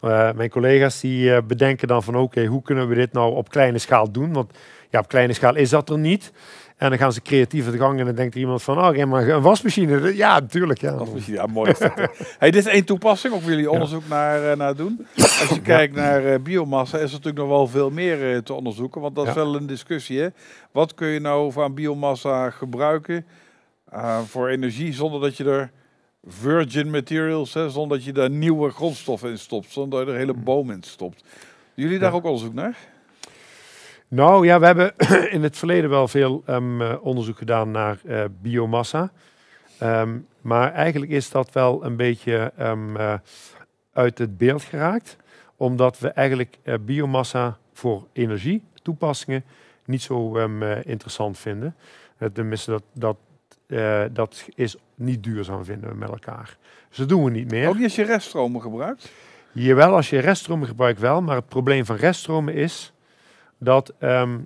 eh, 0.00 0.34
mijn 0.34 0.50
collega's 0.50 1.00
die 1.00 1.42
bedenken 1.42 1.88
dan 1.88 2.02
van 2.02 2.16
oké, 2.16 2.44
hoe 2.44 2.62
kunnen 2.62 2.88
we 2.88 2.94
dit 2.94 3.12
nou 3.12 3.34
op 3.34 3.48
kleine 3.48 3.78
schaal 3.78 4.12
doen? 4.12 4.32
Want 4.32 4.52
ja, 4.90 4.98
op 4.98 5.08
kleine 5.08 5.32
schaal 5.32 5.56
is 5.56 5.70
dat 5.70 5.90
er 5.90 5.98
niet. 5.98 6.32
En 6.78 6.88
dan 6.88 6.98
gaan 6.98 7.12
ze 7.12 7.22
creatief 7.22 7.66
aan 7.66 7.72
de 7.72 7.78
gang 7.78 7.98
en 7.98 8.04
dan 8.04 8.14
denkt 8.14 8.34
iemand 8.34 8.62
van, 8.62 8.84
oh, 8.84 8.96
ja, 8.96 9.06
maar 9.06 9.28
een 9.28 9.42
wasmachine. 9.42 10.16
Ja, 10.16 10.40
natuurlijk. 10.40 10.80
Ja. 10.80 10.94
Wasmachine, 10.94 11.36
ja, 11.36 11.46
mooi. 11.46 11.70
is 11.70 11.78
dat, 11.78 11.94
hè. 11.94 12.04
hey, 12.38 12.50
dit 12.50 12.66
is 12.66 12.72
één 12.72 12.84
toepassing, 12.84 13.34
of 13.34 13.44
jullie 13.44 13.70
onderzoek 13.70 14.02
naar, 14.08 14.50
eh, 14.50 14.56
naar 14.56 14.76
doen. 14.76 15.06
Als 15.40 15.48
je 15.48 15.60
kijkt 15.60 15.94
naar 15.94 16.24
eh, 16.24 16.40
biomassa, 16.40 16.96
is 16.96 17.04
er 17.04 17.10
natuurlijk 17.10 17.38
nog 17.38 17.48
wel 17.48 17.66
veel 17.66 17.90
meer 17.90 18.34
eh, 18.34 18.38
te 18.38 18.54
onderzoeken. 18.54 19.00
Want 19.00 19.14
dat 19.14 19.26
is 19.26 19.34
wel 19.34 19.56
een 19.56 19.66
discussie. 19.66 20.20
Hè? 20.20 20.28
Wat 20.72 20.94
kun 20.94 21.08
je 21.08 21.20
nou 21.20 21.52
van 21.52 21.74
biomassa 21.74 22.50
gebruiken 22.50 23.26
voor 24.26 24.48
energie 24.48 24.92
zonder 24.92 25.20
dat 25.20 25.36
je 25.36 25.44
er 25.44 25.70
virgin 26.26 26.90
materials, 26.90 27.54
hè, 27.54 27.70
zonder 27.70 27.96
dat 27.96 28.06
je 28.06 28.12
daar 28.12 28.30
nieuwe 28.30 28.70
grondstoffen 28.70 29.30
in 29.30 29.38
stopt, 29.38 29.72
zonder 29.72 29.98
dat 29.98 30.08
je 30.08 30.14
er 30.14 30.18
hele 30.18 30.34
boom 30.34 30.70
in 30.70 30.82
stopt. 30.82 31.24
Jullie 31.74 31.98
daar 31.98 32.12
ook 32.12 32.24
onderzoek 32.24 32.54
naar? 32.54 32.76
Nou 34.10 34.46
ja, 34.46 34.60
we 34.60 34.66
hebben 34.66 34.94
in 35.36 35.42
het 35.42 35.58
verleden 35.58 35.90
wel 35.90 36.08
veel 36.08 36.42
ehm, 36.46 36.82
eh, 36.82 36.94
onderzoek 37.00 37.38
gedaan 37.38 37.70
naar 37.70 37.98
eh, 38.06 38.24
biomassa. 38.40 39.10
Ehm, 39.78 40.18
maar 40.40 40.72
eigenlijk 40.72 41.12
is 41.12 41.30
dat 41.30 41.52
wel 41.52 41.84
een 41.84 41.96
beetje 41.96 42.52
ehm, 42.56 42.96
eh, 42.96 43.14
uit 43.92 44.18
het 44.18 44.38
beeld 44.38 44.62
geraakt. 44.62 45.16
Omdat 45.56 45.98
we 45.98 46.08
eigenlijk 46.08 46.58
biomassa 46.80 47.58
voor 47.72 48.06
energie 48.12 48.62
toepassingen 48.82 49.44
niet 49.84 50.02
zo 50.02 50.36
interessant 50.82 51.38
vinden. 51.38 51.76
Tenminste, 52.32 52.70
dat, 52.70 52.82
dat, 52.92 53.16
dat 54.14 54.44
is 54.54 54.76
niet 54.94 55.22
duurzaam 55.22 55.64
vinden 55.64 55.90
we 55.90 55.96
met 55.96 56.08
elkaar. 56.08 56.56
Dus 56.88 56.98
dat 56.98 57.08
doen 57.08 57.24
we 57.24 57.30
niet 57.30 57.50
meer. 57.50 57.68
Ook 57.68 57.74
niet 57.74 57.84
als 57.84 57.96
je 57.96 58.04
reststromen 58.04 58.60
gebruikt? 58.60 59.12
Jawel, 59.52 59.94
als 59.94 60.10
je 60.10 60.18
reststromen 60.18 60.68
gebruikt 60.68 61.00
wel, 61.00 61.22
maar 61.22 61.36
het 61.36 61.48
probleem 61.48 61.84
van 61.84 61.96
reststromen 61.96 62.54
is 62.54 62.92
dat 63.58 63.92
ehm, 63.98 64.38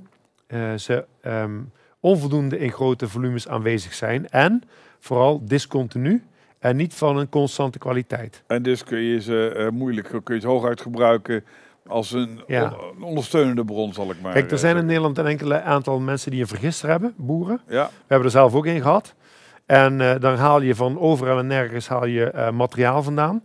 eh, 0.46 0.74
ze 0.74 1.04
ehm, 1.20 1.60
onvoldoende 2.00 2.58
in 2.58 2.72
grote 2.72 3.08
volumes 3.08 3.48
aanwezig 3.48 3.94
zijn 3.94 4.28
en 4.28 4.62
vooral 4.98 5.40
discontinu 5.44 6.22
en 6.58 6.76
niet 6.76 6.94
van 6.94 7.16
een 7.16 7.28
constante 7.28 7.78
kwaliteit. 7.78 8.42
En 8.46 8.62
dus 8.62 8.84
kun 8.84 8.98
je 8.98 9.20
ze 9.20 9.48
eh, 9.56 9.68
moeilijk, 9.68 10.08
kun 10.24 10.34
je 10.34 10.40
ze 10.40 10.46
hooguit 10.46 10.80
gebruiken 10.80 11.44
als 11.86 12.12
een, 12.12 12.40
Ja. 12.46 12.74
een 12.96 13.02
ondersteunende 13.02 13.64
bron, 13.64 13.92
zal 13.92 14.10
ik 14.10 14.20
maar 14.20 14.32
Kijk, 14.32 14.46
er 14.46 14.52
eh, 14.52 14.58
zijn 14.58 14.76
in. 14.76 14.86
Nederland 14.86 15.18
een 15.18 15.26
enkele 15.26 15.60
aantal 15.60 16.00
mensen 16.00 16.30
die 16.30 16.40
een 16.40 16.46
vergister 16.46 16.88
hebben, 16.88 17.14
boeren. 17.16 17.60
Ja, 17.68 17.84
We 17.86 17.92
hebben 18.06 18.26
er 18.26 18.32
zelf 18.32 18.54
ook 18.54 18.66
in 18.66 18.82
gehad. 18.82 19.14
En 19.66 19.98
dan 20.20 20.36
haal 20.36 20.60
je 20.60 20.74
van 20.74 20.98
overal 20.98 21.38
en 21.38 21.46
nergens 21.46 21.88
haal 21.88 22.06
je 22.06 22.50
materiaal 22.54 23.02
vandaan. 23.02 23.42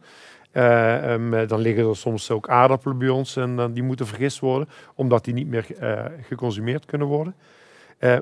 Eh, 0.52 1.14
ehm, 1.14 1.34
eh, 1.34 1.48
dan 1.48 1.60
liggen 1.60 1.90
er 1.90 1.96
soms 1.96 2.32
ook 2.32 2.50
aardappelen 2.50 2.98
bij 2.98 3.10
ons 3.10 3.36
en 3.36 3.56
dan 3.56 3.74
die 3.74 3.84
moeten 3.84 4.08
vergist 4.08 4.40
worden, 4.40 4.70
omdat 4.96 5.26
die 5.26 5.34
niet 5.34 5.48
meer 5.48 5.66
eh, 5.80 6.06
geconsumeerd 6.22 6.86
kunnen 6.86 7.08
worden. 7.08 7.36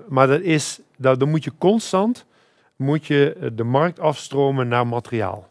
Maar 0.07 0.28
dat 0.28 0.41
is, 0.41 0.80
dat, 0.97 1.19
dan 1.19 1.30
moet 1.30 1.43
je 1.43 1.51
constant 1.57 2.26
moet 2.76 3.05
je 3.05 3.51
de 3.53 3.63
markt 3.63 3.99
afstromen 3.99 4.67
naar 4.67 4.88
materiaal. 4.88 5.47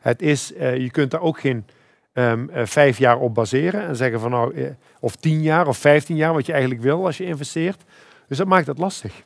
Het 0.00 0.22
is, 0.22 0.52
je 0.58 0.88
kunt 0.90 1.10
daar 1.10 1.20
ook 1.20 1.40
geen 1.40 1.64
ehm, 2.12 2.48
eh, 2.48 2.66
vijf 2.66 2.98
jaar 2.98 3.18
op 3.18 3.34
baseren 3.34 3.82
en 3.82 3.96
zeggen 3.96 4.20
van 4.20 4.30
nou, 4.30 4.74
of 5.00 5.16
tien 5.16 5.42
jaar 5.42 5.66
of 5.66 5.76
vijftien 5.76 6.16
jaar, 6.16 6.32
wat 6.32 6.46
je 6.46 6.52
eigenlijk 6.52 6.82
wil 6.82 7.04
als 7.04 7.16
je 7.16 7.24
investeert. 7.24 7.84
Dus 8.28 8.38
dat 8.38 8.46
maakt 8.46 8.66
het 8.66 8.78
lastig. 8.78 9.22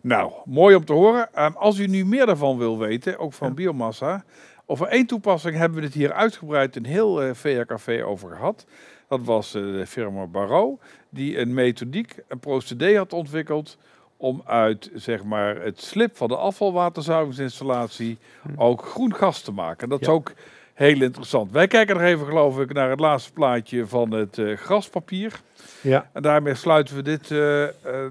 nou, 0.00 0.32
mooi 0.44 0.74
om 0.74 0.84
te 0.84 0.92
horen. 0.92 1.28
Ehm, 1.34 1.52
als 1.52 1.78
u 1.78 1.86
nu 1.86 2.04
meer 2.04 2.26
daarvan 2.26 2.58
wil 2.58 2.78
weten, 2.78 3.18
ook 3.18 3.32
van 3.32 3.54
biomassa, 3.54 4.24
over 4.70 4.86
één 4.86 5.06
toepassing 5.06 5.56
hebben 5.56 5.78
we 5.78 5.84
het 5.84 5.94
hier 5.94 6.12
uitgebreid 6.12 6.76
in 6.76 6.84
heel 6.84 7.22
eh 7.22 7.30
VHKV 7.34 8.02
over 8.04 8.30
gehad. 8.30 8.66
Dat 9.08 9.20
was 9.24 9.54
eh, 9.54 9.62
de 9.62 9.86
firma 9.86 10.26
Barrow, 10.26 10.80
die 11.08 11.38
een 11.38 11.54
methodiek, 11.54 12.14
een 12.28 12.38
procedé 12.38 12.96
had 12.96 13.12
ontwikkeld 13.12 13.76
om 14.16 14.42
uit 14.44 14.90
zeg 14.94 15.24
maar, 15.24 15.56
het 15.62 15.80
slip 15.80 16.16
van 16.16 16.28
de 16.28 16.36
afvalwaterzuiveringsinstallatie 16.36 18.18
ook 18.56 18.82
groen 18.84 19.14
gas 19.14 19.42
te 19.42 19.52
maken. 19.52 19.88
Dat 19.88 20.00
is 20.00 20.06
Ja. 20.06 20.12
ook 20.12 20.32
heel 20.74 21.02
interessant. 21.02 21.52
Wij 21.52 21.66
kijken 21.66 21.94
nog 21.96 22.04
even, 22.04 22.26
geloof 22.26 22.58
ik, 22.60 22.72
naar 22.72 22.90
het 22.90 23.00
laatste 23.00 23.32
plaatje 23.32 23.86
van 23.86 24.10
het 24.10 24.38
eh, 24.38 24.56
graspapier. 24.56 25.40
Ja. 25.80 26.10
En 26.12 26.22
daarmee 26.22 26.54
sluiten 26.54 26.96
we 26.96 27.02
dit. 27.02 27.30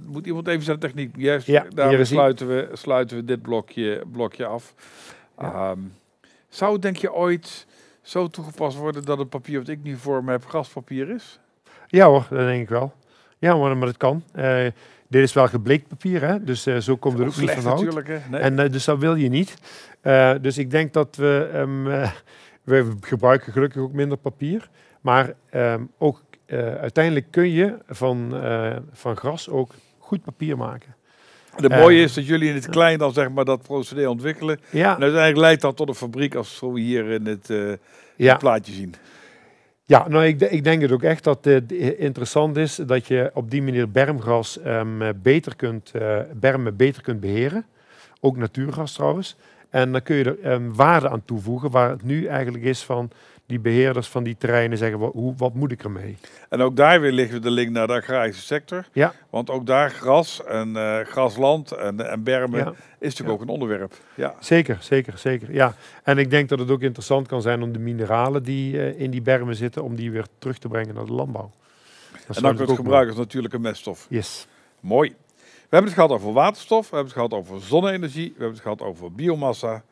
moet 0.05 0.25
iemand 0.27 0.47
even 0.47 0.63
zijn 0.63 0.79
techniek? 0.79 1.15
Juist. 1.17 1.47
Ja, 1.47 1.65
daarmee 1.69 2.05
sluiten 2.05 2.47
we, 2.47 2.69
sluiten 2.73 3.17
we 3.17 3.23
dit 3.25 3.41
blokje, 3.41 4.03
blokje 4.11 4.45
af. 4.45 4.73
Ehm, 5.37 5.79
zou 6.49 6.79
denk 6.79 6.97
je 6.97 7.13
ooit 7.13 7.67
zo 8.01 8.27
toegepast 8.27 8.77
worden 8.77 9.05
dat 9.05 9.17
het 9.17 9.29
papier 9.29 9.59
wat 9.59 9.67
ik 9.67 9.83
nu 9.83 9.97
voor 9.97 10.23
me 10.23 10.31
heb 10.31 10.45
graspapier 10.45 11.09
is? 11.09 11.39
Ja 11.87 12.05
hoor, 12.07 12.27
dat 12.29 12.39
denk 12.39 12.61
ik 12.61 12.69
wel. 12.69 12.93
Ja, 13.37 13.55
maar, 13.55 13.77
maar 13.77 13.87
dat 13.87 13.97
kan. 13.97 14.23
Eh, 14.33 14.67
dit 15.09 15.23
is 15.23 15.33
wel 15.33 15.47
gebleekt 15.47 15.87
papier, 15.87 16.21
hè? 16.21 16.43
dus 16.43 16.65
eh, 16.65 16.77
zo 16.77 16.97
komt 16.97 17.17
het 17.17 17.27
ook 17.27 17.37
niet 17.37 17.51
van 17.51 17.63
hout. 17.63 18.03
Nee. 18.29 18.41
En 18.41 18.59
eh, 18.59 18.71
dus 18.71 18.85
dat 18.85 18.99
wil 18.99 19.15
je 19.15 19.29
niet. 19.29 19.57
Dus 20.41 20.57
ik 20.57 20.71
denk 20.71 20.93
dat 20.93 21.15
we, 21.15 21.49
ehm, 21.53 21.87
eh, 21.91 22.11
we 22.63 22.95
gebruiken 23.01 23.53
gelukkig 23.53 23.81
ook 23.81 23.93
minder 23.93 24.17
papier. 24.17 24.69
Maar 25.01 25.33
ehm, 25.49 25.83
ook 25.97 26.21
uiteindelijk 26.81 27.25
kun 27.29 27.49
je 27.49 27.77
van, 27.87 28.33
van 28.91 29.17
gras 29.17 29.49
ook 29.49 29.71
goed 29.97 30.23
papier 30.23 30.57
maken. 30.57 30.95
De 31.57 31.67
eh, 31.67 31.79
mooie 31.79 32.01
is 32.01 32.13
dat 32.13 32.27
jullie 32.27 32.49
in 32.49 32.55
het 32.55 32.69
klein 32.69 32.97
dan 32.97 33.13
zeg 33.13 33.29
maar 33.29 33.45
dat 33.45 33.61
procedé 33.61 34.09
ontwikkelen. 34.09 34.59
Ja, 34.69 34.95
En 34.95 35.01
uiteindelijk 35.01 35.37
leidt 35.37 35.61
dat 35.61 35.75
tot 35.75 35.87
een 35.87 35.95
fabriek 35.95 36.35
als 36.35 36.59
we 36.59 36.79
hier 36.79 37.09
in 37.09 37.25
het 37.25 37.49
eh, 37.49 37.71
ja. 38.15 38.37
plaatje 38.37 38.73
zien. 38.73 38.93
ja 39.85 40.07
nou, 40.07 40.25
ik, 40.25 40.41
ik 40.41 40.63
denk 40.63 40.81
het 40.81 40.91
ook 40.91 41.03
echt 41.03 41.23
dat 41.23 41.45
het 41.45 41.71
interessant 41.71 42.57
is 42.57 42.75
dat 42.75 43.07
je 43.07 43.31
op 43.33 43.51
die 43.51 43.61
manier 43.61 43.91
bermgras 43.91 44.59
ehm, 44.59 45.01
eh, 45.01 45.09
beter 45.21 45.55
kunt, 45.55 45.91
eh, 45.91 46.19
bermen 46.33 46.75
beter 46.75 47.01
kunt 47.01 47.19
beheren. 47.19 47.65
Ook 48.19 48.37
natuurgras 48.37 48.93
trouwens. 48.93 49.35
En 49.69 49.91
dan 49.91 50.01
kun 50.01 50.15
je 50.15 50.23
er 50.23 50.39
ehm, 50.39 50.71
waarde 50.73 51.09
aan 51.09 51.25
toevoegen, 51.25 51.71
waar 51.71 51.89
het 51.89 52.03
nu 52.03 52.25
eigenlijk 52.25 52.63
is 52.63 52.83
van 52.83 53.11
die 53.49 53.59
beheerders 53.59 54.07
van 54.07 54.23
die 54.23 54.35
terreinen 54.37 54.77
zeggen, 54.77 54.99
wat, 54.99 55.13
hoe, 55.13 55.33
wat 55.37 55.53
moet 55.53 55.71
ik 55.71 55.83
ermee? 55.83 56.17
En 56.49 56.61
ook 56.61 56.75
daar 56.75 57.01
weer 57.01 57.11
liggen 57.11 57.35
we 57.35 57.41
de 57.41 57.51
link 57.51 57.69
naar 57.69 57.87
de 57.87 57.93
agrarische 57.93 58.41
sector. 58.45 58.85
Ja. 58.91 59.13
Want 59.29 59.49
ook 59.49 59.65
daar 59.65 59.89
gras 59.91 60.43
en 60.45 60.75
eh, 60.75 60.99
grasland 61.05 61.71
en, 61.71 62.09
en 62.09 62.23
bermen 62.23 62.59
Ja. 62.59 62.69
is 62.69 62.75
natuurlijk 62.99 63.27
Ja. 63.27 63.33
ook 63.33 63.41
een 63.41 63.47
onderwerp. 63.49 63.93
Ja. 64.15 64.35
Zeker, 64.39 64.77
zeker, 64.81 65.17
zeker. 65.17 65.53
Ja. 65.53 65.73
En 66.03 66.17
ik 66.17 66.29
denk 66.29 66.49
dat 66.49 66.59
het 66.59 66.71
ook 66.71 66.81
interessant 66.81 67.27
kan 67.27 67.41
zijn 67.41 67.61
om 67.61 67.71
de 67.71 67.79
mineralen 67.79 68.43
die 68.43 68.79
eh, 68.79 68.99
in 68.99 69.11
die 69.11 69.21
bermen 69.21 69.55
zitten, 69.55 69.83
om 69.83 69.95
die 69.95 70.11
weer 70.11 70.25
terug 70.39 70.57
te 70.57 70.67
brengen 70.67 70.95
naar 70.95 71.05
de 71.05 71.13
landbouw. 71.13 71.51
Dat 72.11 72.21
En 72.21 72.27
dan 72.27 72.33
kun 72.33 72.41
je 72.41 72.43
natuurlijk 72.43 72.67
het 72.69 72.77
gebruiken 72.77 73.09
als 73.09 73.19
natuurlijke 73.25 73.59
meststof. 73.59 74.05
Yes. 74.09 74.47
Mooi. 74.79 75.09
We 75.39 75.75
hebben 75.75 75.91
het 75.91 75.99
gehad 76.01 76.11
over 76.19 76.33
waterstof, 76.33 76.89
we 76.89 76.95
hebben 76.95 77.13
het 77.13 77.23
gehad 77.25 77.33
over 77.43 77.61
zonne-energie, 77.61 78.25
we 78.27 78.31
hebben 78.31 78.51
het 78.53 78.61
gehad 78.61 78.81
over 78.81 79.11
biomassa. 79.11 79.83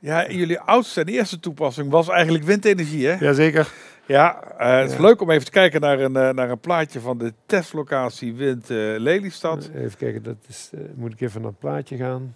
Ja, 0.00 0.30
jullie 0.30 0.60
oudste 0.60 1.00
en 1.00 1.06
eerste 1.06 1.40
toepassing 1.40 1.90
was 1.90 2.08
eigenlijk 2.08 2.44
windenergie, 2.44 3.06
hè? 3.06 3.14
Jazeker. 3.14 3.72
Ja, 4.06 4.42
eh, 4.58 4.78
het 4.78 4.90
is 4.90 4.96
Ja. 4.96 5.02
leuk 5.02 5.20
om 5.20 5.30
even 5.30 5.44
te 5.44 5.50
kijken 5.50 5.80
naar 5.80 6.00
een, 6.00 6.16
eh, 6.16 6.30
naar 6.30 6.50
een 6.50 6.58
plaatje 6.58 7.00
van 7.00 7.18
de 7.18 7.32
testlocatie 7.46 8.34
Wind 8.34 8.70
eh, 8.70 8.76
Lelystad. 8.76 9.70
Even 9.74 9.98
kijken, 9.98 10.22
dat 10.22 10.36
is, 10.48 10.70
moet 10.94 11.12
ik 11.12 11.20
even 11.20 11.40
naar 11.40 11.50
het 11.50 11.58
plaatje 11.58 11.96
gaan. 11.96 12.34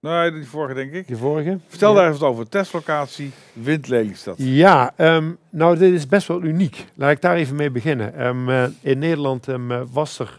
Nee, 0.00 0.32
die 0.32 0.46
vorige 0.46 0.74
denk 0.74 0.92
ik. 0.92 1.06
Die 1.06 1.16
vorige. 1.16 1.58
Vertel 1.66 1.94
ja. 1.94 2.00
daar 2.00 2.10
eens 2.10 2.22
over, 2.22 2.48
testlocatie 2.48 3.30
Wind 3.52 3.88
Lelystad. 3.88 4.34
Ja, 4.38 4.92
ehm, 4.96 5.32
nou 5.50 5.78
dit 5.78 5.92
is 5.92 6.06
best 6.06 6.28
wel 6.28 6.42
uniek. 6.42 6.84
Laat 6.94 7.10
ik 7.10 7.20
daar 7.20 7.36
even 7.36 7.56
mee 7.56 7.70
beginnen. 7.70 8.14
Ehm, 8.14 8.48
eh, 8.48 8.64
in 8.80 8.98
Nederland 8.98 9.48
ehm, 9.48 9.72
eh, 9.72 9.82
was 9.92 10.18
er 10.18 10.38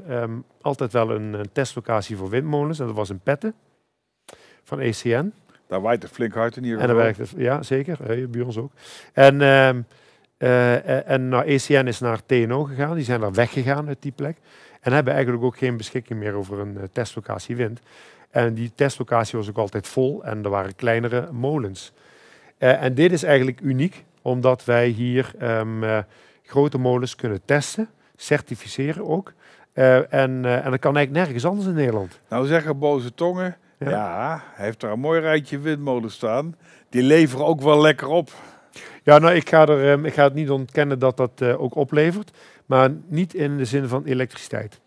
altijd 0.61 0.91
wel 0.91 1.11
een, 1.11 1.33
een 1.33 1.49
testlocatie 1.51 2.17
voor 2.17 2.29
windmolens. 2.29 2.79
En 2.79 2.85
dat 2.85 2.95
was 2.95 3.09
in 3.09 3.19
Petten 3.19 3.53
van 4.63 4.79
ECN. 4.79 5.33
Daar 5.71 5.81
waait 5.81 6.03
het 6.03 6.11
flink 6.11 6.33
hard 6.33 6.57
in 6.57 6.63
ieder 6.63 6.79
En 6.79 6.87
dan 6.87 6.95
werkt 6.95 7.17
het, 7.17 7.33
ja 7.37 7.63
zeker, 7.63 7.97
bij 8.29 8.41
ons 8.41 8.57
ook. 8.57 8.71
En, 9.13 9.41
ehm, 9.41 9.81
eh, 10.37 10.75
eh, 10.75 11.09
en 11.09 11.29
nou, 11.29 11.45
ECN 11.45 11.87
is 11.87 11.99
naar 11.99 12.25
TNO 12.25 12.63
gegaan, 12.63 12.95
die 12.95 13.03
zijn 13.03 13.19
daar 13.19 13.31
weggegaan 13.31 13.87
uit 13.87 14.01
die 14.01 14.11
plek. 14.11 14.37
En 14.81 14.93
hebben 14.93 15.13
eigenlijk 15.13 15.43
ook 15.43 15.57
geen 15.57 15.77
beschikking 15.77 16.19
meer 16.19 16.33
over 16.33 16.59
een 16.59 16.77
eh, 16.77 16.83
testlocatie 16.91 17.55
wind. 17.55 17.79
En 18.29 18.53
die 18.53 18.71
testlocatie 18.75 19.37
was 19.37 19.49
ook 19.49 19.57
altijd 19.57 19.87
vol 19.87 20.23
en 20.23 20.43
er 20.43 20.49
waren 20.49 20.75
kleinere 20.75 21.31
molens. 21.31 21.93
En 22.57 22.93
dit 22.93 23.11
is 23.11 23.23
eigenlijk 23.23 23.61
uniek, 23.61 24.05
omdat 24.21 24.65
wij 24.65 24.87
hier 24.87 25.31
ehm, 25.39 25.83
eh, 25.83 25.97
grote 26.43 26.77
molens 26.77 27.15
kunnen 27.15 27.41
testen, 27.45 27.89
certificeren 28.15 29.07
ook. 29.07 29.33
En, 29.73 30.05
en 30.09 30.41
dat 30.43 30.79
kan 30.79 30.95
eigenlijk 30.95 31.11
nergens 31.11 31.45
anders 31.45 31.67
in 31.67 31.73
Nederland. 31.73 32.19
Nou 32.29 32.45
zeggen 32.45 32.79
boze 32.79 33.13
tongen, 33.13 33.57
ja. 33.89 33.89
Ja. 33.89 34.43
hij 34.53 34.65
heeft 34.65 34.79
daar 34.79 34.91
een 34.91 34.99
mooi 34.99 35.19
rijtje 35.19 35.59
windmolens 35.59 36.13
staan. 36.13 36.55
Die 36.89 37.03
leveren 37.03 37.45
ook 37.45 37.61
wel 37.61 37.81
lekker 37.81 38.07
op. 38.07 38.31
Ja, 39.03 39.17
nou, 39.17 39.35
ik 39.35 39.49
ga, 39.49 39.65
er, 39.67 39.91
ehm, 39.91 40.05
ik 40.05 40.13
ga 40.13 40.23
het 40.23 40.33
niet 40.33 40.49
ontkennen 40.49 40.99
dat 40.99 41.17
dat 41.17 41.31
eh, 41.41 41.61
ook 41.61 41.75
oplevert, 41.75 42.31
maar 42.65 42.91
niet 43.07 43.33
in 43.33 43.57
de 43.57 43.65
zin 43.65 43.87
van 43.87 44.03
elektriciteit. 44.05 44.79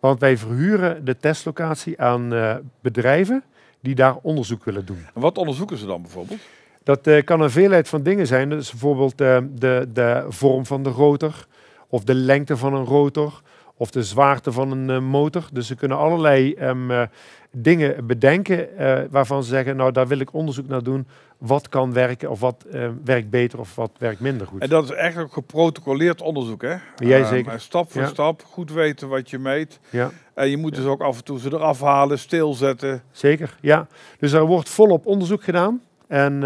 Want 0.00 0.20
wij 0.20 0.36
verhuren 0.36 1.04
de 1.04 1.16
testlocatie 1.16 2.00
aan 2.00 2.34
eh, 2.34 2.56
bedrijven 2.80 3.42
die 3.80 3.94
daar 3.94 4.16
onderzoek 4.22 4.64
willen 4.64 4.86
doen. 4.86 5.06
En 5.14 5.20
wat 5.20 5.38
onderzoeken 5.38 5.78
ze 5.78 5.86
dan 5.86 6.02
bijvoorbeeld? 6.02 6.40
Dat 6.86 7.06
eh, 7.06 7.24
kan 7.24 7.40
een 7.40 7.50
veelheid 7.50 7.88
van 7.88 8.02
dingen 8.02 8.26
zijn. 8.26 8.48
Dus 8.48 8.70
bijvoorbeeld 8.70 9.20
eh, 9.20 9.38
de, 9.54 9.88
de 9.92 10.24
vorm 10.28 10.66
van 10.66 10.82
de 10.82 10.90
rotor, 10.90 11.46
of 11.88 12.04
de 12.04 12.14
lengte 12.14 12.56
van 12.56 12.74
een 12.74 12.84
rotor, 12.84 13.42
of 13.76 13.90
de 13.90 14.02
zwaarte 14.02 14.52
van 14.52 14.70
een 14.70 14.90
eh, 14.90 14.98
motor. 15.10 15.48
Dus 15.52 15.66
ze 15.66 15.74
kunnen 15.74 15.98
allerlei 15.98 16.54
ehm, 16.54 16.90
eh, 16.90 17.02
dingen 17.50 18.06
bedenken 18.06 18.78
eh, 18.78 18.98
waarvan 19.10 19.42
ze 19.42 19.48
zeggen, 19.48 19.76
nou 19.76 19.92
daar 19.92 20.06
wil 20.06 20.18
ik 20.20 20.32
onderzoek 20.32 20.68
naar 20.68 20.82
doen. 20.82 21.06
Wat 21.38 21.68
kan 21.68 21.92
werken, 21.92 22.30
of 22.30 22.40
wat 22.40 22.64
werkt 23.04 23.30
beter, 23.30 23.58
of 23.58 23.74
wat 23.74 23.90
werkt 23.98 24.20
minder 24.20 24.46
goed. 24.46 24.60
En 24.60 24.68
dat 24.68 24.84
is 24.84 24.90
echt 24.90 25.18
ook 25.18 25.32
geprotocoleerd 25.32 26.22
onderzoek, 26.22 26.62
hè? 26.62 26.74
Jij 26.96 27.20
Ehm, 27.20 27.28
zeker. 27.28 27.60
stap 27.60 27.92
voor 27.92 28.02
Ja. 28.02 28.08
stap, 28.08 28.42
goed 28.44 28.72
weten 28.72 29.08
wat 29.08 29.30
je 29.30 29.38
meet. 29.38 29.80
Ja. 29.90 30.10
En 30.34 30.48
je 30.50 30.56
moet 30.56 30.74
dus 30.74 30.84
ook 30.84 31.00
af 31.00 31.16
en 31.16 31.24
toe 31.24 31.38
ze 31.38 31.48
eraf 31.52 31.80
halen, 31.80 32.18
stilzetten. 32.18 33.02
Zeker, 33.10 33.56
ja. 33.60 33.86
Dus 34.18 34.32
er 34.32 34.44
wordt 34.44 34.68
volop 34.68 35.06
onderzoek 35.06 35.42
gedaan. 35.42 35.80
En, 36.08 36.42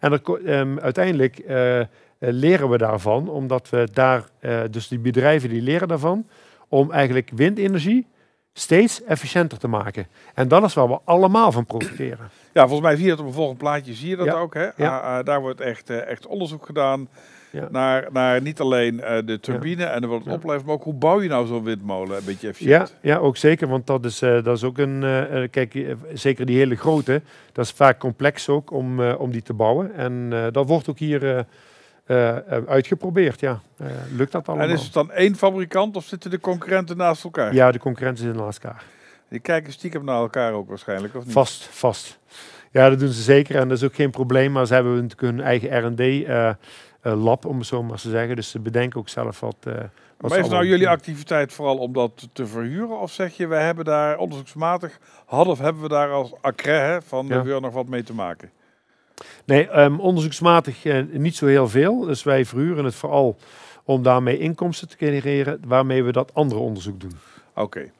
en 0.00 0.12
er, 0.12 0.20
ehm, 0.44 0.78
uiteindelijk 0.78 1.42
leren 2.18 2.68
we 2.68 2.78
daarvan, 2.78 3.28
omdat 3.28 3.70
we 3.70 3.88
daar, 3.92 4.24
dus 4.70 4.88
die 4.88 4.98
bedrijven 4.98 5.48
die 5.48 5.62
leren 5.62 5.88
daarvan, 5.88 6.26
om 6.68 6.90
eigenlijk 6.92 7.30
windenergie 7.34 8.06
steeds 8.52 9.04
efficiënter 9.04 9.58
te 9.58 9.68
maken. 9.68 10.06
En 10.34 10.48
dat 10.48 10.62
is 10.64 10.74
waar 10.74 10.88
we 10.88 10.98
allemaal 11.04 11.52
van 11.52 11.66
profiteren. 11.66 12.30
Ja, 12.52 12.60
volgens 12.68 12.80
mij 12.88 12.96
zie 12.96 13.04
je 13.04 13.10
het 13.10 13.20
op 13.20 13.26
een 13.26 13.32
volgend 13.32 13.58
plaatje, 13.58 13.94
zie 13.94 14.08
je 14.08 14.16
dat 14.16 14.26
Ja. 14.26 14.32
ook, 14.32 14.54
hè? 14.54 14.62
Ja. 14.76 14.98
Ah, 14.98 15.18
ah, 15.18 15.24
daar 15.24 15.40
wordt 15.40 15.60
echt, 15.60 15.90
eh, 15.90 16.06
echt 16.06 16.26
onderzoek 16.26 16.66
gedaan 16.66 17.08
Ja. 17.50 17.68
naar, 17.70 18.08
naar 18.12 18.42
niet 18.42 18.60
alleen 18.60 19.00
eh, 19.00 19.18
de 19.24 19.40
turbine 19.40 19.84
en 19.84 20.08
wat 20.08 20.18
het 20.18 20.26
Ja. 20.28 20.32
oplevert, 20.34 20.64
maar 20.64 20.74
ook 20.74 20.82
hoe 20.84 20.94
bouw 20.94 21.22
je 21.22 21.28
nou 21.28 21.46
zo'n 21.46 21.64
windmolen 21.64 22.16
een 22.16 22.24
beetje 22.24 22.46
Ja, 22.46 22.52
efficiënt. 22.52 22.96
ja, 23.02 23.16
ook 23.16 23.36
zeker, 23.36 23.68
want 23.68 23.86
dat 23.86 24.04
is, 24.04 24.22
eh, 24.22 24.42
dat 24.44 24.56
is 24.56 24.64
ook 24.64 24.78
een, 24.78 25.00
kijk, 25.50 25.96
zeker 26.12 26.46
die 26.46 26.56
hele 26.58 26.76
grote, 26.76 27.22
dat 27.52 27.64
is 27.64 27.70
vaak 27.70 27.98
complex 27.98 28.48
ook 28.48 28.70
om, 28.70 29.00
om 29.10 29.30
die 29.30 29.42
te 29.42 29.52
bouwen. 29.54 29.94
En 29.94 30.30
dat 30.52 30.66
wordt 30.68 30.88
ook 30.88 30.98
hier 30.98 31.46
eh, 32.06 32.36
eh, 32.36 32.64
uitgeprobeerd, 32.66 33.40
ja. 33.40 33.60
Eh, 33.76 33.86
lukt 34.12 34.32
dat 34.32 34.48
allemaal? 34.48 34.66
En 34.66 34.72
is 34.72 34.82
het 34.82 34.92
dan 34.92 35.10
één 35.10 35.36
fabrikant 35.36 35.96
of 35.96 36.04
zitten 36.04 36.30
de 36.30 36.40
concurrenten 36.40 36.96
naast 36.96 37.24
elkaar? 37.24 37.54
Ja, 37.54 37.70
de 37.70 37.78
concurrentie 37.78 38.28
is 38.28 38.36
naast 38.36 38.64
elkaar. 38.64 38.84
Die 39.28 39.40
kijken 39.40 39.72
stiekem 39.72 40.04
naar 40.04 40.20
elkaar 40.20 40.52
ook 40.52 40.68
waarschijnlijk, 40.68 41.14
of 41.14 41.24
niet? 41.24 41.32
Vast, 41.32 41.64
vast. 41.64 42.18
Ja, 42.70 42.88
dat 42.88 42.98
doen 42.98 43.08
ze 43.08 43.22
zeker 43.22 43.56
en 43.56 43.68
dat 43.68 43.76
is 43.76 43.84
ook 43.84 43.94
geen 43.94 44.10
probleem. 44.10 44.52
Maar 44.52 44.66
ze 44.66 44.74
hebben 44.74 44.92
natuurlijk 44.92 45.20
hun 45.20 45.40
eigen 45.40 45.86
R&D-lab, 45.86 47.44
om 47.44 47.58
het 47.58 47.66
zo 47.66 47.82
maar 47.82 47.98
te 47.98 48.10
zeggen. 48.10 48.36
Dus 48.36 48.50
ze 48.50 48.58
bedenken 48.58 49.00
ook 49.00 49.08
zelf 49.08 49.40
wat... 49.40 49.56
wat 49.60 50.30
Maar 50.30 50.38
is 50.38 50.48
nou 50.48 50.64
jullie 50.66 50.84
doen. 50.84 50.94
activiteit 50.94 51.52
vooral 51.52 51.76
om 51.78 51.92
dat 51.92 52.28
te 52.32 52.46
verhuren? 52.46 53.00
Of 53.00 53.12
zeg 53.12 53.36
je, 53.36 53.46
we 53.46 53.56
hebben 53.56 53.84
daar 53.84 54.18
onderzoeksmatig, 54.18 54.98
hadden 55.24 55.52
of 55.52 55.58
hebben 55.58 55.82
we 55.82 55.88
daar 55.88 56.10
als 56.10 56.32
accre 56.40 56.72
hè, 56.72 57.02
van, 57.02 57.26
Ja. 57.26 57.58
nog 57.58 57.72
wat 57.72 57.88
mee 57.88 58.02
te 58.02 58.14
maken? 58.14 58.50
Nee, 59.44 59.68
ehm, 59.68 59.98
onderzoeksmatig 59.98 60.84
eh, 60.84 61.02
niet 61.10 61.36
zo 61.36 61.46
heel 61.46 61.68
veel. 61.68 62.00
Dus 62.00 62.22
wij 62.22 62.44
verhuren 62.44 62.84
het 62.84 62.94
vooral 62.94 63.36
om 63.84 64.02
daarmee 64.02 64.38
inkomsten 64.38 64.88
te 64.88 64.96
genereren, 64.96 65.60
waarmee 65.66 66.04
we 66.04 66.12
dat 66.12 66.34
andere 66.34 66.60
onderzoek 66.60 67.00
doen. 67.00 67.12
Oké. 67.54 67.90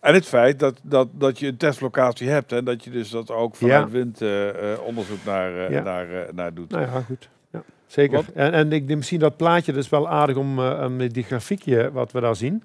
En 0.00 0.14
het 0.14 0.26
feit 0.26 0.58
dat, 0.58 0.80
dat, 0.82 1.08
dat 1.12 1.38
je 1.38 1.46
een 1.46 1.56
testlocatie 1.56 2.28
hebt 2.28 2.52
en 2.52 2.64
dat 2.64 2.84
je 2.84 2.90
dus 2.90 3.10
dat 3.10 3.30
ook 3.30 3.56
vanuit 3.56 3.84
Ja. 3.86 3.90
wind 3.90 4.20
eh, 4.22 4.72
eh, 4.72 4.80
onderzoek 4.82 5.18
naar, 5.24 5.72
Ja. 5.72 5.82
naar, 5.82 6.06
naar 6.34 6.54
doet. 6.54 6.70
Nou 6.70 6.82
ja, 6.82 7.00
goed. 7.00 7.28
Ja, 7.52 7.62
zeker. 7.86 8.16
Wat? 8.16 8.24
En, 8.34 8.52
en 8.52 8.72
ik 8.72 8.86
denk 8.86 8.98
misschien 8.98 9.20
dat 9.20 9.36
plaatje, 9.36 9.72
dat 9.72 9.82
is 9.82 9.88
wel 9.90 10.08
aardig 10.08 10.36
om 10.36 10.58
om 10.58 11.08
die 11.08 11.22
grafiekje 11.24 11.90
wat 11.92 12.12
we 12.12 12.20
daar 12.20 12.36
zien. 12.36 12.62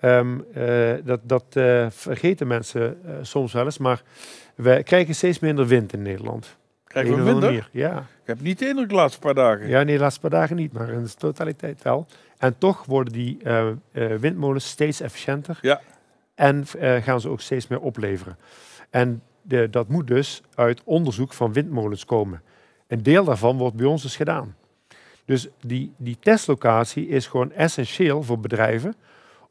Ehm, 0.00 0.38
eh, 0.54 0.94
dat 1.04 1.20
dat 1.22 1.44
vergeten 1.88 2.46
mensen 2.46 2.98
soms 3.22 3.52
wel 3.52 3.64
eens, 3.64 3.78
maar 3.78 4.02
we 4.54 4.82
krijgen 4.82 5.14
steeds 5.14 5.38
minder 5.38 5.66
wind 5.66 5.92
in 5.92 6.02
Nederland. 6.02 6.56
Krijgen 7.02 7.24
we 7.24 7.30
minder? 7.30 7.48
manier, 7.48 7.68
Ja. 7.72 7.98
Ik 7.98 8.26
heb 8.26 8.40
niet 8.40 8.58
de 8.58 8.68
indruk 8.68 8.88
de 8.88 8.94
laatste 8.94 9.20
paar 9.20 9.34
dagen. 9.34 9.68
ja, 9.68 9.82
nee, 9.82 9.94
de 9.94 10.00
laatste 10.00 10.20
paar 10.20 10.30
dagen 10.30 10.56
niet, 10.56 10.72
maar 10.72 10.88
in 10.88 11.02
de 11.02 11.14
totaliteit 11.14 11.82
wel. 11.82 12.06
En 12.38 12.58
toch 12.58 12.84
worden 12.84 13.12
die 13.12 13.38
eh, 13.42 13.68
eh, 13.68 13.76
windmolens 13.92 14.68
steeds 14.68 15.00
efficiënter. 15.00 15.58
Ja. 15.62 15.80
En 16.34 16.64
eh, 16.78 17.02
gaan 17.02 17.20
ze 17.20 17.28
ook 17.28 17.40
steeds 17.40 17.66
meer 17.66 17.80
opleveren. 17.80 18.38
En 18.90 19.22
de, 19.42 19.70
dat 19.70 19.88
moet 19.88 20.06
dus 20.06 20.42
uit 20.54 20.82
onderzoek 20.84 21.32
van 21.32 21.52
windmolens 21.52 22.04
komen. 22.04 22.42
Een 22.86 23.02
deel 23.02 23.24
daarvan 23.24 23.56
wordt 23.56 23.76
bij 23.76 23.86
ons 23.86 24.02
dus 24.02 24.16
gedaan. 24.16 24.56
Dus 25.24 25.48
die, 25.60 25.92
die 25.96 26.16
testlocatie 26.20 27.08
is 27.08 27.26
gewoon 27.26 27.52
essentieel 27.52 28.22
voor 28.22 28.40
bedrijven 28.40 28.94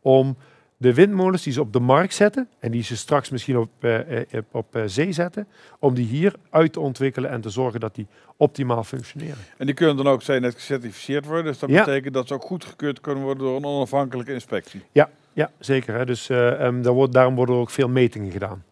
om 0.01 0.37
de 0.77 0.93
windmolens 0.93 1.43
die 1.43 1.53
ze 1.53 1.61
op 1.61 1.73
de 1.73 1.79
markt 1.79 2.13
zetten 2.13 2.47
en 2.59 2.71
die 2.71 2.83
ze 2.83 2.97
straks 2.97 3.29
misschien 3.29 3.57
op, 3.57 3.69
eh, 3.79 4.21
eh, 4.21 4.41
op 4.51 4.75
eh, 4.75 4.81
zee 4.85 5.11
zetten, 5.11 5.47
om 5.79 5.93
die 5.93 6.05
hier 6.05 6.33
uit 6.49 6.73
te 6.73 6.79
ontwikkelen 6.79 7.29
en 7.29 7.41
te 7.41 7.49
zorgen 7.49 7.79
dat 7.79 7.95
die 7.95 8.07
optimaal 8.37 8.83
functioneren. 8.83 9.37
En 9.57 9.65
die 9.65 9.75
kunnen 9.75 9.95
dan 9.97 10.07
ook, 10.07 10.21
zijn 10.21 10.41
net 10.41 10.53
gecertificeerd 10.53 11.25
worden. 11.25 11.45
Dus 11.45 11.59
dat 11.59 11.69
Ja. 11.69 11.83
betekent 11.83 12.13
dat 12.13 12.27
ze 12.27 12.33
ook 12.33 12.43
goedgekeurd 12.43 13.01
kunnen 13.01 13.23
worden 13.23 13.43
door 13.43 13.55
een 13.55 13.65
onafhankelijke 13.65 14.33
inspectie. 14.33 14.81
Ja, 14.91 15.51
zeker. 15.59 15.95
Hè? 15.95 16.05
Dus 16.05 16.29
eh, 16.29 16.65
ehm, 16.65 16.81
daar 16.81 16.93
wordt, 16.93 17.13
daarom 17.13 17.35
worden 17.35 17.55
er 17.55 17.61
ook 17.61 17.69
veel 17.69 17.89
metingen 17.89 18.31
gedaan. 18.31 18.63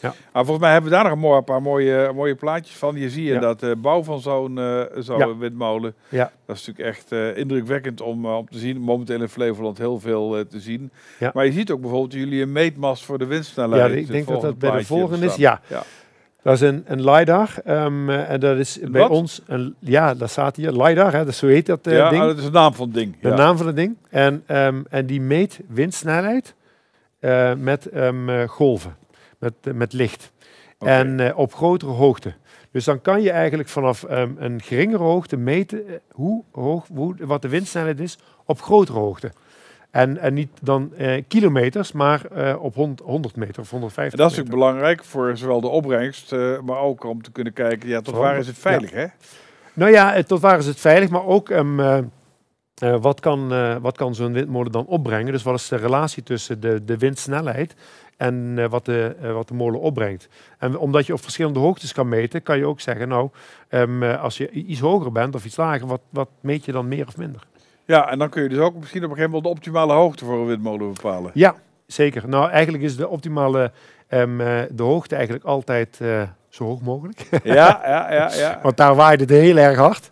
Maar 0.00 0.12
volgens 0.44 0.58
mij 0.58 0.72
hebben 0.72 0.90
we 0.90 0.96
daar 0.96 1.04
nog 1.04 1.12
een, 1.14 1.18
mooi, 1.18 1.38
een 1.38 1.44
paar 1.44 1.62
mooie, 1.62 2.12
mooie 2.14 2.34
plaatjes 2.34 2.76
van. 2.76 2.96
Je 2.96 3.22
Ja. 3.22 3.38
dat 3.40 3.60
de 3.60 3.76
bouw 3.76 4.02
van 4.02 4.20
zo'n 4.20 4.58
eh, 4.58 4.82
Ja. 5.18 5.36
windmolen. 5.36 5.94
Ja. 6.08 6.32
Dat 6.46 6.56
is 6.56 6.66
natuurlijk 6.66 6.96
echt 6.96 7.12
eh, 7.12 7.36
indrukwekkend 7.36 8.00
om, 8.00 8.24
eh, 8.24 8.36
om 8.36 8.48
te 8.50 8.58
zien. 8.58 8.78
Momenteel 8.80 9.20
in 9.20 9.28
Flevoland 9.28 9.78
heel 9.78 9.98
veel 10.00 10.36
eh, 10.38 10.44
te 10.44 10.60
zien. 10.60 10.90
Ja. 11.18 11.30
Maar 11.34 11.44
je 11.44 11.52
ziet 11.52 11.70
ook 11.70 11.80
bijvoorbeeld 11.80 12.12
jullie 12.12 12.42
een 12.42 12.52
meetmast 12.52 13.04
voor 13.04 13.18
de 13.18 13.26
windsnelheid. 13.26 13.92
Ja, 13.92 13.96
ik 13.98 14.06
denk 14.06 14.26
dat 14.28 14.40
dat 14.40 14.58
bij 14.58 14.70
de 14.78 14.84
volgende 14.84 15.26
is. 15.26 15.34
Ja, 15.36 15.60
dat 16.42 16.54
is 16.54 16.60
een, 16.60 16.84
een 16.86 17.04
LiDAR. 17.10 17.54
ehm, 17.64 18.10
eh, 18.10 18.30
en 18.30 18.40
dat 18.40 18.58
is 18.58 18.78
bij 18.90 19.00
wat? 19.00 19.10
ons, 19.10 19.40
een, 19.46 19.74
ja, 19.78 20.14
dat 20.14 20.30
staat 20.30 20.56
hier, 20.56 20.72
LiDAR, 20.72 21.12
hè, 21.12 21.24
dus 21.24 21.38
zo 21.38 21.46
heet 21.46 21.66
dat 21.66 21.86
eh, 21.86 21.96
ja, 21.96 22.08
ding. 22.10 22.22
oh, 22.22 22.28
dat 22.28 22.38
is 22.38 22.44
de 22.44 22.50
naam 22.50 22.74
van 22.74 22.86
het 22.86 22.94
ding. 22.94 23.16
De 23.20 23.28
ja. 23.28 23.34
naam 23.34 23.56
van 23.56 23.66
het 23.66 23.76
ding. 23.76 23.96
En, 24.10 24.42
ehm, 24.46 24.82
en 24.90 25.06
die 25.06 25.20
meet 25.20 25.60
windsnelheid 25.68 26.54
eh, 27.18 27.54
met 27.54 27.86
ehm, 27.86 28.28
eh, 28.28 28.48
golven, 28.48 28.96
met, 29.40 29.52
met 29.74 29.92
licht. 29.92 30.32
En 30.78 31.20
eh, 31.20 31.38
op 31.38 31.54
grotere 31.54 31.92
hoogte. 31.92 32.32
Dus 32.70 32.84
dan 32.84 33.00
kan 33.00 33.22
je 33.22 33.30
eigenlijk 33.30 33.68
vanaf 33.68 34.02
ehm, 34.04 34.30
een 34.38 34.62
geringere 34.62 35.02
hoogte 35.02 35.36
meten 35.36 35.88
eh, 35.88 35.94
hoe 36.10 36.44
hoog, 36.52 36.86
hoe, 36.94 37.14
wat 37.18 37.42
de 37.42 37.48
windsnelheid 37.48 38.00
is 38.00 38.18
op 38.44 38.62
grotere 38.62 38.98
hoogte. 38.98 39.32
En, 39.90 40.18
en 40.18 40.34
niet 40.34 40.48
dan 40.62 40.94
eh, 40.94 41.22
kilometers, 41.28 41.92
maar 41.92 42.24
eh, 42.26 42.62
op 42.62 42.74
hond- 42.74 43.00
100 43.00 43.36
meter 43.36 43.60
of 43.62 43.70
150 43.70 44.18
En 44.18 44.24
dat 44.24 44.30
is 44.30 44.36
meter. 44.36 44.50
natuurlijk 44.52 44.72
belangrijk 44.80 45.04
voor 45.04 45.36
zowel 45.36 45.60
de 45.60 45.68
opbrengst, 45.68 46.32
eh, 46.32 46.60
maar 46.60 46.78
ook 46.78 47.04
om 47.04 47.22
te 47.22 47.30
kunnen 47.32 47.52
kijken, 47.52 47.88
ja, 47.88 48.00
tot 48.00 48.14
waar 48.14 48.38
is 48.38 48.46
het 48.46 48.58
veilig, 48.58 48.90
hè? 48.90 49.06
Nou 49.72 49.90
ja, 49.92 50.22
tot 50.22 50.40
waar 50.40 50.58
is 50.58 50.66
het 50.66 50.80
veilig, 50.80 51.08
maar 51.10 51.24
ook 51.26 51.50
ehm, 51.50 51.80
eh, 51.80 51.98
eh, 52.74 52.96
wat 53.00 53.20
kan, 53.20 53.48
wat 53.80 53.96
kan 53.96 54.14
zo'n 54.14 54.32
windmolen 54.32 54.72
dan 54.72 54.86
opbrengen? 54.86 55.32
Dus 55.32 55.42
wat 55.42 55.54
is 55.54 55.68
de 55.68 55.76
relatie 55.76 56.22
tussen 56.22 56.60
de, 56.60 56.84
de 56.84 56.96
windsnelheid 56.98 57.74
en 58.20 58.54
eh, 58.56 58.68
wat, 58.68 58.84
de, 58.84 59.16
eh, 59.22 59.32
wat 59.32 59.48
de 59.48 59.54
molen 59.54 59.80
opbrengt? 59.80 60.28
En 60.58 60.78
omdat 60.78 61.06
je 61.06 61.12
op 61.12 61.22
verschillende 61.22 61.58
hoogtes 61.58 61.92
kan 61.92 62.08
meten, 62.08 62.42
kan 62.42 62.58
je 62.58 62.66
ook 62.66 62.80
zeggen, 62.80 63.08
nou, 63.08 63.30
ehm, 63.68 64.02
eh, 64.02 64.22
als 64.22 64.36
je 64.36 64.50
iets 64.50 64.80
hoger 64.80 65.12
bent 65.12 65.34
of 65.34 65.44
iets 65.44 65.56
lager, 65.56 65.86
wat, 65.86 66.00
wat 66.10 66.28
meet 66.40 66.64
je 66.64 66.72
dan 66.72 66.88
meer 66.88 67.06
of 67.06 67.16
minder? 67.16 67.40
Ja, 67.84 68.10
en 68.10 68.18
dan 68.18 68.28
kun 68.28 68.42
je 68.42 68.48
dus 68.48 68.58
ook 68.58 68.74
misschien 68.74 69.04
op 69.04 69.10
een 69.10 69.16
gegeven 69.16 69.30
moment 69.30 69.42
de 69.42 69.58
optimale 69.58 69.92
hoogte 69.92 70.24
voor 70.24 70.38
een 70.40 70.46
windmolen 70.46 70.92
bepalen. 70.92 71.30
Ja, 71.34 71.54
zeker. 71.86 72.28
Nou, 72.28 72.50
eigenlijk 72.50 72.84
is 72.84 72.96
de 72.96 73.08
optimale 73.08 73.72
ehm, 74.08 74.40
eh, 74.40 74.62
de 74.70 74.82
hoogte 74.82 75.14
eigenlijk 75.14 75.44
altijd 75.44 75.96
zo 76.48 76.64
hoog 76.64 76.80
mogelijk. 76.80 77.26
Ja, 77.44 77.80
ja, 77.84 78.12
ja, 78.12 78.34
ja. 78.34 78.58
Want 78.62 78.76
daar 78.76 78.94
waait 78.94 79.20
het 79.20 79.30
heel 79.30 79.56
erg 79.56 79.78
hard. 79.78 80.08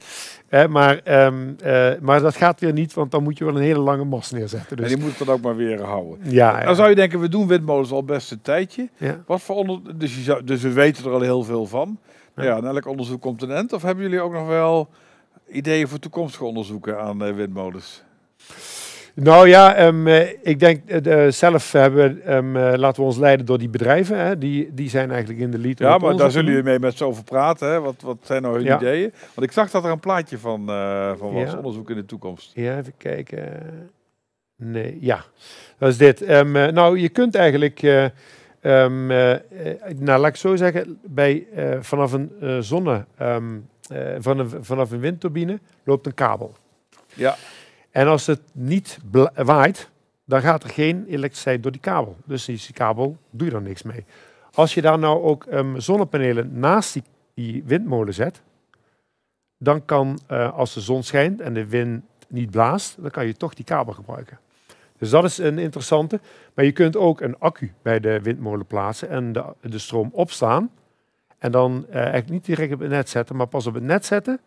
Hè, 0.48 0.68
maar, 0.68 1.00
ehm, 1.04 1.52
eh, 1.62 1.90
maar 2.00 2.20
dat 2.20 2.36
gaat 2.36 2.60
weer 2.60 2.72
niet, 2.72 2.94
want 2.94 3.10
dan 3.10 3.22
moet 3.22 3.38
je 3.38 3.44
wel 3.44 3.56
een 3.56 3.62
hele 3.62 3.80
lange 3.80 4.04
mast 4.04 4.32
neerzetten. 4.32 4.76
En 4.76 4.82
Dus, 4.82 4.92
die 4.92 5.02
moet 5.02 5.18
het 5.18 5.26
dan 5.26 5.36
ook 5.36 5.42
maar 5.42 5.56
weer 5.56 5.82
houden. 5.82 6.18
ja, 6.30 6.58
ja. 6.60 6.64
Dan 6.64 6.74
zou 6.76 6.88
je 6.88 6.94
denken, 6.94 7.20
we 7.20 7.28
doen 7.28 7.46
windmolens 7.46 7.90
al 7.90 8.04
best 8.04 8.30
een 8.30 8.40
tijdje. 8.42 8.88
ja. 8.96 9.22
Wat 9.26 9.40
voor 9.40 9.56
onder... 9.56 9.98
dus, 9.98 10.14
je 10.14 10.22
zou... 10.22 10.44
dus 10.44 10.62
we 10.62 10.72
weten 10.72 11.04
er 11.04 11.10
al 11.10 11.20
heel 11.20 11.42
veel 11.42 11.66
van. 11.66 11.98
Ja. 12.36 12.42
ja, 12.44 12.56
en 12.56 12.64
elk 12.64 12.86
onderzoek 12.86 13.20
komt 13.20 13.42
een 13.42 13.50
end. 13.50 13.72
Of 13.72 13.82
hebben 13.82 14.04
jullie 14.04 14.20
ook 14.20 14.32
nog 14.32 14.46
wel 14.46 14.88
ideeën 15.50 15.88
voor 15.88 15.98
toekomstige 15.98 16.44
onderzoeken 16.44 17.00
aan 17.00 17.24
eh, 17.24 17.34
windmolens? 17.34 18.02
Nou 19.20 19.48
ja, 19.48 19.74
ehm, 19.74 20.06
eh, 20.06 20.28
ik 20.42 20.58
denk 20.60 20.88
eh, 20.90 21.02
de- 21.02 21.30
zelf 21.30 21.72
hebben 21.72 22.22
ehm, 22.24 22.56
eh, 22.56 22.72
laten 22.78 23.00
we 23.02 23.08
ons 23.08 23.16
leiden 23.18 23.46
door 23.46 23.58
die 23.58 23.68
bedrijven. 23.68 24.18
Hè. 24.18 24.38
Die, 24.38 24.74
die 24.74 24.88
zijn 24.88 25.10
eigenlijk 25.10 25.40
in 25.40 25.50
de 25.50 25.58
lead. 25.58 25.78
Ja, 25.78 25.98
maar 25.98 26.16
daar 26.16 26.30
zullen 26.30 26.48
jullie 26.50 26.64
mee 26.64 26.78
met 26.78 26.96
z'n 26.96 27.04
over 27.04 27.24
praten. 27.24 27.68
Hè? 27.70 27.80
Wat, 27.80 27.94
wat 28.02 28.16
zijn 28.22 28.42
nou 28.42 28.54
hun 28.54 28.64
Ja. 28.64 28.76
ideeën? 28.76 29.12
Want 29.34 29.46
ik 29.46 29.52
zag 29.52 29.70
dat 29.70 29.84
er 29.84 29.90
een 29.90 30.00
plaatje 30.00 30.38
van, 30.38 30.68
eh 30.68 31.12
van 31.18 31.32
was, 31.32 31.50
Ja. 31.50 31.56
onderzoek 31.56 31.90
in 31.90 31.96
de 31.96 32.04
toekomst. 32.04 32.50
Ja, 32.54 32.78
even 32.78 32.92
kijken. 32.96 33.48
Nee, 34.56 34.98
ja. 35.00 35.24
Dat 35.78 35.88
is 35.88 35.96
dit. 35.96 36.22
Ehm, 36.22 36.56
eh, 36.56 36.72
nou, 36.72 36.98
je 36.98 37.08
kunt 37.08 37.34
eigenlijk, 37.34 37.82
eh, 37.82 38.04
eh, 38.60 39.32
eh, 39.32 39.38
nou 39.96 40.20
laat 40.20 40.26
ik 40.30 40.36
zo 40.36 40.56
zeggen, 40.56 40.98
bij, 41.04 41.46
eh, 41.54 41.76
vanaf 41.80 42.12
een 42.12 42.30
eh, 42.40 42.58
zonne, 42.60 43.04
eh, 43.16 43.36
van 44.18 44.38
een, 44.38 44.50
vanaf 44.64 44.90
een 44.90 45.00
windturbine 45.00 45.58
loopt 45.84 46.06
een 46.06 46.14
kabel. 46.14 46.52
Ja. 47.14 47.36
En 47.90 48.06
als 48.06 48.26
het 48.26 48.40
niet 48.52 48.98
waait, 49.34 49.90
dan 50.24 50.40
gaat 50.40 50.62
er 50.62 50.70
geen 50.70 51.04
elektriciteit 51.06 51.62
door 51.62 51.72
die 51.72 51.80
kabel. 51.80 52.16
Dus 52.24 52.44
die 52.44 52.72
kabel 52.72 53.16
doe 53.30 53.48
je 53.48 53.54
er 53.54 53.62
niks 53.62 53.82
mee. 53.82 54.04
Als 54.52 54.74
je 54.74 54.80
daar 54.80 54.98
nou 54.98 55.22
ook 55.22 55.44
ehm, 55.44 55.78
zonnepanelen 55.78 56.58
naast 56.58 57.00
die, 57.34 57.62
windmolen 57.66 58.14
zet, 58.14 58.42
dan 59.58 59.84
kan, 59.84 60.18
eh, 60.26 60.52
als 60.52 60.74
de 60.74 60.80
zon 60.80 61.02
schijnt 61.02 61.40
en 61.40 61.54
de 61.54 61.66
wind 61.66 62.04
niet 62.28 62.50
blaast, 62.50 63.02
dan 63.02 63.10
kan 63.10 63.26
je 63.26 63.34
toch 63.34 63.54
die 63.54 63.64
kabel 63.64 63.92
gebruiken. 63.92 64.38
Dus 64.98 65.10
dat 65.10 65.24
is 65.24 65.38
een 65.38 65.58
interessante. 65.58 66.20
Maar 66.54 66.64
je 66.64 66.72
kunt 66.72 66.96
ook 66.96 67.20
een 67.20 67.38
accu 67.38 67.72
bij 67.82 68.00
de 68.00 68.20
windmolen 68.20 68.66
plaatsen 68.66 69.08
en 69.08 69.32
de, 69.32 69.44
de 69.60 69.78
stroom 69.78 70.10
opstaan. 70.12 70.70
En 71.38 71.52
dan 71.52 71.86
eh, 71.88 71.94
eigenlijk 71.94 72.30
niet 72.30 72.44
direct 72.44 72.72
op 72.72 72.80
het 72.80 72.90
net 72.90 73.08
zetten, 73.08 73.36
maar 73.36 73.46
pas 73.46 73.66
op 73.66 73.74
het 73.74 73.82
net 73.82 74.06
zetten 74.06 74.40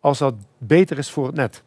als 0.00 0.18
dat 0.18 0.34
beter 0.58 0.98
is 0.98 1.10
voor 1.10 1.26
het 1.26 1.34
net. 1.34 1.62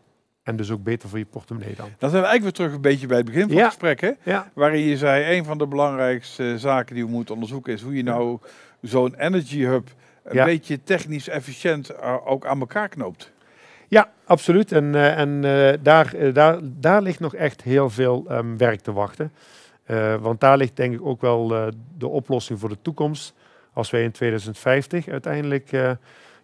En 0.47 0.55
dus 0.55 0.71
ook 0.71 0.83
beter 0.83 1.09
voor 1.09 1.17
je 1.17 1.25
portemonnee 1.25 1.75
dan. 1.75 1.89
Dan 1.97 2.09
zijn 2.09 2.21
we 2.21 2.27
eigenlijk 2.27 2.43
weer 2.43 2.51
terug 2.51 2.73
een 2.73 2.81
beetje 2.91 3.07
bij 3.07 3.17
het 3.17 3.25
begin 3.25 3.41
van 3.41 3.51
Ja. 3.51 3.57
het 3.57 3.67
gesprek. 3.67 4.01
Hè? 4.01 4.11
Ja, 4.23 4.51
Waarin 4.53 4.79
je 4.81 4.97
zei, 4.97 5.37
een 5.37 5.45
van 5.45 5.57
de 5.57 5.67
belangrijkste 5.67 6.57
zaken 6.59 6.95
die 6.95 7.05
we 7.05 7.11
moeten 7.11 7.33
onderzoeken 7.33 7.73
is 7.73 7.81
hoe 7.81 7.95
je 7.95 8.03
nou 8.03 8.39
zo'n 8.81 9.15
energy 9.15 9.59
hub 9.63 9.87
een 10.23 10.35
Ja. 10.35 10.45
beetje 10.45 10.83
technisch 10.83 11.27
efficiënt 11.29 11.89
eh, 11.89 12.15
ook 12.25 12.45
aan 12.45 12.59
elkaar 12.59 12.89
knoopt. 12.89 13.31
ja 13.87 14.09
absoluut. 14.25 14.71
En, 14.71 14.95
eh, 14.95 15.19
en 15.19 15.43
eh, 15.45 15.77
daar, 15.83 16.13
eh, 16.13 16.33
daar, 16.33 16.57
daar 16.63 17.01
ligt 17.01 17.19
nog 17.19 17.35
echt 17.35 17.61
heel 17.61 17.89
veel 17.89 18.25
ehm, 18.27 18.57
werk 18.57 18.79
te 18.81 18.91
wachten. 18.93 19.31
Eh, 19.83 20.15
want 20.15 20.39
daar 20.39 20.57
ligt 20.57 20.75
denk 20.75 20.93
ik 20.93 21.05
ook 21.05 21.21
wel 21.21 21.55
eh, 21.55 21.67
de 21.97 22.07
oplossing 22.07 22.59
voor 22.59 22.69
de 22.69 22.77
toekomst. 22.81 23.33
Als 23.73 23.89
wij 23.89 24.03
in 24.03 24.11
2050 24.11 25.07
uiteindelijk 25.09 25.71
eh, 25.71 25.91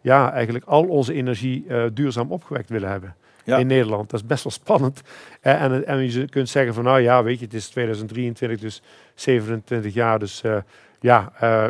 ja, 0.02 0.32
eigenlijk 0.32 0.66
al 0.66 0.84
onze 0.84 1.14
energie 1.14 1.66
eh, 1.68 1.84
duurzaam 1.94 2.32
opgewekt 2.32 2.70
willen 2.70 2.90
hebben. 2.90 3.16
Ja. 3.44 3.58
In 3.58 3.68
Nederland. 3.68 4.10
Dat 4.10 4.20
is 4.20 4.26
best 4.26 4.44
wel 4.44 4.54
spannend. 4.54 5.02
Eh, 5.42 5.62
en, 5.62 5.88
en 5.88 6.12
je 6.12 6.30
kunt 6.30 6.50
zeggen 6.50 6.74
van 6.74 6.84
nou 6.84 7.00
ja, 7.00 7.24
weet 7.24 7.40
je, 7.40 7.46
het 7.46 7.54
is 7.54 7.68
2023, 7.68 8.60
dus 8.60 8.82
27 9.16 9.94
jaar. 9.94 10.20
Dus 10.20 10.42
eh, 10.44 10.58
ja, 11.00 11.32
eh, 11.36 11.66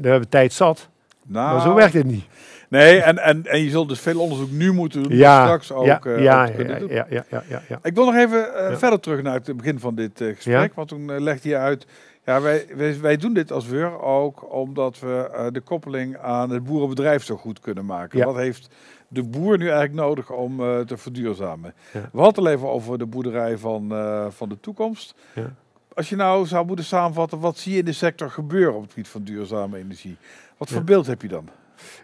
we 0.00 0.08
hebben 0.08 0.28
tijd 0.28 0.52
zat. 0.52 0.88
Nou, 1.26 1.54
Maar 1.54 1.62
zo 1.62 1.74
werkt 1.74 1.94
het 1.94 2.06
niet. 2.06 2.24
Nee, 2.68 3.00
en, 3.00 3.18
en, 3.18 3.46
en 3.46 3.62
je 3.62 3.70
zult 3.70 3.88
dus 3.88 4.00
veel 4.00 4.20
onderzoek 4.20 4.50
nu 4.50 4.72
moeten 4.72 5.02
doen. 5.02 5.16
Ja, 5.16 5.42
straks 5.42 5.72
ook, 5.72 5.84
ja, 5.86 6.00
ja, 6.04 6.44
ja, 6.44 6.50
kunnen 6.50 6.74
ja, 6.74 6.80
doen. 6.80 6.88
ja, 6.88 7.06
ja, 7.10 7.24
ja, 7.30 7.42
ja, 7.48 7.62
ja. 7.68 7.78
Ik 7.82 7.94
wil 7.94 8.04
nog 8.04 8.14
even 8.14 8.48
verder 8.78 9.00
terug 9.00 9.22
naar 9.22 9.34
het 9.34 9.56
begin 9.56 9.78
van 9.78 9.94
dit 9.94 10.12
gesprek. 10.16 10.74
Want 10.74 10.88
toen 10.88 11.22
legde 11.22 11.48
je 11.48 11.56
uit, 11.56 11.86
ja, 12.24 12.40
wij, 12.40 12.66
wij, 12.76 13.00
wij 13.00 13.16
doen 13.16 13.34
dit 13.34 13.52
als 13.52 13.66
WUR 13.66 14.00
ook 14.00 14.52
omdat 14.54 14.98
we 14.98 15.48
de 15.52 15.60
koppeling 15.60 16.18
aan 16.18 16.50
het 16.50 16.64
boerenbedrijf 16.64 17.24
zo 17.24 17.36
goed 17.36 17.60
kunnen 17.60 17.86
maken. 17.86 18.18
Ja. 18.18 18.24
Wat 18.24 18.36
heeft 18.36 18.68
de 19.12 19.22
boer 19.22 19.58
nu 19.58 19.64
eigenlijk 19.68 19.94
nodig 20.06 20.30
om 20.30 20.60
eh, 20.60 20.80
te 20.80 20.96
verduurzamen? 20.96 21.74
Ja. 21.92 22.00
We 22.12 22.20
hadden 22.20 22.44
het 22.44 22.52
al 22.52 22.58
even 22.58 22.68
over 22.68 22.98
de 22.98 23.06
boerderij 23.06 23.58
van, 23.58 23.92
eh, 23.92 24.26
van 24.30 24.48
de 24.48 24.60
toekomst. 24.60 25.14
Ja. 25.34 25.54
Als 25.94 26.08
je 26.08 26.16
nou 26.16 26.46
zou 26.46 26.66
moeten 26.66 26.84
samenvatten, 26.84 27.38
wat 27.40 27.58
zie 27.58 27.72
je 27.72 27.78
in 27.78 27.84
de 27.84 27.92
sector 27.92 28.30
gebeuren 28.30 28.74
op 28.74 28.82
het 28.82 28.90
gebied 28.90 29.08
van 29.08 29.22
duurzame 29.22 29.78
energie? 29.78 30.16
Wat 30.56 30.68
voor 30.68 30.78
Ja. 30.78 30.84
beeld 30.84 31.06
heb 31.06 31.22
je 31.22 31.28
dan? 31.28 31.48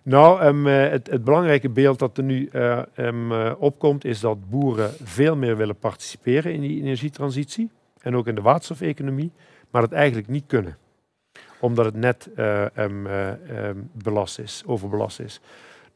Nou, 0.03 0.41
ehm, 0.41 0.67
eh, 0.67 0.91
het, 0.91 1.11
het 1.11 1.25
belangrijke 1.25 1.69
beeld 1.69 1.99
dat 1.99 2.19
er 2.19 2.25
nu 2.25 2.49
eh, 2.53 2.79
ehm, 2.95 3.33
eh, 3.33 3.53
opkomt, 3.59 4.05
is 4.05 4.21
dat 4.21 4.51
boeren 4.51 4.91
veel 5.03 5.37
meer 5.37 5.57
willen 5.57 5.77
participeren 5.79 6.53
in 6.53 6.61
die 6.61 6.83
energietransitie. 6.83 7.71
En 8.01 8.17
ook 8.17 8.27
in 8.27 8.35
de 8.35 8.41
waterstofeconomie, 8.41 9.33
maar 9.71 9.83
dat 9.83 9.93
eigenlijk 9.93 10.29
niet 10.29 10.45
kunnen. 10.47 10.77
Omdat 11.61 11.85
het 11.85 11.95
net 11.95 12.29
eh, 12.37 12.77
ehm, 12.79 13.07
eh, 13.07 13.69
ehm, 13.69 13.77
belast 13.93 14.39
is, 14.39 14.63
overbelast 14.67 15.21
is. 15.21 15.41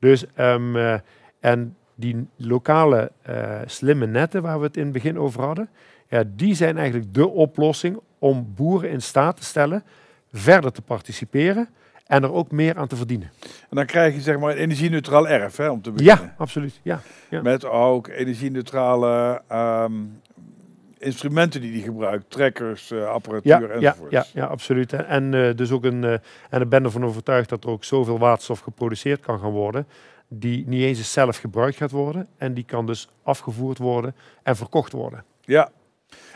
Dus, 0.01 0.25
eh, 0.35 0.95
en 1.41 1.77
die 1.95 2.27
lokale 2.37 3.11
eh, 3.23 3.61
slimme 3.67 4.07
netten 4.07 4.43
waar 4.43 4.59
we 4.59 4.67
het 4.67 4.77
in 4.77 4.83
het 4.83 4.93
begin 4.93 5.19
over 5.19 5.43
hadden, 5.43 5.69
ja, 6.09 6.25
die 6.37 6.55
zijn 6.55 6.79
eigenlijk 6.79 7.15
de 7.15 7.29
oplossing 7.29 8.01
om 8.19 8.53
boeren 8.55 8.91
in 8.91 9.03
staat 9.03 9.37
te 9.37 9.45
stellen 9.45 9.83
verder 10.33 10.73
te 10.73 10.83
participeren 10.83 11.69
en 12.07 12.23
er 12.23 12.33
ook 12.33 12.51
meer 12.51 12.77
aan 12.77 12.87
te 12.87 12.97
verdienen. 12.97 13.31
En 13.43 13.77
dan 13.77 13.87
krijg 13.87 14.15
je 14.15 14.21
zeg 14.21 14.39
maar 14.39 14.51
een 14.51 14.57
energie-neutraal 14.57 15.29
erf, 15.29 15.57
hè, 15.57 15.69
om 15.69 15.83
te 15.83 15.91
beginnen. 15.91 16.25
Ja, 16.25 16.35
absoluut. 16.39 16.81
Ja. 16.83 17.01
Ja. 17.29 17.43
Met 17.43 17.65
ook 17.65 18.09
energie-neutrale 18.09 19.43
ehm, 19.49 19.93
instrumenten 21.01 21.61
die 21.61 21.73
die 21.73 21.83
gebruikt. 21.83 22.31
Trekkers, 22.31 22.91
eh, 22.91 23.07
apparatuur 23.07 23.51
Ja, 23.51 23.59
ja, 23.59 23.89
enzovoort. 23.89 24.11
ja, 24.11 24.25
ja, 24.35 24.45
absoluut. 24.45 24.93
En, 24.93 25.35
eh, 25.35 25.57
dus 25.57 25.71
ook 25.71 25.85
een, 25.85 26.05
eh, 26.05 26.13
en 26.51 26.61
ik 26.61 26.69
ben 26.69 26.85
ervan 26.85 27.05
overtuigd 27.05 27.49
dat 27.49 27.65
er 27.65 27.71
ook 27.71 27.85
zoveel 27.85 28.19
waterstof 28.19 28.61
geproduceerd 28.61 29.21
kan 29.21 29.39
gaan 29.39 29.51
worden, 29.51 29.87
die 30.29 30.65
niet 30.67 30.83
eens 30.83 31.13
zelf 31.13 31.37
gebruikt 31.37 31.77
gaat 31.77 31.91
worden. 31.91 32.29
En 32.37 32.55
die 32.55 32.65
kan 32.65 32.87
dus 32.87 33.09
afgevoerd 33.23 33.79
worden 33.79 34.15
en 34.43 34.57
verkocht 34.57 34.93
worden. 34.93 35.25
Ja. 35.41 35.71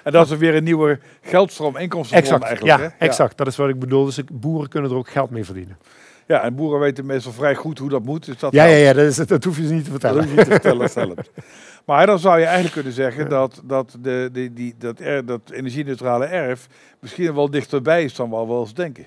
En 0.02 0.12
dat 0.12 0.30
is 0.30 0.38
weer 0.38 0.54
een 0.54 0.64
nieuwe 0.64 0.98
geldstroom, 1.22 1.76
inkomstenbron 1.76 2.32
Exact, 2.32 2.44
eigenlijk. 2.44 2.78
ja, 2.80 2.88
hè? 2.98 3.06
exact. 3.06 3.36
Dat 3.36 3.46
is 3.46 3.56
wat 3.56 3.68
ik 3.68 3.78
bedoel. 3.78 4.04
Dus 4.04 4.20
boeren 4.32 4.68
kunnen 4.68 4.90
er 4.90 4.96
ook 4.96 5.08
geld 5.08 5.30
mee 5.30 5.44
verdienen. 5.44 5.78
Ja, 6.26 6.42
en 6.42 6.54
boeren 6.54 6.80
weten 6.80 7.06
meestal 7.06 7.32
vrij 7.32 7.54
goed 7.54 7.78
hoe 7.78 7.88
dat 7.88 8.04
moet. 8.04 8.24
Dus 8.24 8.38
dat 8.38 8.52
Ja, 8.52 8.64
ja, 8.64 8.70
helpt. 8.70 8.86
ja 8.86 8.92
dat, 8.92 9.18
is, 9.18 9.26
dat 9.26 9.44
hoef 9.44 9.56
je 9.56 9.66
ze 9.66 9.72
niet 9.72 9.84
te 9.84 9.90
Dat 9.90 10.00
vertellen. 10.00 10.22
hoef 10.22 10.30
je 10.30 10.36
niet 10.36 10.44
te 10.44 10.50
vertellen, 10.50 10.78
dat 10.78 10.94
helpt. 11.04 11.30
Maar 11.84 12.06
dan 12.06 12.18
zou 12.18 12.38
je 12.38 12.44
eigenlijk 12.44 12.74
kunnen 12.74 12.92
zeggen 12.92 13.28
dat, 13.28 13.60
dat, 13.64 13.96
de, 14.00 14.50
die, 14.52 14.74
dat, 14.78 15.00
er, 15.00 15.26
dat 15.26 15.40
energie-neutrale 15.50 16.24
erf 16.24 16.66
misschien 17.00 17.34
wel 17.34 17.50
dichterbij 17.50 18.04
is 18.04 18.14
dan 18.14 18.30
we 18.30 18.36
al 18.36 18.48
wel 18.48 18.60
eens 18.60 18.74
denken. 18.74 19.06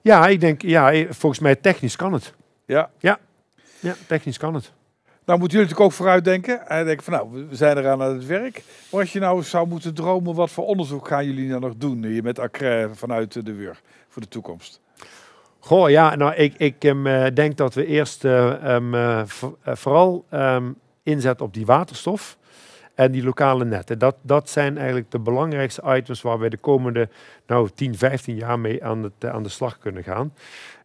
Ja, 0.00 0.26
ik 0.26 0.40
denk, 0.40 0.62
ja, 0.62 0.92
eh, 0.92 1.06
volgens 1.10 1.40
mij 1.40 1.54
technisch 1.56 1.96
kan 1.96 2.12
het. 2.12 2.34
Ja. 2.66 2.90
Ja, 3.80 3.94
technisch 4.06 4.38
kan 4.38 4.54
het. 4.54 4.72
Nou 5.24 5.38
moeten 5.38 5.58
jullie 5.58 5.72
natuurlijk 5.72 5.80
ook 5.80 5.92
vooruit 5.92 6.24
denken. 6.24 6.68
En 6.68 6.84
denken 6.84 7.04
van 7.04 7.12
nou, 7.12 7.46
we 7.48 7.56
zijn 7.56 7.76
eraan 7.78 8.02
aan 8.02 8.14
het 8.14 8.26
werk. 8.26 8.62
Maar 8.90 9.00
als 9.00 9.12
je 9.12 9.18
nou 9.20 9.42
zou 9.42 9.68
moeten 9.68 9.94
dromen, 9.94 10.34
wat 10.34 10.50
voor 10.50 10.66
onderzoek 10.66 11.08
gaan 11.08 11.26
jullie 11.26 11.48
nou 11.48 11.60
nog 11.60 11.72
doen 11.76 12.04
hier 12.04 12.22
met 12.22 12.38
Accra 12.38 12.88
vanuit 12.92 13.44
de 13.44 13.54
WUR 13.54 13.80
voor 14.08 14.22
de 14.22 14.28
toekomst? 14.28 14.80
Goh, 15.66 15.90
ja, 15.90 16.14
nou, 16.14 16.34
ik, 16.34 16.54
ik 16.56 16.84
em, 16.84 17.06
eh, 17.06 17.26
denk 17.34 17.56
dat 17.56 17.74
we 17.74 17.86
eerst 17.86 18.24
eh, 18.24 18.74
em, 18.74 18.94
eh, 18.94 19.22
vo- 19.24 19.58
vooral 19.64 20.24
em, 20.28 20.76
inzetten 21.02 21.46
op 21.46 21.54
die 21.54 21.66
waterstof 21.66 22.38
en 22.94 23.12
die 23.12 23.24
lokale 23.24 23.64
netten. 23.64 23.98
Dat, 23.98 24.16
dat 24.22 24.50
zijn 24.50 24.76
eigenlijk 24.76 25.10
de 25.10 25.18
belangrijkste 25.18 25.82
items 25.86 26.22
waar 26.22 26.38
we 26.38 26.48
de 26.50 26.56
komende 26.56 27.08
nou, 27.46 27.68
10, 27.74 27.96
15 27.96 28.36
jaar 28.36 28.58
mee 28.58 28.84
aan, 28.84 29.02
het, 29.02 29.30
aan 29.30 29.42
de 29.42 29.48
slag 29.48 29.78
kunnen 29.78 30.02
gaan. 30.02 30.34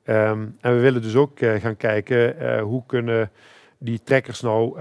Ehm, 0.04 0.46
en 0.62 0.76
we 0.76 0.80
willen 0.80 1.02
dus 1.02 1.16
ook 1.16 1.40
gaan 1.40 1.78
kijken 1.78 2.60
hoe 2.60 2.84
kunnen 2.86 3.32
die 3.78 4.04
trekkers 4.04 4.42
nou 4.42 4.76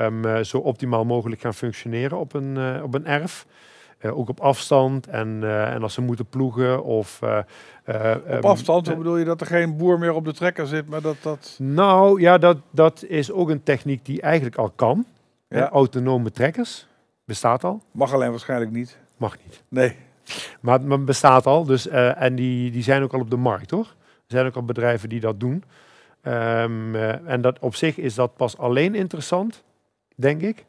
zo 0.44 0.58
optimaal 0.58 1.04
mogelijk 1.04 1.40
gaan 1.40 1.54
functioneren 1.54 2.18
op 2.18 2.34
een, 2.34 2.82
op 2.82 2.94
een 2.94 3.06
erf. 3.06 3.46
Eh, 4.00 4.18
ook 4.18 4.28
op 4.28 4.40
afstand 4.40 5.06
en, 5.06 5.38
eh, 5.42 5.72
en 5.72 5.82
als 5.82 5.94
ze 5.94 6.00
moeten 6.00 6.26
ploegen 6.26 6.84
of... 6.84 7.22
eh, 7.22 7.38
Op 8.16 8.26
em, 8.26 8.42
afstand, 8.42 8.86
hoe 8.86 8.96
bedoel 8.96 9.16
je 9.16 9.24
dat 9.24 9.40
er 9.40 9.46
geen 9.46 9.76
boer 9.76 9.98
meer 9.98 10.12
op 10.12 10.24
de 10.24 10.32
trekker 10.32 10.66
zit, 10.66 10.88
maar 10.88 11.00
dat 11.00 11.16
dat... 11.22 11.56
nou 11.58 12.20
ja, 12.20 12.38
dat, 12.38 12.56
dat 12.70 13.04
is 13.08 13.30
ook 13.32 13.48
een 13.48 13.62
techniek 13.62 14.04
die 14.04 14.20
eigenlijk 14.20 14.56
al 14.56 14.70
kan. 14.70 15.06
Ja. 15.48 15.68
Autonome 15.68 16.30
trekkers 16.30 16.86
bestaat 17.24 17.64
al. 17.64 17.82
Mag 17.90 18.12
alleen 18.14 18.30
waarschijnlijk 18.30 18.70
niet. 18.70 18.98
Mag 19.16 19.36
niet. 19.44 19.62
Nee. 19.68 19.96
Maar, 20.60 20.80
maar 20.80 21.04
bestaat 21.04 21.46
al. 21.46 21.64
Dus, 21.64 21.88
en 21.88 22.34
die, 22.34 22.70
die 22.70 22.82
zijn 22.82 23.02
ook 23.02 23.12
al 23.12 23.20
op 23.20 23.30
de 23.30 23.36
markt 23.36 23.70
hoor. 23.70 23.94
Er 24.06 24.36
zijn 24.36 24.46
ook 24.46 24.56
al 24.56 24.64
bedrijven 24.64 25.08
die 25.08 25.20
dat 25.20 25.40
doen. 25.40 25.64
Ehm, 26.22 26.94
eh, 26.94 27.28
en 27.28 27.40
dat, 27.40 27.58
op 27.58 27.74
zich 27.74 27.96
is 27.96 28.14
dat 28.14 28.36
pas 28.36 28.58
alleen 28.58 28.94
interessant, 28.94 29.62
denk 30.14 30.40
ik. 30.40 30.64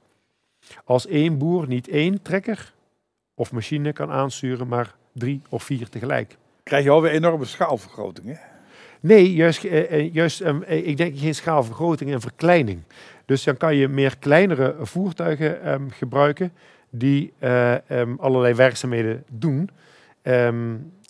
Als 0.84 1.08
één 1.08 1.38
boer 1.38 1.68
niet 1.68 1.88
één 1.88 2.22
trekker 2.22 2.74
of 3.42 3.52
machine 3.52 3.94
kan 3.94 4.12
aansturen, 4.12 4.68
maar 4.68 4.96
drie 5.14 5.42
of 5.50 5.64
vier 5.64 5.90
tegelijk. 5.90 6.38
Krijg 6.64 6.84
je 6.84 6.90
alweer 6.90 7.12
enorme 7.12 7.46
schaalvergrotingen. 7.46 8.40
Nee, 9.00 9.34
juist, 9.34 9.64
eh, 9.64 9.92
eh, 9.92 10.14
juist 10.14 10.42
ehm, 10.42 10.62
eh, 10.62 10.88
ik 10.88 10.98
denk 10.98 11.18
geen 11.18 11.36
schaalvergroting 11.36 12.12
en 12.12 12.22
verkleining. 12.22 12.82
Dus 13.26 13.44
dan 13.44 13.58
kan 13.58 13.76
je 13.76 13.88
meer 13.88 14.18
kleinere 14.18 14.76
voertuigen 14.80 15.62
ehm, 15.62 15.90
gebruiken 15.90 16.54
die 16.90 17.34
eh, 17.40 17.90
ehm, 17.90 18.14
allerlei 18.18 18.54
werkzaamheden 18.54 19.24
doen. 19.32 19.70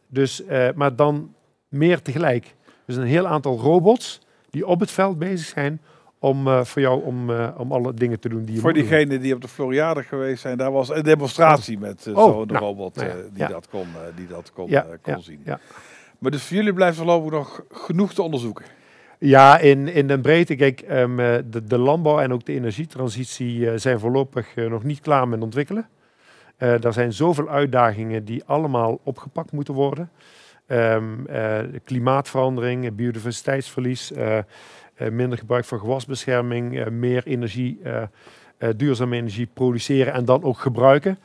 Dus, 0.08 0.44
maar 0.76 0.96
dan 0.96 1.34
meer 1.68 2.02
tegelijk. 2.02 2.56
Dus 2.86 2.96
een 2.96 3.04
heel 3.04 3.28
aantal 3.28 3.60
robots 3.60 4.22
die 4.50 4.68
op 4.68 4.80
het 4.80 4.92
veld 4.92 5.20
bezig 5.20 5.48
zijn 5.48 5.82
om 6.24 6.48
eh, 6.48 6.64
voor 6.64 6.82
jou 6.82 7.04
om, 7.04 7.30
eh, 7.30 7.50
om 7.58 7.72
alle 7.72 7.94
dingen 7.94 8.20
te 8.20 8.30
doen 8.30 8.44
die 8.44 8.56
je 8.56 8.62
Voor 8.62 8.74
diegenen 8.74 9.22
die 9.22 9.34
op 9.34 9.42
de 9.42 9.48
Floriade 9.48 10.04
geweest 10.04 10.42
zijn, 10.42 10.58
daar 10.58 10.72
was 10.72 10.90
een 10.90 11.04
demonstratie 11.04 11.80
met 11.80 12.08
eh, 12.08 12.18
Oh, 12.18 12.34
zo'n 12.34 12.48
nou, 12.48 12.60
robot 12.60 12.96
nou 12.96 13.08
ja, 13.08 13.16
die, 13.16 13.24
ja. 13.34 13.48
dat 13.48 13.68
kon, 13.70 13.88
die 14.16 14.28
dat 14.28 14.52
kon, 14.54 14.70
Ja, 14.70 14.86
kon 15.02 15.22
zien. 15.22 15.42
ja. 15.46 15.60
Maar 16.20 16.32
dus 16.32 16.44
voor 16.44 16.56
jullie 16.58 16.74
blijft 16.74 16.98
voorlopig 16.98 17.32
nog 17.32 17.64
genoeg 17.72 18.14
te 18.14 18.22
onderzoeken. 18.22 18.66
Ja, 19.20 19.58
in, 19.58 19.88
in 19.88 20.08
de 20.08 20.20
breedte, 20.20 20.56
kijk, 20.56 20.82
eh, 20.82 21.06
de, 21.50 21.64
de 21.64 21.78
landbouw 21.78 22.20
en 22.20 22.34
ook 22.34 22.46
de 22.46 22.54
energietransitie 22.54 23.78
zijn 23.78 24.00
voorlopig 24.00 24.56
nog 24.56 24.84
niet 24.84 25.00
klaar 25.00 25.28
met 25.28 25.42
ontwikkelen. 25.42 25.88
Er 26.58 26.94
zijn 26.94 27.14
zoveel 27.14 27.50
uitdagingen 27.50 28.26
die 28.26 28.44
allemaal 28.46 29.00
opgepakt 29.04 29.52
moeten 29.52 29.74
worden. 29.74 30.10
De 30.68 31.82
klimaatverandering, 31.84 32.96
biodiversiteitsverlies, 32.96 34.12
minder 35.10 35.38
gebruik 35.38 35.66
van 35.66 35.80
gewasbescherming, 35.80 36.80
eh, 36.80 36.88
meer 36.88 37.28
energie, 37.28 37.80
eh, 37.84 38.02
eh, 38.58 38.70
duurzame 38.76 39.16
energie 39.16 39.47
produceren 39.54 40.14
en 40.14 40.26
dan 40.26 40.43
ook 40.43 40.60
gebruiken. 40.60 41.20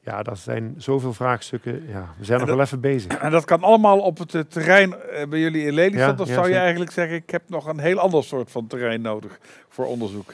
Ja, 0.00 0.22
dat 0.22 0.38
zijn 0.38 0.74
zoveel 0.76 1.12
vraagstukken. 1.12 1.86
Ja, 1.88 2.14
we 2.18 2.24
zijn 2.24 2.40
En 2.40 2.46
nog 2.46 2.56
wel 2.56 2.64
even 2.64 2.80
bezig. 2.80 3.18
En 3.18 3.30
dat 3.30 3.44
kan 3.44 3.62
allemaal 3.62 3.98
op 3.98 4.18
het 4.18 4.34
eh, 4.34 4.40
terrein 4.40 4.94
eh, 4.94 5.28
bij 5.28 5.38
jullie 5.38 5.66
in 5.66 5.72
Lelystad. 5.72 6.16
Ja, 6.16 6.22
of 6.22 6.28
ja, 6.28 6.34
zou 6.34 6.38
je 6.40 6.44
zeker. 6.44 6.60
eigenlijk 6.60 6.92
zeggen, 6.92 7.16
ik 7.16 7.30
heb 7.30 7.42
nog 7.46 7.66
een 7.66 7.78
heel 7.78 7.98
ander 7.98 8.24
soort 8.24 8.50
van 8.50 8.66
terrein 8.66 9.00
nodig 9.00 9.38
voor 9.68 9.86
onderzoek? 9.86 10.32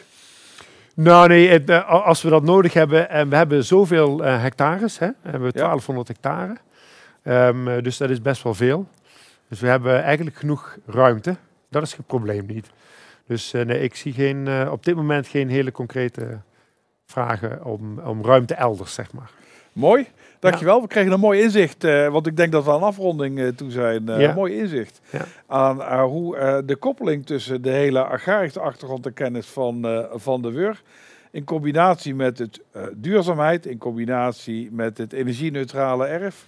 Nou 0.94 1.28
nee, 1.28 1.48
het, 1.48 1.70
eh, 1.70 1.88
als 2.06 2.22
we 2.22 2.28
dat 2.30 2.42
nodig 2.42 2.72
hebben, 2.72 3.10
en 3.10 3.28
we 3.28 3.36
hebben 3.36 3.64
zoveel 3.64 4.24
eh, 4.24 4.42
hectares, 4.42 4.98
hè, 4.98 5.06
we 5.06 5.30
hebben 5.30 5.52
1200 5.52 6.08
hectare, 6.08 6.56
Ehm, 7.24 7.68
eh, 7.68 7.82
dus 7.82 7.96
dat 7.96 8.10
is 8.10 8.22
best 8.22 8.42
wel 8.42 8.54
veel. 8.54 8.88
Dus 9.48 9.60
we 9.60 9.66
hebben 9.66 10.02
eigenlijk 10.02 10.36
genoeg 10.36 10.76
ruimte, 10.86 11.36
dat 11.74 11.82
is 11.82 11.96
het 11.96 12.06
probleem 12.06 12.46
niet. 12.46 12.70
Dus 13.26 13.52
eh, 13.52 13.64
nee, 13.64 13.80
ik 13.80 13.94
zie 13.94 14.12
geen, 14.12 14.48
eh, 14.48 14.68
op 14.72 14.84
dit 14.84 14.94
moment 14.94 15.26
geen 15.26 15.48
hele 15.48 15.72
concrete 15.72 16.38
vragen 17.06 17.64
om, 17.64 17.98
om 17.98 18.24
ruimte 18.24 18.54
elders, 18.54 18.94
zeg 18.94 19.12
maar. 19.12 19.30
Mooi, 19.72 20.06
dankjewel. 20.38 20.80
We 20.80 20.86
kregen 20.86 21.12
een 21.12 21.20
mooi 21.20 21.42
inzicht, 21.42 21.84
eh, 21.84 22.08
want 22.08 22.26
ik 22.26 22.36
denk 22.36 22.52
dat 22.52 22.64
we 22.64 22.70
aan 22.70 22.82
afronding 22.82 23.56
toe 23.56 23.70
zijn. 23.70 24.06
Ja. 24.06 24.18
Een 24.18 24.34
mooi 24.34 24.58
inzicht 24.58 25.00
Ja. 25.10 25.24
aan 25.46 26.00
hoe 26.00 26.62
de 26.64 26.76
koppeling 26.76 27.26
tussen 27.26 27.62
de 27.62 27.70
hele 27.70 28.04
agrarische 28.04 28.60
achtergrond 28.60 29.06
en 29.06 29.12
kennis 29.12 29.46
van, 29.46 30.06
van 30.14 30.42
de 30.42 30.52
WUR, 30.52 30.82
in 31.30 31.44
combinatie 31.44 32.14
met 32.14 32.38
het 32.38 32.60
duurzaamheid, 32.92 33.66
in 33.66 33.78
combinatie 33.78 34.68
met 34.72 34.98
het 34.98 35.12
energie-neutrale 35.12 36.06
erf, 36.06 36.46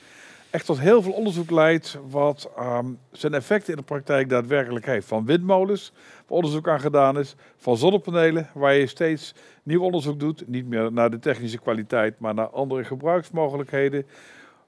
echt 0.51 0.67
tot 0.67 0.81
heel 0.81 1.03
veel 1.03 1.13
onderzoek 1.13 1.51
leidt 1.51 1.99
wat 2.09 2.51
ehm, 2.57 2.87
zijn 3.13 3.35
effecten 3.35 3.73
in 3.73 3.79
de 3.79 3.85
praktijk 3.85 4.29
daadwerkelijk 4.29 4.87
heeft. 4.87 5.07
Van 5.07 5.27
windmolens, 5.27 5.93
waar 5.95 6.37
onderzoek 6.37 6.69
aan 6.69 6.81
gedaan 6.81 7.19
is, 7.19 7.35
van 7.57 7.77
zonnepanelen, 7.77 8.51
waar 8.55 8.75
je 8.75 8.87
steeds 8.87 9.35
nieuw 9.63 9.83
onderzoek 9.83 10.21
doet, 10.21 10.49
niet 10.49 10.67
meer 10.67 10.93
naar 10.93 11.11
de 11.11 11.19
technische 11.19 11.59
kwaliteit, 11.59 12.19
maar 12.19 12.35
naar 12.35 12.49
andere 12.49 12.85
gebruiksmogelijkheden. 12.85 14.07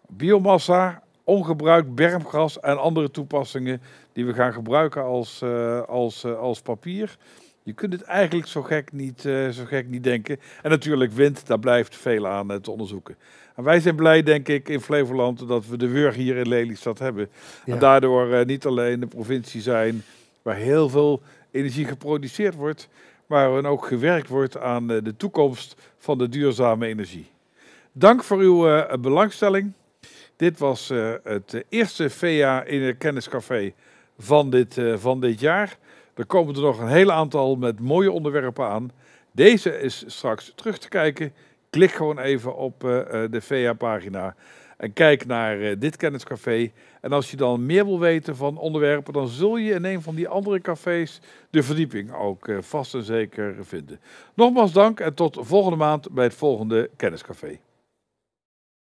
Biomassa, 0.09 1.03
ongebruikt 1.25 1.95
bermgras 1.95 2.61
en 2.61 2.79
andere 2.79 3.11
toepassingen 3.11 3.83
die 4.13 4.27
we 4.27 4.33
gaan 4.33 4.53
gebruiken 4.53 5.03
als, 5.03 5.43
eh, 5.43 5.83
als, 5.83 6.25
eh, 6.25 6.39
als 6.39 6.61
papier. 6.61 7.17
Je 7.63 7.73
kunt 7.73 7.93
het 7.93 8.03
eigenlijk 8.03 8.49
zo 8.49 8.63
gek, 8.63 8.93
niet, 8.93 9.25
eh, 9.25 9.49
zo 9.49 9.65
gek 9.65 9.89
niet 9.89 10.05
denken. 10.05 10.41
En 10.63 10.71
natuurlijk 10.71 11.13
wind, 11.13 11.47
daar 11.47 11.59
blijft 11.59 11.97
veel 11.97 12.27
aan 12.27 12.61
te 12.61 12.71
onderzoeken. 12.71 13.17
En 13.59 13.65
wij 13.65 13.81
zijn 13.81 13.97
blij, 13.97 14.23
denk 14.23 14.49
ik, 14.49 14.69
in 14.69 14.81
Flevoland 14.81 15.49
dat 15.49 15.67
we 15.67 15.77
de 15.77 15.89
WUR 15.89 16.13
hier 16.13 16.37
in 16.37 16.49
Lelystad 16.49 16.99
hebben. 16.99 17.29
Ja. 17.65 17.73
En 17.73 17.79
daardoor 17.79 18.33
eh, 18.33 18.47
niet 18.47 18.67
alleen 18.67 19.01
de 19.01 19.07
provincie 19.07 19.61
zijn 19.61 20.03
waar 20.43 20.55
heel 20.57 20.89
veel 20.89 21.23
energie 21.51 21.85
geproduceerd 21.85 22.55
wordt, 22.55 22.89
maar 23.27 23.53
er 23.53 23.67
ook 23.67 23.87
gewerkt 23.87 24.29
wordt 24.29 24.59
aan 24.59 24.91
eh, 24.91 25.03
de 25.03 25.17
toekomst 25.17 25.77
van 25.99 26.19
de 26.19 26.29
duurzame 26.29 26.87
energie. 26.87 27.31
Dank 27.93 28.25
voor 28.25 28.39
uw 28.39 28.69
eh, 28.69 28.99
belangstelling. 29.01 29.73
Dit 30.37 30.59
was 30.59 30.93
het 31.23 31.65
eerste 31.69 32.11
VA 32.11 32.65
in 32.65 32.83
het 32.83 32.99
kenniscafé 32.99 33.73
van 34.19 34.51
dit, 34.51 34.81
van 34.97 35.21
dit 35.21 35.41
jaar. 35.41 35.79
Er 36.15 36.27
komen 36.27 36.55
er 36.55 36.61
nog 36.61 36.81
een 36.81 36.89
hele 36.89 37.13
aantal 37.13 37.57
met 37.57 37.81
mooie 37.81 38.13
onderwerpen 38.13 38.67
aan. 38.67 38.91
Deze 39.33 39.81
is 39.81 40.05
straks 40.07 40.53
terug 40.55 40.79
te 40.79 40.89
kijken. 40.89 41.33
Klik 41.71 41.91
gewoon 41.91 42.19
even 42.19 42.57
op 42.57 42.85
eh, 42.85 43.25
eh, 43.25 43.31
de 43.31 43.41
VA-pagina 43.41 44.35
en 44.77 44.93
kijk 44.93 45.27
naar 45.27 45.61
eh, 45.61 45.77
dit 45.79 45.97
kenniscafé. 45.97 46.71
En 47.01 47.13
als 47.13 47.31
je 47.31 47.37
dan 47.37 47.67
meer 47.67 47.85
wil 47.85 48.01
weten 48.01 48.37
van 48.37 48.59
onderwerpen, 48.59 49.13
dan 49.13 49.29
zul 49.29 49.57
je 49.57 49.73
in 49.73 49.85
een 49.85 50.03
van 50.03 50.15
die 50.15 50.29
andere 50.29 50.61
cafés 50.61 51.21
de 51.51 51.63
verdieping 51.63 52.15
ook 52.15 52.51
vast 52.61 52.95
en 52.95 53.03
zeker 53.03 53.55
vinden. 53.61 54.01
Nogmaals 54.35 54.73
dank 54.73 55.01
en 55.01 55.15
tot 55.15 55.39
volgende 55.41 55.77
maand 55.77 56.11
bij 56.11 56.25
het 56.25 56.35
volgende 56.35 56.91
kenniscafé. 56.97 57.59